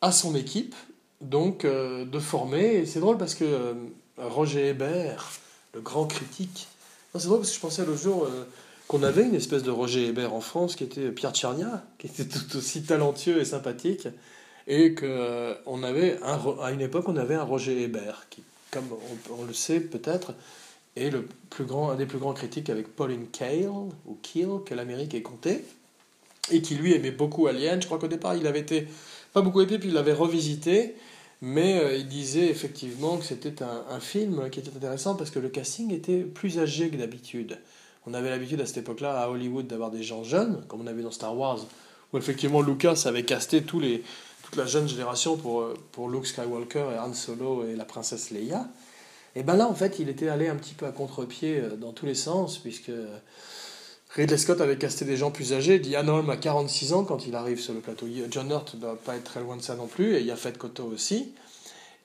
a 0.00 0.12
son 0.12 0.36
équipe, 0.36 0.74
donc 1.20 1.64
euh, 1.64 2.04
de 2.04 2.18
former. 2.20 2.76
Et 2.76 2.86
c'est 2.86 3.00
drôle 3.00 3.18
parce 3.18 3.34
que 3.34 3.74
Roger 4.16 4.68
Hébert, 4.68 5.32
le 5.74 5.80
grand 5.80 6.06
critique, 6.06 6.68
c'est 7.12 7.26
drôle 7.26 7.38
parce 7.38 7.50
que 7.50 7.56
je 7.56 7.60
pensais 7.60 7.84
l'autre 7.84 8.02
jour 8.02 8.28
qu'on 8.88 9.02
avait 9.02 9.24
une 9.24 9.34
espèce 9.34 9.62
de 9.62 9.70
Roger 9.70 10.06
Hébert 10.06 10.34
en 10.34 10.40
France 10.40 10.76
qui 10.76 10.84
était 10.84 11.10
Pierre 11.10 11.32
Tchernia, 11.32 11.84
qui 11.98 12.06
était 12.06 12.24
tout 12.24 12.56
aussi 12.56 12.82
talentueux 12.82 13.40
et 13.40 13.44
sympathique. 13.44 14.08
Et 14.66 14.94
qu'on 14.94 15.82
avait, 15.82 16.18
à 16.22 16.72
une 16.72 16.80
époque, 16.80 17.08
on 17.08 17.16
avait 17.16 17.34
un 17.34 17.42
Roger 17.42 17.82
Hébert 17.82 18.26
qui 18.30 18.42
comme 18.74 18.98
on, 19.38 19.44
le 19.44 19.52
sait 19.52 19.80
peut-être, 19.80 20.34
est 20.96 21.10
le 21.10 21.28
plus 21.50 21.64
grand, 21.64 21.90
un 21.90 21.94
des 21.94 22.06
plus 22.06 22.18
grands 22.18 22.34
critiques 22.34 22.70
avec 22.70 22.88
Pauline 22.88 23.26
Kael, 23.28 23.68
ou 23.68 24.18
Keel, 24.22 24.64
que 24.66 24.74
l'Amérique 24.74 25.14
ait 25.14 25.22
compté, 25.22 25.64
et 26.50 26.60
qui 26.60 26.74
lui 26.74 26.92
aimait 26.92 27.12
beaucoup 27.12 27.46
Alien. 27.46 27.80
Je 27.80 27.86
crois 27.86 27.98
qu'au 27.98 28.08
départ, 28.08 28.34
il 28.34 28.46
avait 28.46 28.60
été, 28.60 28.88
pas 29.32 29.42
beaucoup 29.42 29.60
été, 29.60 29.78
puis 29.78 29.88
il 29.88 29.94
l'avait 29.94 30.12
revisité, 30.12 30.94
mais 31.40 31.78
euh, 31.78 31.96
il 31.96 32.08
disait 32.08 32.48
effectivement 32.48 33.16
que 33.16 33.24
c'était 33.24 33.62
un, 33.62 34.00
film 34.00 34.50
qui 34.50 34.60
était 34.60 34.74
intéressant 34.74 35.14
parce 35.14 35.30
que 35.30 35.38
le 35.38 35.48
casting 35.48 35.92
était 35.92 36.20
plus 36.20 36.58
âgé 36.58 36.90
que 36.90 36.96
d'habitude. 36.96 37.58
On 38.06 38.14
avait 38.14 38.30
l'habitude 38.30 38.60
à 38.60 38.66
cette 38.66 38.78
époque-là, 38.78 39.18
à 39.20 39.28
Hollywood, 39.28 39.66
d'avoir 39.66 39.90
des 39.90 40.02
gens 40.02 40.24
jeunes, 40.24 40.62
comme 40.68 40.82
on 40.82 40.86
avait 40.86 41.02
dans 41.02 41.10
Star 41.10 41.36
Wars, 41.36 41.60
où 42.12 42.18
effectivement 42.18 42.60
Lucas 42.60 43.04
avait 43.06 43.24
casté 43.24 43.62
tous 43.62 43.80
les, 43.80 44.02
la 44.56 44.66
jeune 44.66 44.88
génération 44.88 45.36
pour, 45.36 45.62
euh, 45.62 45.74
pour 45.92 46.08
Luke 46.08 46.26
Skywalker 46.26 46.86
et 46.94 46.98
Han 46.98 47.14
Solo 47.14 47.66
et 47.66 47.76
la 47.76 47.84
princesse 47.84 48.30
Leia. 48.30 48.68
Et 49.36 49.42
ben 49.42 49.56
là, 49.56 49.68
en 49.68 49.74
fait, 49.74 49.98
il 49.98 50.08
était 50.08 50.28
allé 50.28 50.48
un 50.48 50.56
petit 50.56 50.74
peu 50.74 50.86
à 50.86 50.92
contre-pied 50.92 51.58
euh, 51.58 51.76
dans 51.76 51.92
tous 51.92 52.06
les 52.06 52.14
sens, 52.14 52.58
puisque 52.58 52.92
Ridley 54.10 54.38
Scott 54.38 54.60
avait 54.60 54.76
casté 54.78 55.04
des 55.04 55.16
gens 55.16 55.30
plus 55.30 55.52
âgés. 55.52 55.78
Diane 55.78 56.08
Holm 56.08 56.30
a 56.30 56.36
46 56.36 56.92
ans 56.92 57.04
quand 57.04 57.26
il 57.26 57.34
arrive 57.34 57.58
sur 57.58 57.74
le 57.74 57.80
plateau. 57.80 58.06
John 58.30 58.50
Hurt 58.50 58.74
ne 58.74 58.80
doit 58.80 58.96
pas 58.96 59.16
être 59.16 59.24
très 59.24 59.40
loin 59.40 59.56
de 59.56 59.62
ça 59.62 59.74
non 59.74 59.86
plus, 59.86 60.14
et 60.14 60.20
il 60.20 60.26
y 60.26 60.30
a 60.30 60.36
Fed 60.36 60.56
Koto 60.58 60.84
aussi. 60.84 61.32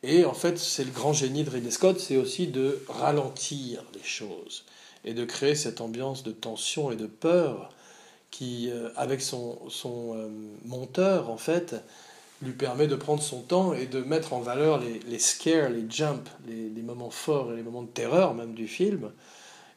Et 0.02 0.26
en 0.26 0.34
fait, 0.34 0.58
c'est 0.58 0.86
le 0.86 0.92
grand 0.92 1.14
génie 1.14 1.44
de 1.44 1.50
Ridley 1.50 1.72
Scott, 1.72 2.00
c'est 2.00 2.18
aussi 2.18 2.48
de 2.48 2.82
ralentir 2.88 3.84
les 3.94 4.04
choses 4.04 4.64
et 5.06 5.14
de 5.14 5.26
créer 5.26 5.56
cette 5.56 5.82
ambiance 5.82 6.24
de 6.24 6.32
tension 6.32 6.92
et 6.92 6.96
de 6.96 7.08
peur 7.08 7.70
qui, 8.32 8.70
euh, 8.72 8.90
avec 8.96 9.22
son, 9.22 9.60
son 9.70 10.30
monteur, 10.66 11.30
en 11.30 11.38
fait, 11.38 11.76
lui 12.42 12.54
permet 12.54 12.88
de 12.88 12.96
prendre 12.96 13.22
son 13.22 13.42
temps 13.42 13.74
et 13.74 13.86
de 13.86 14.02
mettre 14.02 14.34
en 14.34 14.40
valeur 14.40 14.80
les, 14.80 15.00
les 15.08 15.20
scares, 15.20 15.70
les 15.70 15.86
jumps, 15.90 16.30
les, 16.48 16.82
moments 16.82 17.10
forts 17.10 17.52
et 17.52 17.58
les 17.58 17.64
moments 17.64 17.84
de 17.84 17.88
terreur 17.88 18.34
même 18.34 18.54
du 18.54 18.68
film, 18.68 19.12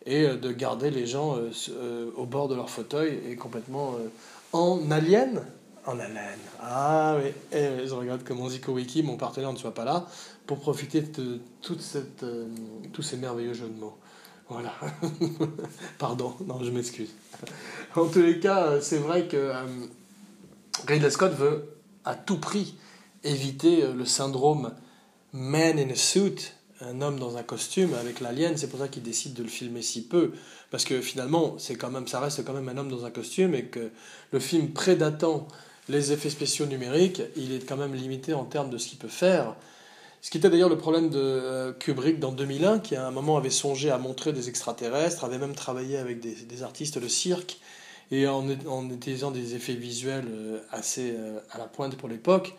et 0.07 0.25
euh, 0.25 0.37
de 0.37 0.53
garder 0.53 0.91
les 0.91 1.07
gens 1.07 1.37
euh, 1.37 1.51
euh, 1.71 2.11
au 2.17 2.25
bord 2.25 2.49
de 2.49 2.55
leur 2.55 2.71
fauteuil 2.71 3.21
et 3.29 3.37
complètement 3.37 3.97
en 4.53 4.91
alien. 4.91 5.43
En 5.85 5.99
alien. 5.99 6.39
Ah 6.61 7.17
oui, 7.19 7.31
et 7.51 7.87
je 7.87 7.95
regarde 7.95 8.23
comment 8.25 8.49
Zico 8.49 8.73
Wiki, 8.73 9.03
mon 9.03 9.17
partenaire, 9.17 9.53
ne 9.53 9.59
soit 9.59 9.75
pas 9.75 9.85
là 9.85 10.07
pour 10.47 10.61
profiter 10.61 11.01
de 11.01 11.41
toute 11.61 11.81
cette, 11.81 12.25
tous 12.93 13.03
ces 13.03 13.17
merveilleux 13.17 13.55
jeux 13.55 13.69
de 13.69 13.79
mots. 13.79 13.97
Voilà. 14.53 14.75
Pardon, 15.99 16.35
non, 16.47 16.63
je 16.63 16.71
m'excuse. 16.71 17.11
En 17.95 18.07
tous 18.07 18.21
les 18.21 18.39
cas, 18.39 18.81
c'est 18.81 18.99
vrai 18.99 19.27
que 19.27 19.53
Ridley 20.87 21.11
Scott 21.11 21.33
veut 21.33 21.77
à 22.05 22.15
tout 22.15 22.39
prix 22.39 22.75
éviter 23.25 23.85
euh, 23.85 23.95
le 23.95 24.05
syndrome 24.05 24.73
man 25.33 25.79
in 25.79 25.91
a 25.91 25.95
suit, 25.95 26.53
un 26.81 27.01
homme 27.01 27.19
dans 27.19 27.37
un 27.37 27.43
costume 27.43 27.95
avec 27.95 28.21
l'alien. 28.21 28.57
C'est 28.57 28.69
pour 28.69 28.81
ça 28.81 28.89
qu'il 28.89 29.03
décide 29.03 29.35
de 29.35 29.43
le 29.43 29.49
filmer 29.49 29.83
si 29.83 30.07
peu, 30.07 30.33
parce 30.71 30.85
que 30.85 31.01
finalement, 31.01 31.57
c'est 31.59 31.77
quand 31.77 31.91
même, 31.91 32.09
ça 32.09 32.21
reste 32.21 32.45
quand 32.45 32.53
même 32.53 32.69
un 32.69 32.77
homme 32.77 32.91
dans 32.91 33.05
un 33.05 33.11
costume 33.11 33.55
et 33.55 33.67
que 33.67 33.91
le 34.33 34.41
film 34.41 34.73
prédatant 34.73 35.47
les 35.89 36.13
effets 36.13 36.31
spéciaux 36.31 36.67
numériques, 36.67 37.23
il 37.37 37.53
est 37.53 37.67
quand 37.67 37.77
même 37.77 37.95
limité 37.95 38.35
en 38.35 38.45
termes 38.45 38.71
de 38.71 38.79
ce 38.79 38.89
qu'il 38.89 38.99
peut 38.99 39.09
faire. 39.09 39.57
Ce 40.23 40.31
qui 40.31 40.39
était 40.39 40.49
d'ailleurs 40.49 40.69
le 40.69 40.79
problème 40.79 41.11
de 41.11 41.19
euh, 41.19 41.73
Kubrick 41.73 42.21
dans 42.21 42.31
2001, 42.31 42.79
qui 42.79 42.95
à 42.95 43.05
un 43.05 43.11
moment 43.11 43.37
avait 43.37 43.51
songé 43.51 43.91
à 43.91 43.99
montrer 43.99 44.33
des 44.33 44.49
extraterrestres, 44.49 45.25
avait 45.25 45.37
même 45.37 45.57
travaillé 45.57 45.99
avec 45.99 46.21
des, 46.21 46.63
artistes 46.63 47.01
de 47.01 47.09
cirque 47.09 47.59
et 48.13 48.29
en, 48.29 48.49
utilisant 48.89 49.33
des 49.33 49.57
effets 49.57 49.75
visuels 49.75 50.29
euh, 50.31 50.61
assez 50.71 51.17
euh, 51.19 51.41
à 51.51 51.59
la 51.59 51.65
pointe 51.65 51.97
pour 51.97 52.09
l'époque, 52.09 52.55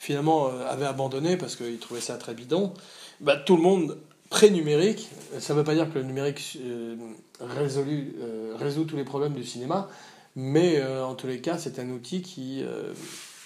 finalement 0.00 0.48
avait 0.48 0.86
abandonné 0.86 1.36
parce 1.36 1.54
qu'il 1.54 1.78
trouvait 1.78 2.00
ça 2.00 2.16
très 2.16 2.34
bidon. 2.34 2.74
Bah, 3.20 3.36
tout 3.36 3.54
le 3.54 3.62
monde 3.62 3.96
pré-numérique, 4.28 5.08
ça 5.38 5.54
ne 5.54 5.60
veut 5.60 5.64
pas 5.64 5.74
dire 5.74 5.88
que 5.88 6.00
le 6.00 6.04
numérique 6.04 6.58
résout 7.40 8.84
tous 8.84 8.96
les 8.96 9.04
problèmes 9.04 9.34
du 9.34 9.44
cinéma, 9.44 9.88
Mais 10.34 10.82
en 10.82 11.14
tous 11.14 11.28
les 11.28 11.40
cas, 11.40 11.58
c'est 11.58 11.78
un 11.78 11.88
outil 11.90 12.22
qui, 12.22 12.64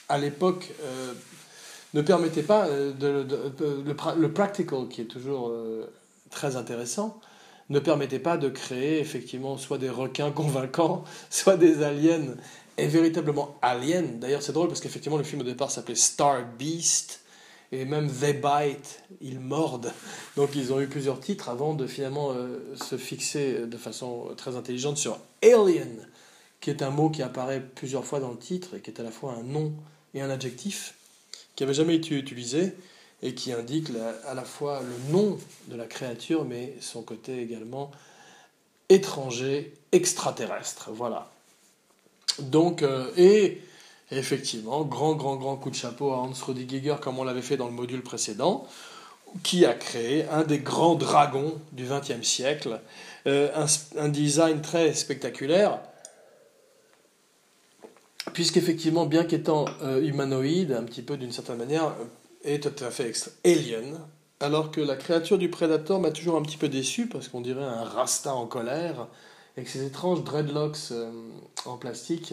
à 0.09 0.19
l'époque, 0.19 0.73
ne 1.95 2.03
permettait 2.03 2.43
pas 2.43 2.69
de, 2.69 3.27
le, 4.17 4.33
practical, 4.33 4.89
qui 4.89 5.01
est 5.01 5.07
toujours 5.07 5.53
très 6.31 6.57
intéressant, 6.57 7.21
ne 7.71 7.79
permettait 7.79 8.19
pas 8.19 8.37
de 8.37 8.49
créer 8.49 9.01
effectivement 9.01 9.57
soit 9.59 9.79
des 9.79 9.91
requins 9.91 10.31
convaincants, 10.31 11.05
soit 11.31 11.57
des 11.57 11.83
aliens 11.83 12.35
et 12.77 12.87
véritablement 12.87 13.57
aliens. 13.63 14.05
D'ailleurs, 14.21 14.43
c'est 14.43 14.53
drôle 14.53 14.69
parce 14.69 14.81
qu'effectivement, 14.81 15.19
le 15.19 15.25
film 15.25 15.41
au 15.41 15.45
départ 15.45 15.71
s'appelait 15.71 15.95
Star 15.95 16.45
Beast 16.59 17.21
et 17.71 17.85
même 17.85 18.11
They 18.11 18.33
Bite, 18.33 19.03
ils 19.21 19.41
mordent. 19.41 19.93
Donc 20.37 20.51
ils 20.55 20.73
ont 20.73 20.81
eu 20.81 20.87
plusieurs 20.87 21.21
titres 21.21 21.49
avant 21.49 21.75
de 21.75 21.87
finalement 21.87 22.33
euh, 22.33 22.75
se 22.77 22.97
fixer 22.97 23.67
de 23.67 23.77
façon 23.77 24.29
très 24.37 24.57
intelligente 24.57 24.97
sur 24.97 25.19
Alien, 25.43 26.07
qui 26.61 26.71
est 26.71 26.83
un 26.83 26.91
mot 26.91 27.11
qui 27.11 27.23
apparaît 27.23 27.61
plusieurs 27.61 28.05
fois 28.05 28.21
dans 28.21 28.31
le 28.31 28.39
titre 28.39 28.77
et 28.77 28.81
qui 28.81 28.91
est 28.91 29.01
à 29.01 29.03
la 29.03 29.11
fois 29.11 29.35
un 29.35 29.43
nom 29.43 29.75
et 30.15 30.23
un 30.23 30.31
adjectif, 30.31 30.95
qui 31.59 31.65
n'avait 31.65 31.75
jamais 31.75 31.97
été 31.97 32.15
utilisé 32.15 32.73
et 33.21 33.35
qui 33.35 33.53
indique 33.53 33.89
à 34.29 34.35
la 34.35 34.45
fois 34.45 34.81
le 34.81 35.13
nom 35.13 35.37
de 35.67 35.75
la 35.75 35.87
créature, 35.87 36.45
mais 36.45 36.77
son 36.81 37.03
côté 37.03 37.43
également 37.43 37.91
étranger, 38.89 39.75
extraterrestre. 39.91 40.91
Voilà. 40.93 41.29
Donc, 42.39 42.83
euh, 42.83 43.11
et 43.17 43.61
effectivement, 44.13 44.85
grand, 44.85 45.15
grand, 45.15 45.35
grand 45.35 45.57
coup 45.57 45.71
de 45.71 45.75
chapeau 45.75 46.13
à 46.13 46.19
Hans 46.19 46.33
Giger, 46.33 46.95
comme 47.01 47.19
on 47.19 47.25
l'avait 47.25 47.43
fait 47.43 47.57
dans 47.57 47.67
le 47.67 47.73
module 47.73 48.03
précédent, 48.03 48.65
qui 49.43 49.67
a 49.67 49.75
créé 49.75 50.29
un 50.29 50.45
des 50.45 50.61
grands 50.61 50.95
dragons 50.95 51.61
du 51.73 51.87
XXe 51.87 52.25
siècle, 52.25 52.81
euh, 53.27 53.67
un, 53.97 54.09
design 54.09 54.61
très 54.61 54.95
spectaculaire, 54.95 55.81
puisqu'effectivement, 58.39 59.05
bien 59.05 59.25
qu'étant 59.25 59.65
euh, 59.83 60.01
humanoïde, 60.01 60.71
un 60.71 60.85
petit 60.85 61.03
peu 61.03 61.17
d'une 61.17 61.33
certaine 61.33 61.57
manière, 61.57 61.97
est 62.45 62.63
tout 62.63 62.85
à 62.85 62.89
fait 62.89 63.13
alien, 63.45 63.99
alors 64.39 64.71
que 64.71 64.81
la 64.81 64.95
créature 64.95 65.39
du 65.39 65.51
Predator 65.51 65.99
m'a 65.99 66.13
toujours 66.13 66.37
un 66.37 66.43
petit 66.43 66.57
peu 66.57 66.69
déçu 66.69 67.09
parce 67.09 67.27
qu'on 67.27 67.41
dirait 67.41 67.65
un 67.65 67.83
rasta 67.83 68.33
en 68.33 68.47
colère, 68.47 69.09
avec 69.57 69.69
ses 69.69 69.85
étranges 69.85 70.23
dreadlocks 70.23 70.93
euh, 70.93 71.11
en 71.67 71.79
plastique. 71.79 72.33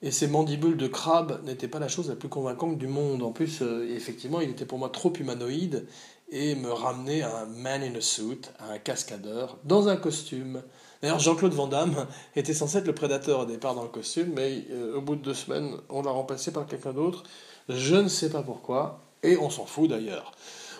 Et 0.00 0.12
ses 0.12 0.28
mandibules 0.28 0.76
de 0.76 0.86
crabe 0.86 1.44
n'étaient 1.44 1.66
pas 1.66 1.80
la 1.80 1.88
chose 1.88 2.08
la 2.08 2.14
plus 2.14 2.28
convaincante 2.28 2.78
du 2.78 2.86
monde. 2.86 3.24
En 3.24 3.32
plus, 3.32 3.62
euh, 3.62 3.84
effectivement, 3.96 4.40
il 4.40 4.50
était 4.50 4.64
pour 4.64 4.78
moi 4.78 4.90
trop 4.90 5.12
humanoïde 5.12 5.88
et 6.30 6.54
me 6.54 6.70
ramenait 6.70 7.22
à 7.22 7.38
un 7.38 7.46
man 7.46 7.82
in 7.82 7.96
a 7.96 8.00
suit, 8.00 8.42
à 8.60 8.74
un 8.74 8.78
cascadeur, 8.78 9.58
dans 9.64 9.88
un 9.88 9.96
costume. 9.96 10.62
D'ailleurs, 11.06 11.20
Jean-Claude 11.20 11.54
Van 11.54 11.68
Damme 11.68 12.04
était 12.34 12.52
censé 12.52 12.78
être 12.78 12.86
le 12.88 12.92
prédateur 12.92 13.38
au 13.38 13.44
départ 13.44 13.76
dans 13.76 13.84
le 13.84 13.88
costume, 13.88 14.32
mais 14.34 14.64
euh, 14.72 14.96
au 14.96 15.00
bout 15.00 15.14
de 15.14 15.22
deux 15.22 15.34
semaines, 15.34 15.76
on 15.88 16.02
l'a 16.02 16.10
remplacé 16.10 16.50
par 16.50 16.66
quelqu'un 16.66 16.92
d'autre. 16.92 17.22
Je 17.68 17.94
ne 17.94 18.08
sais 18.08 18.28
pas 18.28 18.42
pourquoi 18.42 19.04
et 19.22 19.36
on 19.36 19.48
s'en 19.48 19.66
fout 19.66 19.88
d'ailleurs. 19.88 20.32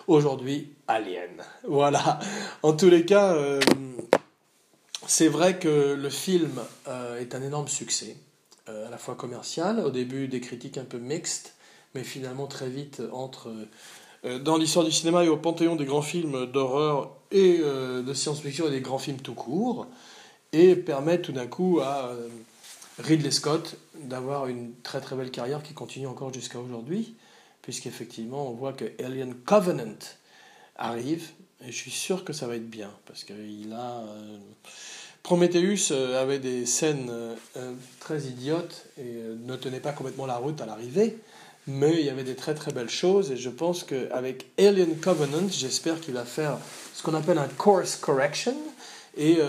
Aujourd'hui, 0.05 0.73
Alien. 0.89 1.41
Voilà. 1.63 2.19
En 2.61 2.73
tous 2.73 2.89
les 2.89 3.05
cas, 3.05 3.35
euh, 3.35 3.61
c'est 5.07 5.29
vrai 5.29 5.59
que 5.59 5.93
le 5.93 6.09
film 6.09 6.59
euh, 6.89 7.21
est 7.21 7.33
un 7.33 7.41
énorme 7.41 7.69
succès, 7.69 8.17
à 8.67 8.89
la 8.91 8.97
fois 8.97 9.15
commercial, 9.15 9.79
au 9.79 9.91
début 9.91 10.27
des 10.27 10.41
critiques 10.41 10.77
un 10.77 10.83
peu 10.83 10.97
mixtes, 10.97 11.55
mais 11.95 12.03
finalement 12.03 12.47
très 12.47 12.67
vite 12.67 13.01
entre 13.13 13.49
dans 14.41 14.57
l'histoire 14.57 14.83
du 14.83 14.91
cinéma 14.91 15.23
et 15.23 15.29
au 15.29 15.37
panthéon 15.37 15.77
des 15.77 15.85
grands 15.85 16.01
films 16.01 16.47
d'horreur 16.47 17.15
et 17.31 17.59
de 17.59 18.13
science-fiction 18.13 18.67
et 18.67 18.71
des 18.71 18.81
grands 18.81 18.97
films 18.97 19.21
tout 19.21 19.35
court, 19.35 19.87
et 20.57 20.75
permet 20.75 21.21
tout 21.21 21.31
d'un 21.31 21.47
coup 21.47 21.79
à 21.81 22.11
Ridley 22.99 23.31
Scott 23.31 23.77
d'avoir 23.95 24.47
une 24.47 24.73
très 24.83 25.01
très 25.01 25.15
belle 25.15 25.31
carrière 25.31 25.63
qui 25.63 25.73
continue 25.73 26.07
encore 26.07 26.33
jusqu'à 26.33 26.59
aujourd'hui 26.59 27.15
puisqu'effectivement, 27.67 28.49
on 28.49 28.53
voit 28.53 28.71
que 28.71 28.85
Alien 29.03 29.35
Covenant 29.45 29.99
arrive, 30.77 31.27
et 31.65 31.69
je 31.69 31.75
suis 31.75 31.91
sûr 31.91 32.23
que 32.23 32.31
ça 32.31 32.47
va 32.47 32.55
être 32.55 32.69
bien, 32.69 32.89
parce 33.05 33.25
qu'il 33.25 33.73
a... 33.73 34.05
Euh, 34.07 34.37
Prometheus 35.21 35.91
euh, 35.91 36.21
avait 36.21 36.39
des 36.39 36.65
scènes 36.65 37.09
euh, 37.09 37.35
très 37.99 38.21
idiotes 38.21 38.85
et 38.97 39.21
ne 39.45 39.57
tenait 39.57 39.81
pas 39.81 39.91
complètement 39.91 40.25
la 40.25 40.37
route 40.37 40.61
à 40.61 40.65
l'arrivée, 40.65 41.17
mais 41.67 41.95
il 41.99 42.05
y 42.05 42.09
avait 42.09 42.23
des 42.23 42.35
très 42.35 42.55
très 42.55 42.71
belles 42.71 42.89
choses, 42.89 43.31
et 43.33 43.35
je 43.35 43.49
pense 43.49 43.83
qu'avec 43.83 44.45
Alien 44.57 44.95
Covenant, 44.95 45.49
j'espère 45.49 45.99
qu'il 45.99 46.13
va 46.13 46.23
faire 46.23 46.59
ce 46.93 47.03
qu'on 47.03 47.15
appelle 47.15 47.37
un 47.37 47.49
course 47.49 47.97
correction, 47.97 48.55
et 49.17 49.39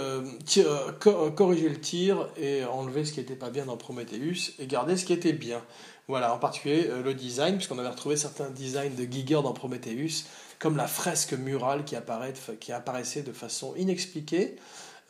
corriger 1.34 1.68
le 1.68 1.80
tir 1.80 2.28
et 2.36 2.64
enlever 2.64 3.04
ce 3.04 3.12
qui 3.12 3.20
n'était 3.20 3.36
pas 3.36 3.50
bien 3.50 3.66
dans 3.66 3.76
Prometheus 3.76 4.52
et 4.58 4.66
garder 4.66 4.96
ce 4.96 5.04
qui 5.04 5.12
était 5.12 5.32
bien. 5.32 5.62
Voilà, 6.08 6.34
en 6.34 6.38
particulier 6.38 6.86
euh, 6.88 7.02
le 7.02 7.12
design, 7.12 7.56
puisqu'on 7.56 7.78
avait 7.78 7.90
retrouvé 7.90 8.16
certains 8.16 8.48
designs 8.48 8.94
de 8.96 9.04
Giger 9.04 9.42
dans 9.42 9.52
Prometheus, 9.52 10.24
comme 10.58 10.78
la 10.78 10.88
fresque 10.88 11.34
murale 11.34 11.84
qui, 11.84 11.96
apparaît, 11.96 12.32
qui 12.60 12.72
apparaissait 12.72 13.20
de 13.20 13.32
façon 13.32 13.74
inexpliquée 13.76 14.56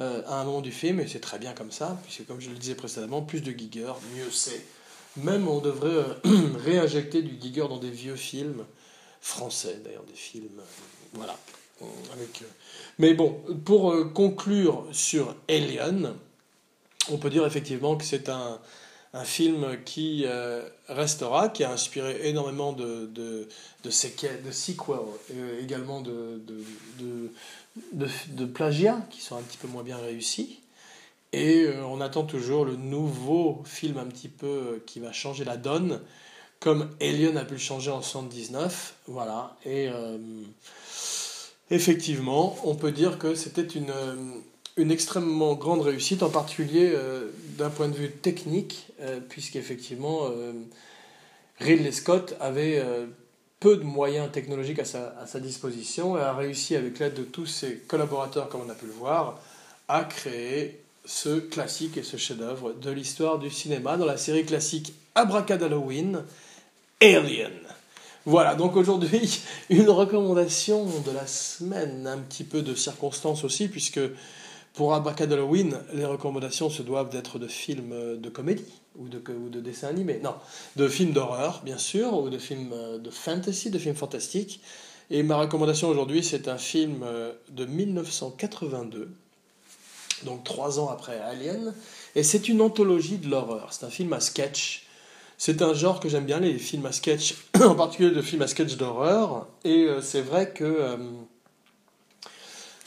euh, 0.01 0.23
à 0.27 0.41
un 0.41 0.45
moment 0.45 0.61
du 0.61 0.73
film, 0.73 0.99
et 0.99 1.07
c'est 1.07 1.21
très 1.21 1.39
bien 1.39 1.53
comme 1.53 1.71
ça, 1.71 1.97
puisque 2.03 2.27
comme 2.27 2.41
je 2.41 2.51
le 2.51 2.57
disais 2.57 2.75
précédemment, 2.75 3.23
plus 3.23 3.43
de 3.43 3.53
Giger, 3.53 3.93
mieux 4.17 4.31
c'est. 4.33 4.61
Même 5.17 5.47
on 5.47 5.61
devrait 5.61 5.89
euh, 6.27 6.59
réinjecter 6.65 7.23
du 7.23 7.41
Giger 7.41 7.69
dans 7.69 7.79
des 7.79 7.91
vieux 7.91 8.17
films 8.17 8.65
français, 9.21 9.81
d'ailleurs, 9.85 10.05
des 10.05 10.15
films. 10.15 10.61
voilà. 11.13 11.37
Avec, 12.13 12.43
Mais 12.99 13.15
bon, 13.15 13.41
pour 13.65 14.13
conclure 14.13 14.87
sur 14.93 15.35
Alien, 15.49 16.15
on 17.11 17.19
peut 17.19 17.31
dire 17.31 17.47
effectivement 17.47 17.97
que 17.97 18.05
c'est 18.05 18.29
un, 18.29 18.59
un 19.15 19.25
film 19.25 19.83
qui 19.85 20.25
euh, 20.27 20.63
restera, 20.89 21.49
qui 21.49 21.65
a 21.65 21.71
inspiré 21.71 22.29
énormément 22.29 22.73
de, 22.73 23.11
de, 23.15 23.49
de, 23.85 23.91
de 23.91 23.91
sequels, 23.91 24.43
euh, 24.91 25.63
également 25.63 26.01
de, 26.01 26.43
de, 27.93 28.45
plagiats 28.45 29.01
qui 29.11 29.21
sont 29.21 29.37
un 29.37 29.43
petit 29.43 29.59
peu 29.59 29.69
moins 29.69 29.83
bien 29.83 29.97
réussis. 29.97 30.61
Et 31.33 31.65
euh, 31.65 31.85
on 31.85 32.01
attend 32.01 32.25
toujours 32.25 32.65
le 32.65 32.77
nouveau 32.77 33.63
film 33.65 33.99
un 33.99 34.07
petit 34.07 34.29
peu 34.29 34.83
qui 34.87 35.01
va 35.01 35.13
changer 35.13 35.45
la 35.45 35.57
donne, 35.57 36.01
comme 36.61 36.91
Alien 37.01 37.37
a 37.39 37.45
pu 37.45 37.55
le 37.55 37.61
changer 37.61 37.91
en 37.91 38.03
79. 38.03 38.95
Voilà. 39.07 39.57
Et 39.65 39.89
effectivement, 41.71 42.57
on 42.65 42.75
peut 42.75 42.93
dire 42.93 43.19
que 43.19 43.35
c'était 43.35 43.63
une 43.63 43.93
une 44.79 44.93
extrêmement 44.93 45.55
grande 45.55 45.83
réussite, 45.83 46.23
en 46.23 46.31
particulier 46.31 46.93
euh, 46.95 47.27
d'un 47.59 47.69
point 47.69 47.89
de 47.89 47.97
vue 47.97 48.11
technique, 48.11 48.87
euh, 49.01 49.19
puisqu'effectivement, 49.29 50.27
euh, 50.31 50.53
Ridley 51.59 51.91
Scott 51.91 52.37
avait 52.41 52.81
peu 53.59 53.77
de 53.77 53.83
moyens 53.83 54.31
technologiques 54.31 54.79
à 54.79 54.85
sa, 54.85 55.09
à 55.21 55.27
sa, 55.27 55.41
disposition 55.41 56.17
et 56.17 56.21
a 56.21 56.33
réussi, 56.33 56.77
avec 56.77 57.01
l'aide 57.01 57.15
de 57.15 57.25
tous 57.25 57.47
ses 57.47 57.79
collaborateurs, 57.89 58.49
comme 58.49 58.61
on 58.65 58.71
a 58.71 58.75
pu 58.75 58.87
le 58.87 58.93
voir, 58.93 59.41
à 59.89 60.05
créer 60.05 60.79
ce 61.05 61.41
classique 61.41 61.97
et 61.97 62.05
ce 62.05 62.17
chef-d'œuvre 62.17 62.75
de 62.75 62.91
l'histoire 62.93 63.41
du 63.41 63.51
cinéma 63.51 63.97
dans 63.97 64.07
la 64.07 64.17
série 64.17 64.47
classique 64.47 64.95
Abracadalloween, 65.17 66.23
Alien. 67.03 67.51
Voilà, 68.27 68.55
donc 68.55 68.77
aujourd'hui, 68.77 69.41
une 69.71 69.89
recommandation 69.89 70.85
de 70.85 71.11
la 71.13 71.27
semaine, 71.27 72.07
un 72.07 72.19
petit 72.19 72.45
peu 72.45 72.63
de 72.63 72.75
circonstance 72.75 73.45
aussi, 73.45 73.69
puisque 73.69 74.01
pour 74.75 74.95
Halloween, 74.95 75.77
les 75.93 76.05
recommandations 76.05 76.71
se 76.71 76.83
doivent 76.83 77.11
d'être 77.11 77.39
de 77.39 77.49
films 77.49 78.21
de 78.21 78.29
comédie 78.29 78.81
ou 78.99 79.09
de, 79.09 79.23
ou 79.33 79.49
de 79.49 79.61
dessins 79.61 79.89
animés. 79.89 80.21
Non, 80.23 80.35
de 80.77 80.89
films 80.89 81.13
d'horreur, 81.13 81.63
bien 81.65 81.79
sûr, 81.79 82.15
ou 82.15 82.29
de 82.29 82.39
films 82.39 82.73
euh, 82.73 82.99
de 82.99 83.11
fantasy, 83.11 83.71
de 83.71 83.79
films 83.79 83.95
fantastiques. 83.95 84.61
Et 85.11 85.23
ma 85.23 85.37
recommandation 85.37 85.89
aujourd'hui, 85.89 86.23
c'est 86.23 86.49
un 86.49 86.59
film 86.59 87.03
euh, 87.03 87.33
de 87.51 87.65
1982, 87.65 89.11
donc 90.25 90.45
trois 90.45 90.79
ans 90.81 90.89
après 90.89 91.19
Alien. 91.21 91.75
Et 92.15 92.23
c'est 92.23 92.49
une 92.49 92.61
anthologie 92.61 93.19
de 93.19 93.29
l'horreur. 93.29 93.73
C'est 93.73 93.87
un 93.87 93.91
film 93.91 94.13
à 94.13 94.21
sketch. 94.21 94.87
C'est 95.39 95.63
un 95.63 95.73
genre 95.73 96.01
que 96.01 96.09
j'aime 96.09 96.27
bien, 96.27 96.41
les 96.41 96.59
films 96.59 96.85
à 96.87 96.93
sketch, 96.93 97.37
en 97.63 97.75
particulier 97.75 98.11
de 98.11 98.21
films 98.21 98.43
à 98.43 98.49
sketch 98.49 98.77
d'horreur. 98.77 99.47
Et 99.65 99.89
c'est 100.03 100.21
vrai 100.21 100.53
que. 100.53 100.99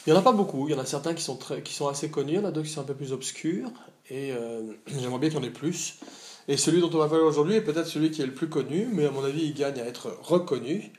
Il 0.05 0.11
n'y 0.11 0.17
en 0.17 0.21
a 0.21 0.23
pas 0.23 0.31
beaucoup, 0.31 0.67
il 0.67 0.71
y 0.71 0.73
en 0.75 0.79
a 0.79 0.85
certains 0.85 1.13
qui 1.13 1.21
sont, 1.21 1.35
très, 1.35 1.61
assez 1.89 2.09
connus, 2.09 2.33
il 2.33 2.35
y 2.37 2.39
en 2.39 2.45
a 2.45 2.51
d'autres 2.51 2.65
qui 2.65 2.73
sont 2.73 2.81
un 2.81 2.85
peu 2.85 2.95
plus 2.95 3.11
obscurs, 3.11 3.69
et 4.09 4.31
euh, 4.31 4.73
j'aimerais 4.87 5.19
bien 5.19 5.29
qu'il 5.29 5.37
y 5.37 5.41
en 5.41 5.43
ait 5.43 5.51
plus. 5.51 5.99
Et 6.47 6.57
celui 6.57 6.81
dont 6.81 6.89
on 6.91 6.97
va 6.97 7.07
parler 7.07 7.23
aujourd'hui 7.23 7.55
est 7.55 7.61
peut-être 7.61 7.85
celui 7.85 8.09
qui 8.09 8.23
est 8.23 8.25
le 8.25 8.33
plus 8.33 8.49
connu, 8.49 8.87
mais 8.91 9.05
à 9.05 9.11
mon 9.11 9.23
avis 9.23 9.43
il 9.43 9.53
gagne 9.53 9.79
à 9.79 9.85
être 9.85 10.17
reconnu. 10.23 10.91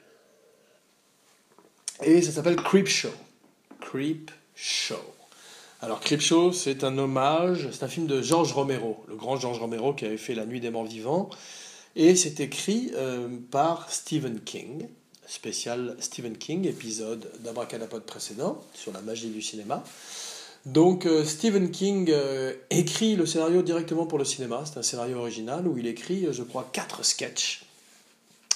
Et 2.05 2.23
ça 2.23 2.31
s'appelle 2.31 2.57
Creep 2.57 2.87
Show. 2.87 3.11
Creep 3.81 4.31
Show. 4.55 4.95
Alors 5.85 5.99
Creep 5.99 6.21
Show, 6.21 6.53
c'est 6.53 6.85
un 6.85 6.97
hommage, 6.97 7.69
c'est 7.73 7.83
un 7.83 7.89
film 7.89 8.07
de 8.07 8.23
George 8.23 8.53
Romero, 8.53 9.03
le 9.09 9.17
grand 9.17 9.37
George 9.37 9.59
Romero 9.59 9.93
qui 9.93 10.05
avait 10.05 10.17
fait 10.17 10.37
La 10.37 10.47
Nuit 10.47 10.61
des 10.61 10.71
Morts 10.71 10.85
Vivants, 10.85 11.29
et 11.97 12.15
c'est 12.15 12.39
écrit 12.39 12.93
euh, 12.95 13.29
par 13.51 13.91
Stephen 13.91 14.39
King 14.45 14.87
spécial 15.27 15.97
Stephen 15.99 16.37
King, 16.39 16.69
épisode 16.69 17.33
d'Abracadapod 17.41 18.05
précédent 18.05 18.63
sur 18.75 18.93
la 18.93 19.01
magie 19.01 19.31
du 19.31 19.43
cinéma. 19.43 19.83
Donc 20.67 21.05
euh, 21.05 21.25
Stephen 21.25 21.73
King 21.73 22.11
euh, 22.13 22.53
écrit 22.71 23.17
le 23.17 23.27
scénario 23.27 23.63
directement 23.63 24.07
pour 24.07 24.19
le 24.19 24.25
cinéma. 24.25 24.63
C'est 24.65 24.79
un 24.79 24.85
scénario 24.85 25.19
original 25.19 25.67
où 25.67 25.77
il 25.79 25.89
écrit, 25.89 26.29
je 26.31 26.45
crois, 26.45 26.69
quatre 26.73 27.05
sketchs. 27.05 27.65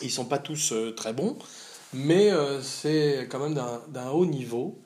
Ils 0.00 0.12
sont 0.12 0.26
pas 0.26 0.38
tous 0.38 0.72
très 0.94 1.12
bons, 1.12 1.36
mais 1.92 2.30
c'est 2.62 3.26
quand 3.30 3.38
même 3.40 3.54
d'un 3.88 4.10
haut 4.10 4.26
niveau. 4.26 4.78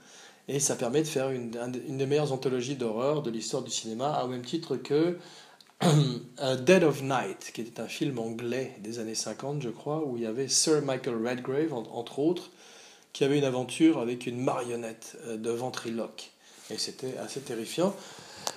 Et 0.52 0.58
ça 0.58 0.74
permet 0.74 1.02
de 1.02 1.06
faire 1.06 1.30
une, 1.30 1.52
une 1.88 1.98
des 1.98 2.06
meilleures 2.06 2.32
anthologies 2.32 2.74
d'horreur 2.74 3.22
de 3.22 3.30
l'histoire 3.30 3.62
du 3.62 3.70
cinéma, 3.70 4.20
au 4.24 4.26
même 4.26 4.44
titre 4.44 4.74
que 4.74 5.16
Dead 6.60 6.82
of 6.82 7.02
Night, 7.02 7.52
qui 7.54 7.60
était 7.60 7.80
un 7.80 7.86
film 7.86 8.18
anglais 8.18 8.72
des 8.80 8.98
années 8.98 9.14
50, 9.14 9.62
je 9.62 9.68
crois, 9.68 10.04
où 10.04 10.16
il 10.16 10.24
y 10.24 10.26
avait 10.26 10.48
Sir 10.48 10.82
Michael 10.82 11.24
Redgrave, 11.24 11.72
entre 11.72 12.18
autres, 12.18 12.50
qui 13.12 13.22
avait 13.22 13.38
une 13.38 13.44
aventure 13.44 14.00
avec 14.00 14.26
une 14.26 14.42
marionnette 14.42 15.16
euh, 15.26 15.36
de 15.36 15.50
ventriloque. 15.50 16.32
Et 16.68 16.78
c'était 16.78 17.16
assez 17.18 17.40
terrifiant. 17.40 17.94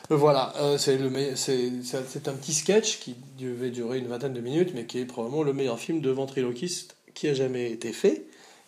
Euh, 0.10 0.16
voilà, 0.16 0.52
euh, 0.62 0.80
c'est 0.80 2.28
un 2.28 2.34
petit 2.34 2.54
sketch 2.54 3.02
qui 3.02 3.16
devait 3.38 3.70
durer 3.70 4.00
une 4.00 4.08
vingtaine 4.08 4.34
de 4.34 4.42
minutes, 4.42 4.72
mais 4.74 4.88
qui 4.88 4.98
est 4.98 5.06
probablement 5.06 5.44
le 5.44 5.54
meilleur 5.54 5.78
film 5.78 6.02
de 6.02 6.10
ventriloquiste 6.10 6.96
qui 7.14 7.28
a 7.28 7.36
jamais 7.36 7.72
été 7.72 7.94
fait. 7.94 8.26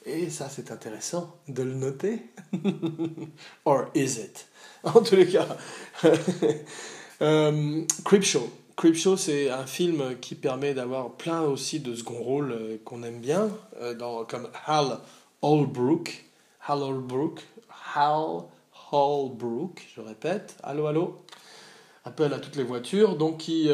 Et 0.08 0.30
ça, 0.30 0.49
c'est 0.49 0.72
intéressant 0.72 1.36
de 1.47 1.64
le 1.64 1.74
noter. 1.74 2.22
Or 3.66 3.88
is 3.95 4.20
it? 4.20 4.47
En 4.84 5.01
tous 5.01 5.16
les 5.16 5.28
cas. 5.28 5.47
Euh, 7.22 7.86
Creepshow. 8.03 8.49
Creepshow, 8.76 9.16
c'est 9.16 9.49
un 9.49 9.66
film 9.66 10.20
qui 10.20 10.36
permet 10.36 10.74
d'avoir 10.74 11.12
plein 11.12 11.43
aussi 11.43 11.80
de 11.80 11.95
second 11.95 12.22
rôles 12.22 12.51
euh, 12.51 12.78
qu'on 12.84 13.03
aime 13.03 13.22
bien, 13.22 13.49
euh, 13.80 13.95
comme 14.26 14.49
Hal 14.66 14.99
Holbrook. 15.41 16.26
Hal 16.68 16.80
Holbrook. 16.84 17.39
Hal 17.95 18.41
Holbrook, 18.91 19.82
je 19.95 20.01
répète. 20.01 20.58
Allô, 20.62 20.88
allô? 20.88 21.22
Appel 22.03 22.34
à 22.34 22.39
toutes 22.39 22.58
les 22.58 22.64
voitures. 22.64 23.16
Donc, 23.16 23.38
qui, 23.38 23.70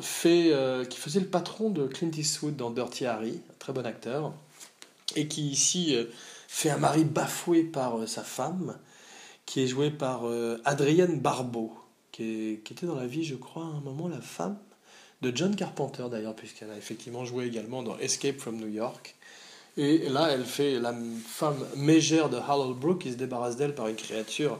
fait, 0.00 0.54
qui 0.88 0.98
faisait 0.98 1.20
le 1.20 1.26
patron 1.26 1.68
de 1.68 1.86
Clint 1.86 2.10
Eastwood 2.16 2.56
dans 2.56 2.70
Dirty 2.70 3.04
Harry, 3.04 3.40
très 3.58 3.74
bon 3.74 3.84
acteur. 3.84 4.32
Et 5.16 5.28
qui 5.28 5.48
ici 5.48 5.96
fait 6.48 6.70
un 6.70 6.78
mari 6.78 7.04
bafoué 7.04 7.64
par 7.64 8.08
sa 8.08 8.22
femme, 8.22 8.78
qui 9.46 9.62
est 9.62 9.66
joué 9.66 9.90
par 9.90 10.22
Adrienne 10.64 11.18
Barbeau 11.20 11.80
qui, 12.12 12.60
était 12.70 12.86
dans 12.86 12.94
la 12.94 13.06
vie, 13.06 13.24
je 13.24 13.34
crois, 13.34 13.62
à 13.62 13.66
un 13.66 13.80
moment, 13.80 14.08
la 14.08 14.20
femme 14.20 14.58
de 15.22 15.32
John 15.34 15.54
Carpenter 15.54 16.04
d'ailleurs, 16.10 16.34
puisqu'elle 16.34 16.70
a 16.70 16.76
effectivement 16.76 17.24
joué 17.24 17.46
également 17.46 17.82
dans 17.82 17.98
Escape 17.98 18.38
from 18.38 18.56
New 18.56 18.68
York. 18.68 19.14
Et 19.76 20.08
là, 20.08 20.28
elle 20.30 20.44
fait 20.44 20.78
la 20.78 20.94
femme 21.26 21.64
mégère 21.76 22.28
de 22.28 22.36
Harold 22.36 22.76
Brook 22.76 23.02
qui 23.02 23.12
se 23.12 23.16
débarrasse 23.16 23.56
d'elle 23.56 23.74
par 23.74 23.88
une 23.88 23.96
créature 23.96 24.58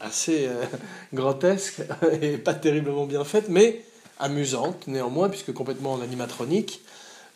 assez 0.00 0.46
euh, 0.46 0.64
grotesque 1.14 1.82
et 2.20 2.38
pas 2.38 2.54
terriblement 2.54 3.06
bien 3.06 3.24
faite, 3.24 3.48
mais 3.48 3.84
amusante 4.18 4.86
néanmoins, 4.86 5.28
puisque 5.28 5.52
complètement 5.52 5.94
en 5.94 6.00
animatronique, 6.00 6.82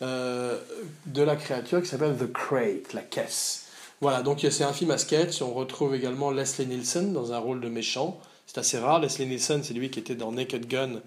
euh, 0.01 0.59
de 1.05 1.21
la 1.21 1.35
créature 1.35 1.81
qui 1.81 1.87
s'appelle 1.87 2.15
The 2.17 2.31
Crate, 2.31 2.93
la 2.93 3.01
caisse. 3.01 3.67
Voilà, 4.01 4.23
donc 4.23 4.45
c'est 4.49 4.63
un 4.63 4.73
film 4.73 4.91
à 4.91 4.97
sketch. 4.97 5.41
On 5.41 5.53
retrouve 5.53 5.95
également 5.95 6.31
Leslie 6.31 6.67
Nielsen 6.67 7.13
dans 7.13 7.31
un 7.31 7.37
rôle 7.37 7.61
de 7.61 7.69
méchant. 7.69 8.19
C'est 8.45 8.57
assez 8.57 8.77
rare. 8.77 8.99
Leslie 8.99 9.25
Nielsen, 9.25 9.63
c'est 9.63 9.73
lui 9.73 9.89
qui 9.89 9.99
était 9.99 10.15
dans 10.15 10.31
Naked 10.31 10.67
Gun 10.67 11.01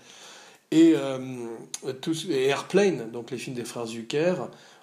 et, 0.70 0.94
euh, 0.96 1.18
Airplane, 2.30 3.10
donc 3.10 3.30
les 3.30 3.38
films 3.38 3.56
des 3.56 3.64
frères 3.64 3.86
Zucker, 3.86 4.34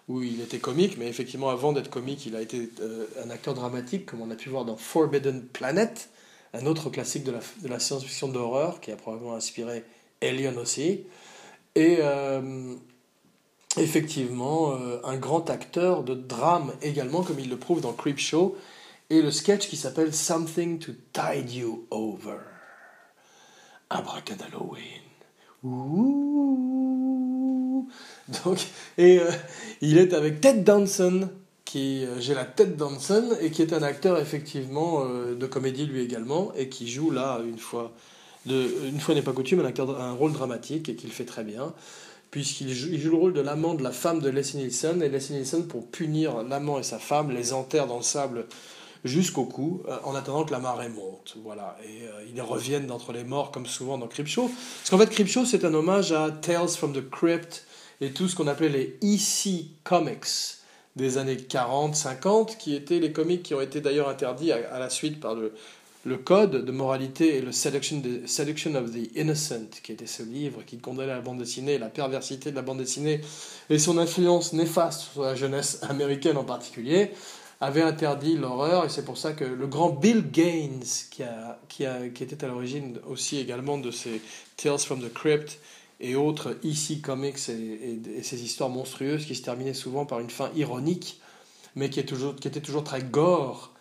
où 0.07 0.21
il 0.21 0.41
était 0.41 0.59
comique, 0.59 0.97
mais 0.97 1.07
effectivement, 1.07 1.49
avant 1.49 1.73
d'être 1.73 1.89
comique, 1.89 2.25
il 2.25 2.35
a 2.35 2.41
été 2.41 2.69
euh, 2.81 3.05
un 3.23 3.29
acteur 3.29 3.53
dramatique, 3.53 4.05
comme 4.05 4.21
on 4.21 4.31
a 4.31 4.35
pu 4.35 4.49
voir 4.49 4.65
dans 4.65 4.77
Forbidden 4.77 5.43
Planet, 5.43 6.09
un 6.53 6.65
autre 6.65 6.89
classique 6.89 7.23
de 7.23 7.33
la, 7.67 7.79
science-fiction 7.79 8.29
d'horreur 8.29 8.81
qui 8.81 8.91
a 8.91 8.95
probablement 8.95 9.35
inspiré 9.35 9.83
Alien 10.21 10.57
aussi. 10.57 11.03
Et 11.75 11.97
effectivement, 13.77 14.77
un 15.03 15.17
grand 15.17 15.49
acteur 15.49 16.03
de 16.03 16.13
drame 16.13 16.73
également, 16.81 17.23
comme 17.23 17.39
il 17.39 17.49
le 17.49 17.57
prouve 17.57 17.81
dans 17.81 17.93
Creepshow, 17.93 18.55
et 19.09 19.21
le 19.21 19.31
sketch 19.31 19.67
qui 19.67 19.77
s'appelle 19.77 20.13
Something 20.13 20.79
to 20.79 20.93
Tide 21.13 21.51
You 21.51 21.85
Over. 21.91 22.39
Abracadalloween. 23.89 25.01
Ouh. 25.63 26.35
Donc, 28.43 28.59
et 28.97 29.19
euh, 29.19 29.29
il 29.81 29.97
est 29.97 30.13
avec 30.13 30.41
Ted 30.41 30.61
Danson, 30.61 31.29
qui 31.65 32.03
euh, 32.05 32.19
j'ai 32.19 32.33
la 32.33 32.45
tête 32.45 32.77
Danson, 32.77 33.37
et 33.41 33.51
qui 33.51 33.61
est 33.61 33.73
un 33.73 33.83
acteur 33.83 34.17
effectivement 34.19 35.03
euh, 35.05 35.35
de 35.35 35.45
comédie 35.45 35.85
lui 35.85 36.01
également, 36.01 36.51
et 36.55 36.69
qui 36.69 36.89
joue 36.89 37.11
là 37.11 37.41
une 37.47 37.59
fois, 37.59 37.93
une 38.47 38.99
fois 38.99 39.13
n'est 39.15 39.21
pas 39.21 39.33
coutume, 39.33 39.59
un, 39.59 39.89
un 39.89 40.13
rôle 40.13 40.33
dramatique 40.33 40.89
et 40.89 40.95
qu'il 40.95 41.11
fait 41.11 41.25
très 41.25 41.43
bien 41.43 41.73
puisqu'il 42.35 42.73
joue, 42.73 42.89
le 42.91 43.15
rôle 43.15 43.33
de 43.33 43.39
l'amant 43.39 43.75
de 43.75 43.81
la 43.81 43.93
femme 43.93 44.19
de 44.19 44.27
Leslie 44.27 44.63
Nielsen, 44.63 45.01
et 45.01 45.07
Leslie 45.07 45.37
Nielsen, 45.37 45.69
pour 45.69 45.87
punir 45.87 46.43
l'amant 46.43 46.77
et 46.77 46.83
sa 46.83 46.99
femme, 46.99 47.31
les 47.31 47.53
enterre 47.53 47.87
dans 47.87 47.95
le 47.95 48.03
sable 48.03 48.47
jusqu'au 49.05 49.45
cou, 49.45 49.83
euh, 49.87 49.95
en 50.03 50.15
attendant 50.15 50.43
que 50.43 50.51
la 50.51 50.59
marée 50.59 50.89
monte. 50.89 51.37
Voilà. 51.45 51.77
Et 51.85 52.05
euh, 52.05 52.25
ils 52.29 52.41
reviennent 52.41 52.87
d'entre 52.87 53.13
les 53.13 53.23
morts, 53.23 53.51
comme 53.51 53.65
souvent 53.65 53.97
dans 53.97 54.09
Creepshow. 54.09 54.49
Parce 54.49 54.89
qu'en 54.89 54.97
fait, 54.97 55.09
Creepshow, 55.11 55.45
c'est 55.45 55.63
un 55.63 55.73
hommage 55.73 56.11
à 56.11 56.29
Tales 56.29 56.67
from 56.67 56.91
the 56.91 57.09
Crypt 57.09 57.65
et 58.01 58.11
tout 58.11 58.27
ce 58.27 58.35
qu'on 58.35 58.47
appelait 58.47 58.67
les 58.67 58.99
EC 59.01 59.67
Comics 59.85 60.57
des 60.97 61.17
années 61.17 61.37
40, 61.37 61.95
50, 61.95 62.57
qui 62.57 62.75
étaient 62.75 62.99
les 62.99 63.13
comics 63.13 63.43
qui 63.43 63.53
ont 63.53 63.61
été 63.61 63.79
d'ailleurs 63.79 64.09
interdits 64.09 64.51
à, 64.51 64.77
la 64.77 64.89
suite 64.89 65.21
par 65.21 65.35
le, 65.35 65.53
le 66.05 66.17
code 66.17 66.63
de 66.63 66.71
moralité 66.71 67.37
et 67.37 67.41
le 67.41 67.51
Seduction, 67.51 68.75
of 68.75 68.91
the 68.91 69.15
Innocent, 69.15 69.81
qui 69.83 69.91
était 69.91 70.05
ce 70.05 70.21
livre 70.21 70.61
qui 70.63 70.77
condamnait 70.77 71.07
la 71.07 71.21
bande 71.21 71.39
dessinée, 71.39 71.79
la 71.79 71.89
perversité 71.89 72.51
de 72.51 72.55
la 72.55 72.61
bande 72.61 72.77
dessinée 72.77 73.21
et 73.71 73.79
son 73.79 73.97
influence 73.97 74.53
néfaste 74.53 75.11
sur 75.13 75.23
la 75.23 75.33
jeunesse 75.33 75.79
américaine 75.81 76.37
en 76.37 76.43
particulier 76.43 77.09
avait 77.59 77.81
interdit 77.81 78.37
l'horreur, 78.37 78.85
et 78.85 78.89
c'est 78.89 79.05
pour 79.05 79.17
ça 79.17 79.33
que 79.33 79.45
le 79.45 79.65
grand 79.65 79.89
Bill 79.89 80.29
Gaines, 80.29 80.83
qui, 81.09 81.83
était 81.83 82.43
à 82.43 82.47
l'origine 82.47 82.99
aussi 83.07 83.39
également 83.39 83.77
de 83.79 83.89
ces 83.89 84.21
Tales 84.57 84.77
from 84.77 85.01
the 85.01 85.11
Crypt 85.11 85.59
et 85.99 86.15
autres 86.15 86.57
EC 86.63 87.01
Comics 87.01 87.49
et, 87.49 88.21
ces 88.21 88.43
histoires 88.43 88.69
monstrueuses 88.69 89.25
qui 89.25 89.35
se 89.35 89.41
terminaient 89.41 89.73
souvent 89.73 90.05
par 90.05 90.19
une 90.19 90.29
fin 90.29 90.51
ironique, 90.55 91.19
mais 91.75 91.89
qui, 91.89 92.05
toujours, 92.05 92.35
qui 92.35 92.47
était 92.47 92.61
toujours 92.61 92.83
très 92.83 93.01
gore, 93.01 93.74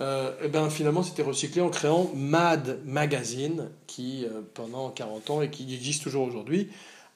euh, 0.00 0.32
et 0.42 0.48
ben 0.48 0.70
finalement 0.70 1.02
c'était 1.02 1.22
recyclé 1.22 1.60
en 1.60 1.70
créant 1.70 2.10
Mad 2.14 2.80
Magazine, 2.84 3.70
qui 3.86 4.24
euh, 4.24 4.40
pendant 4.54 4.90
40 4.90 5.30
ans 5.30 5.42
et 5.42 5.50
qui 5.50 5.72
existe 5.72 6.02
toujours 6.02 6.26
aujourd'hui, 6.26 6.68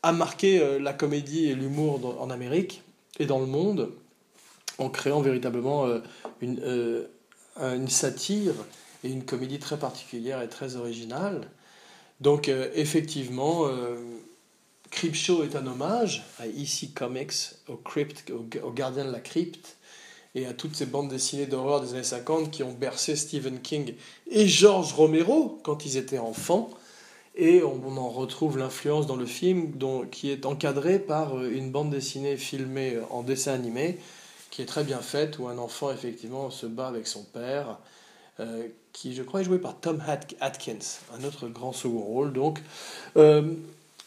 a 0.03 0.13
marqué 0.13 0.61
euh, 0.61 0.79
la 0.79 0.93
comédie 0.93 1.47
et 1.47 1.55
l'humour 1.55 2.17
en 2.21 2.31
Amérique 2.31 2.83
et 3.19 3.27
dans 3.27 3.41
le 3.41 3.47
monde 3.47 3.91
en 4.79 4.91
créant 4.91 5.21
véritablement 5.21 5.87
euh, 5.87 5.99
une, 6.41 7.09
une 7.61 7.89
satire 7.89 8.55
et 9.03 9.11
une 9.11 9.25
comédie 9.25 9.59
très 9.59 9.77
particulière 9.77 10.41
et 10.41 10.49
très 10.49 10.77
originale. 10.77 11.49
Donc 12.21 12.49
effectivement, 12.49 13.69
Creepshow 14.91 15.45
est 15.45 15.57
un 15.57 15.67
hommage 15.67 16.25
à 16.39 16.47
EC 16.47 16.95
Comics, 16.95 17.33
au, 17.69 17.77
crypt, 17.77 18.31
au, 18.31 18.71
gardien 18.71 19.05
de 19.05 19.11
la 19.11 19.21
crypte, 19.21 19.78
et 20.35 20.47
à 20.47 20.53
toutes 20.53 20.77
ces 20.77 20.87
bandes 20.87 21.09
dessinées 21.09 21.47
d'horreur 21.47 21.81
des 21.81 21.95
années 21.95 22.03
50 22.03 22.51
qui 22.51 22.63
ont 22.63 22.73
bercé 22.73 23.17
Stephen 23.17 23.61
King 23.61 23.95
et 24.31 24.47
George 24.47 24.93
Romero 24.93 25.59
quand 25.63 25.85
ils 25.87 25.97
étaient 25.97 26.19
enfants. 26.19 26.71
Et 27.35 27.63
on, 27.63 27.97
en 27.97 28.09
retrouve 28.09 28.59
l'influence 28.59 29.07
dans 29.07 29.15
le 29.15 29.27
film 29.27 29.71
dont, 29.77 30.05
qui 30.07 30.31
est 30.31 30.45
encadré 30.45 30.99
par 30.99 31.41
une 31.45 31.71
bande 31.71 31.91
dessinée 31.91 32.37
filmée 32.37 32.99
en 33.11 33.23
dessin 33.23 33.53
animé 33.53 33.99
qui 34.51 34.63
est 34.63 34.67
très 34.67 34.85
bien 34.85 35.01
faite, 35.01 35.39
où 35.39 35.49
un 35.49 35.59
enfant 35.59 35.93
effectivement 35.93 36.51
se 36.51 36.67
bat 36.67 36.89
avec 36.89 37.07
son 37.07 37.23
père, 37.23 37.79
euh, 38.41 38.67
qui 38.93 39.15
je 39.15 39.23
crois 39.23 39.41
est 39.41 39.45
joué 39.45 39.59
par 39.59 39.79
Tom 39.79 40.03
Atkins, 40.41 40.79
un 41.15 41.25
autre 41.25 41.49
grand 41.49 41.73
second 41.73 42.01
rôle. 42.01 42.33
Donc, 42.33 42.61
euh, 43.17 43.53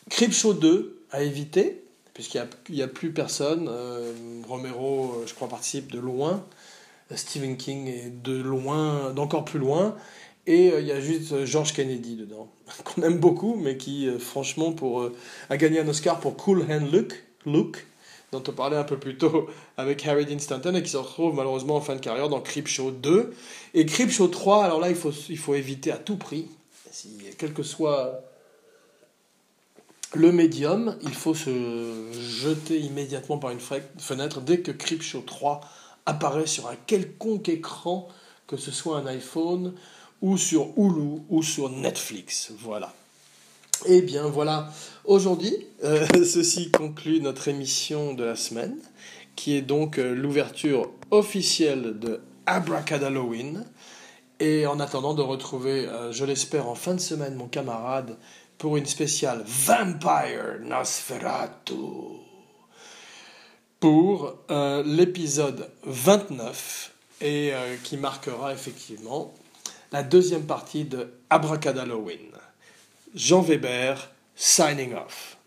Creepshow 0.09 0.53
2 0.53 1.03
à 1.11 1.21
éviter, 1.21 1.83
puisqu'il 2.13 2.47
n'y 2.69 2.81
a, 2.81 2.87
plus 2.87 3.11
personne. 3.11 3.67
Euh, 3.69 4.13
Romero, 4.47 5.15
euh, 5.15 5.27
je 5.27 5.33
crois, 5.33 5.47
participe 5.47 5.91
de 5.91 5.99
loin. 5.99 6.45
Stephen 7.13 7.57
King 7.57 7.87
est 7.87 8.23
de 8.23 8.41
loin, 8.41 9.11
d'encore 9.11 9.43
plus 9.43 9.59
loin. 9.59 9.95
Et 10.47 10.67
il 10.67 10.85
y 10.85 10.91
a 10.91 10.99
juste 10.99 11.45
George 11.45 11.73
Kennedy 11.73 12.15
dedans, 12.15 12.49
qu'on 12.83 13.03
aime 13.03 13.19
beaucoup, 13.19 13.55
mais 13.55 13.77
qui, 13.77 14.09
franchement, 14.17 14.71
pour, 14.71 15.09
a 15.49 15.57
gagné 15.57 15.79
un 15.79 15.87
Oscar 15.87 16.19
pour 16.19 16.35
Cool 16.35 16.65
Hand 16.69 16.91
Luke 17.45 17.85
dont 18.31 18.43
on 18.47 18.51
parlait 18.51 18.77
un 18.77 18.83
peu 18.83 18.97
plus 18.97 19.17
tôt 19.17 19.49
avec 19.77 20.05
Harry 20.07 20.25
Dean 20.25 20.39
Stanton 20.39 20.73
et 20.75 20.83
qui 20.83 20.89
se 20.89 20.97
retrouve 20.97 21.35
malheureusement 21.35 21.75
en 21.75 21.81
fin 21.81 21.95
de 21.95 21.99
carrière 21.99 22.29
dans 22.29 22.39
Creepshow 22.39 22.91
2. 22.91 23.33
Et 23.73 23.85
Creepshow 23.85 24.27
3, 24.27 24.63
alors 24.63 24.79
là, 24.79 24.89
il 24.89 24.95
faut, 24.95 25.11
il 25.29 25.37
faut 25.37 25.55
éviter 25.55 25.91
à 25.91 25.97
tout 25.97 26.17
prix, 26.17 26.47
si, 26.91 27.09
quel 27.37 27.53
que 27.53 27.63
soit 27.63 28.23
le 30.13 30.31
médium, 30.31 30.97
il 31.03 31.13
faut 31.13 31.33
se 31.33 32.11
jeter 32.21 32.79
immédiatement 32.79 33.37
par 33.37 33.51
une 33.51 33.59
fenêtre 33.97 34.41
dès 34.41 34.59
que 34.59 34.71
Creepshow 34.71 35.21
3 35.21 35.61
apparaît 36.05 36.47
sur 36.47 36.67
un 36.67 36.75
quelconque 36.87 37.47
écran, 37.47 38.09
que 38.47 38.57
ce 38.57 38.71
soit 38.71 38.97
un 38.97 39.05
iPhone 39.05 39.73
ou 40.21 40.37
sur 40.37 40.73
Hulu 40.77 41.21
ou 41.29 41.43
sur 41.43 41.69
Netflix. 41.69 42.51
Voilà. 42.59 42.93
Eh 43.87 44.01
bien 44.01 44.27
voilà, 44.27 44.69
aujourd'hui, 45.05 45.55
euh, 45.83 46.05
ceci 46.25 46.69
conclut 46.69 47.19
notre 47.21 47.47
émission 47.47 48.13
de 48.13 48.23
la 48.23 48.35
semaine, 48.35 48.77
qui 49.35 49.55
est 49.55 49.61
donc 49.61 49.97
euh, 49.97 50.13
l'ouverture 50.13 50.91
officielle 51.09 51.97
de 51.99 52.21
Abracadalloween. 52.45 53.65
Et 54.39 54.67
en 54.67 54.79
attendant 54.79 55.13
de 55.13 55.21
retrouver, 55.21 55.87
euh, 55.87 56.11
je 56.11 56.25
l'espère, 56.25 56.67
en 56.67 56.75
fin 56.75 56.93
de 56.93 56.99
semaine, 56.99 57.35
mon 57.35 57.47
camarade 57.47 58.17
pour 58.61 58.77
une 58.77 58.85
spéciale 58.85 59.43
Vampire 59.43 60.59
Nosferatu. 60.61 61.73
Pour 63.79 64.35
l'épisode 64.85 65.67
29, 65.81 66.91
et 67.21 67.53
qui 67.83 67.97
marquera 67.97 68.53
effectivement 68.53 69.33
la 69.91 70.03
deuxième 70.03 70.43
partie 70.43 70.83
de 70.83 71.11
Abracadalloween. 71.31 72.29
Jean 73.15 73.41
Weber, 73.41 74.11
signing 74.35 74.93
off. 74.93 75.37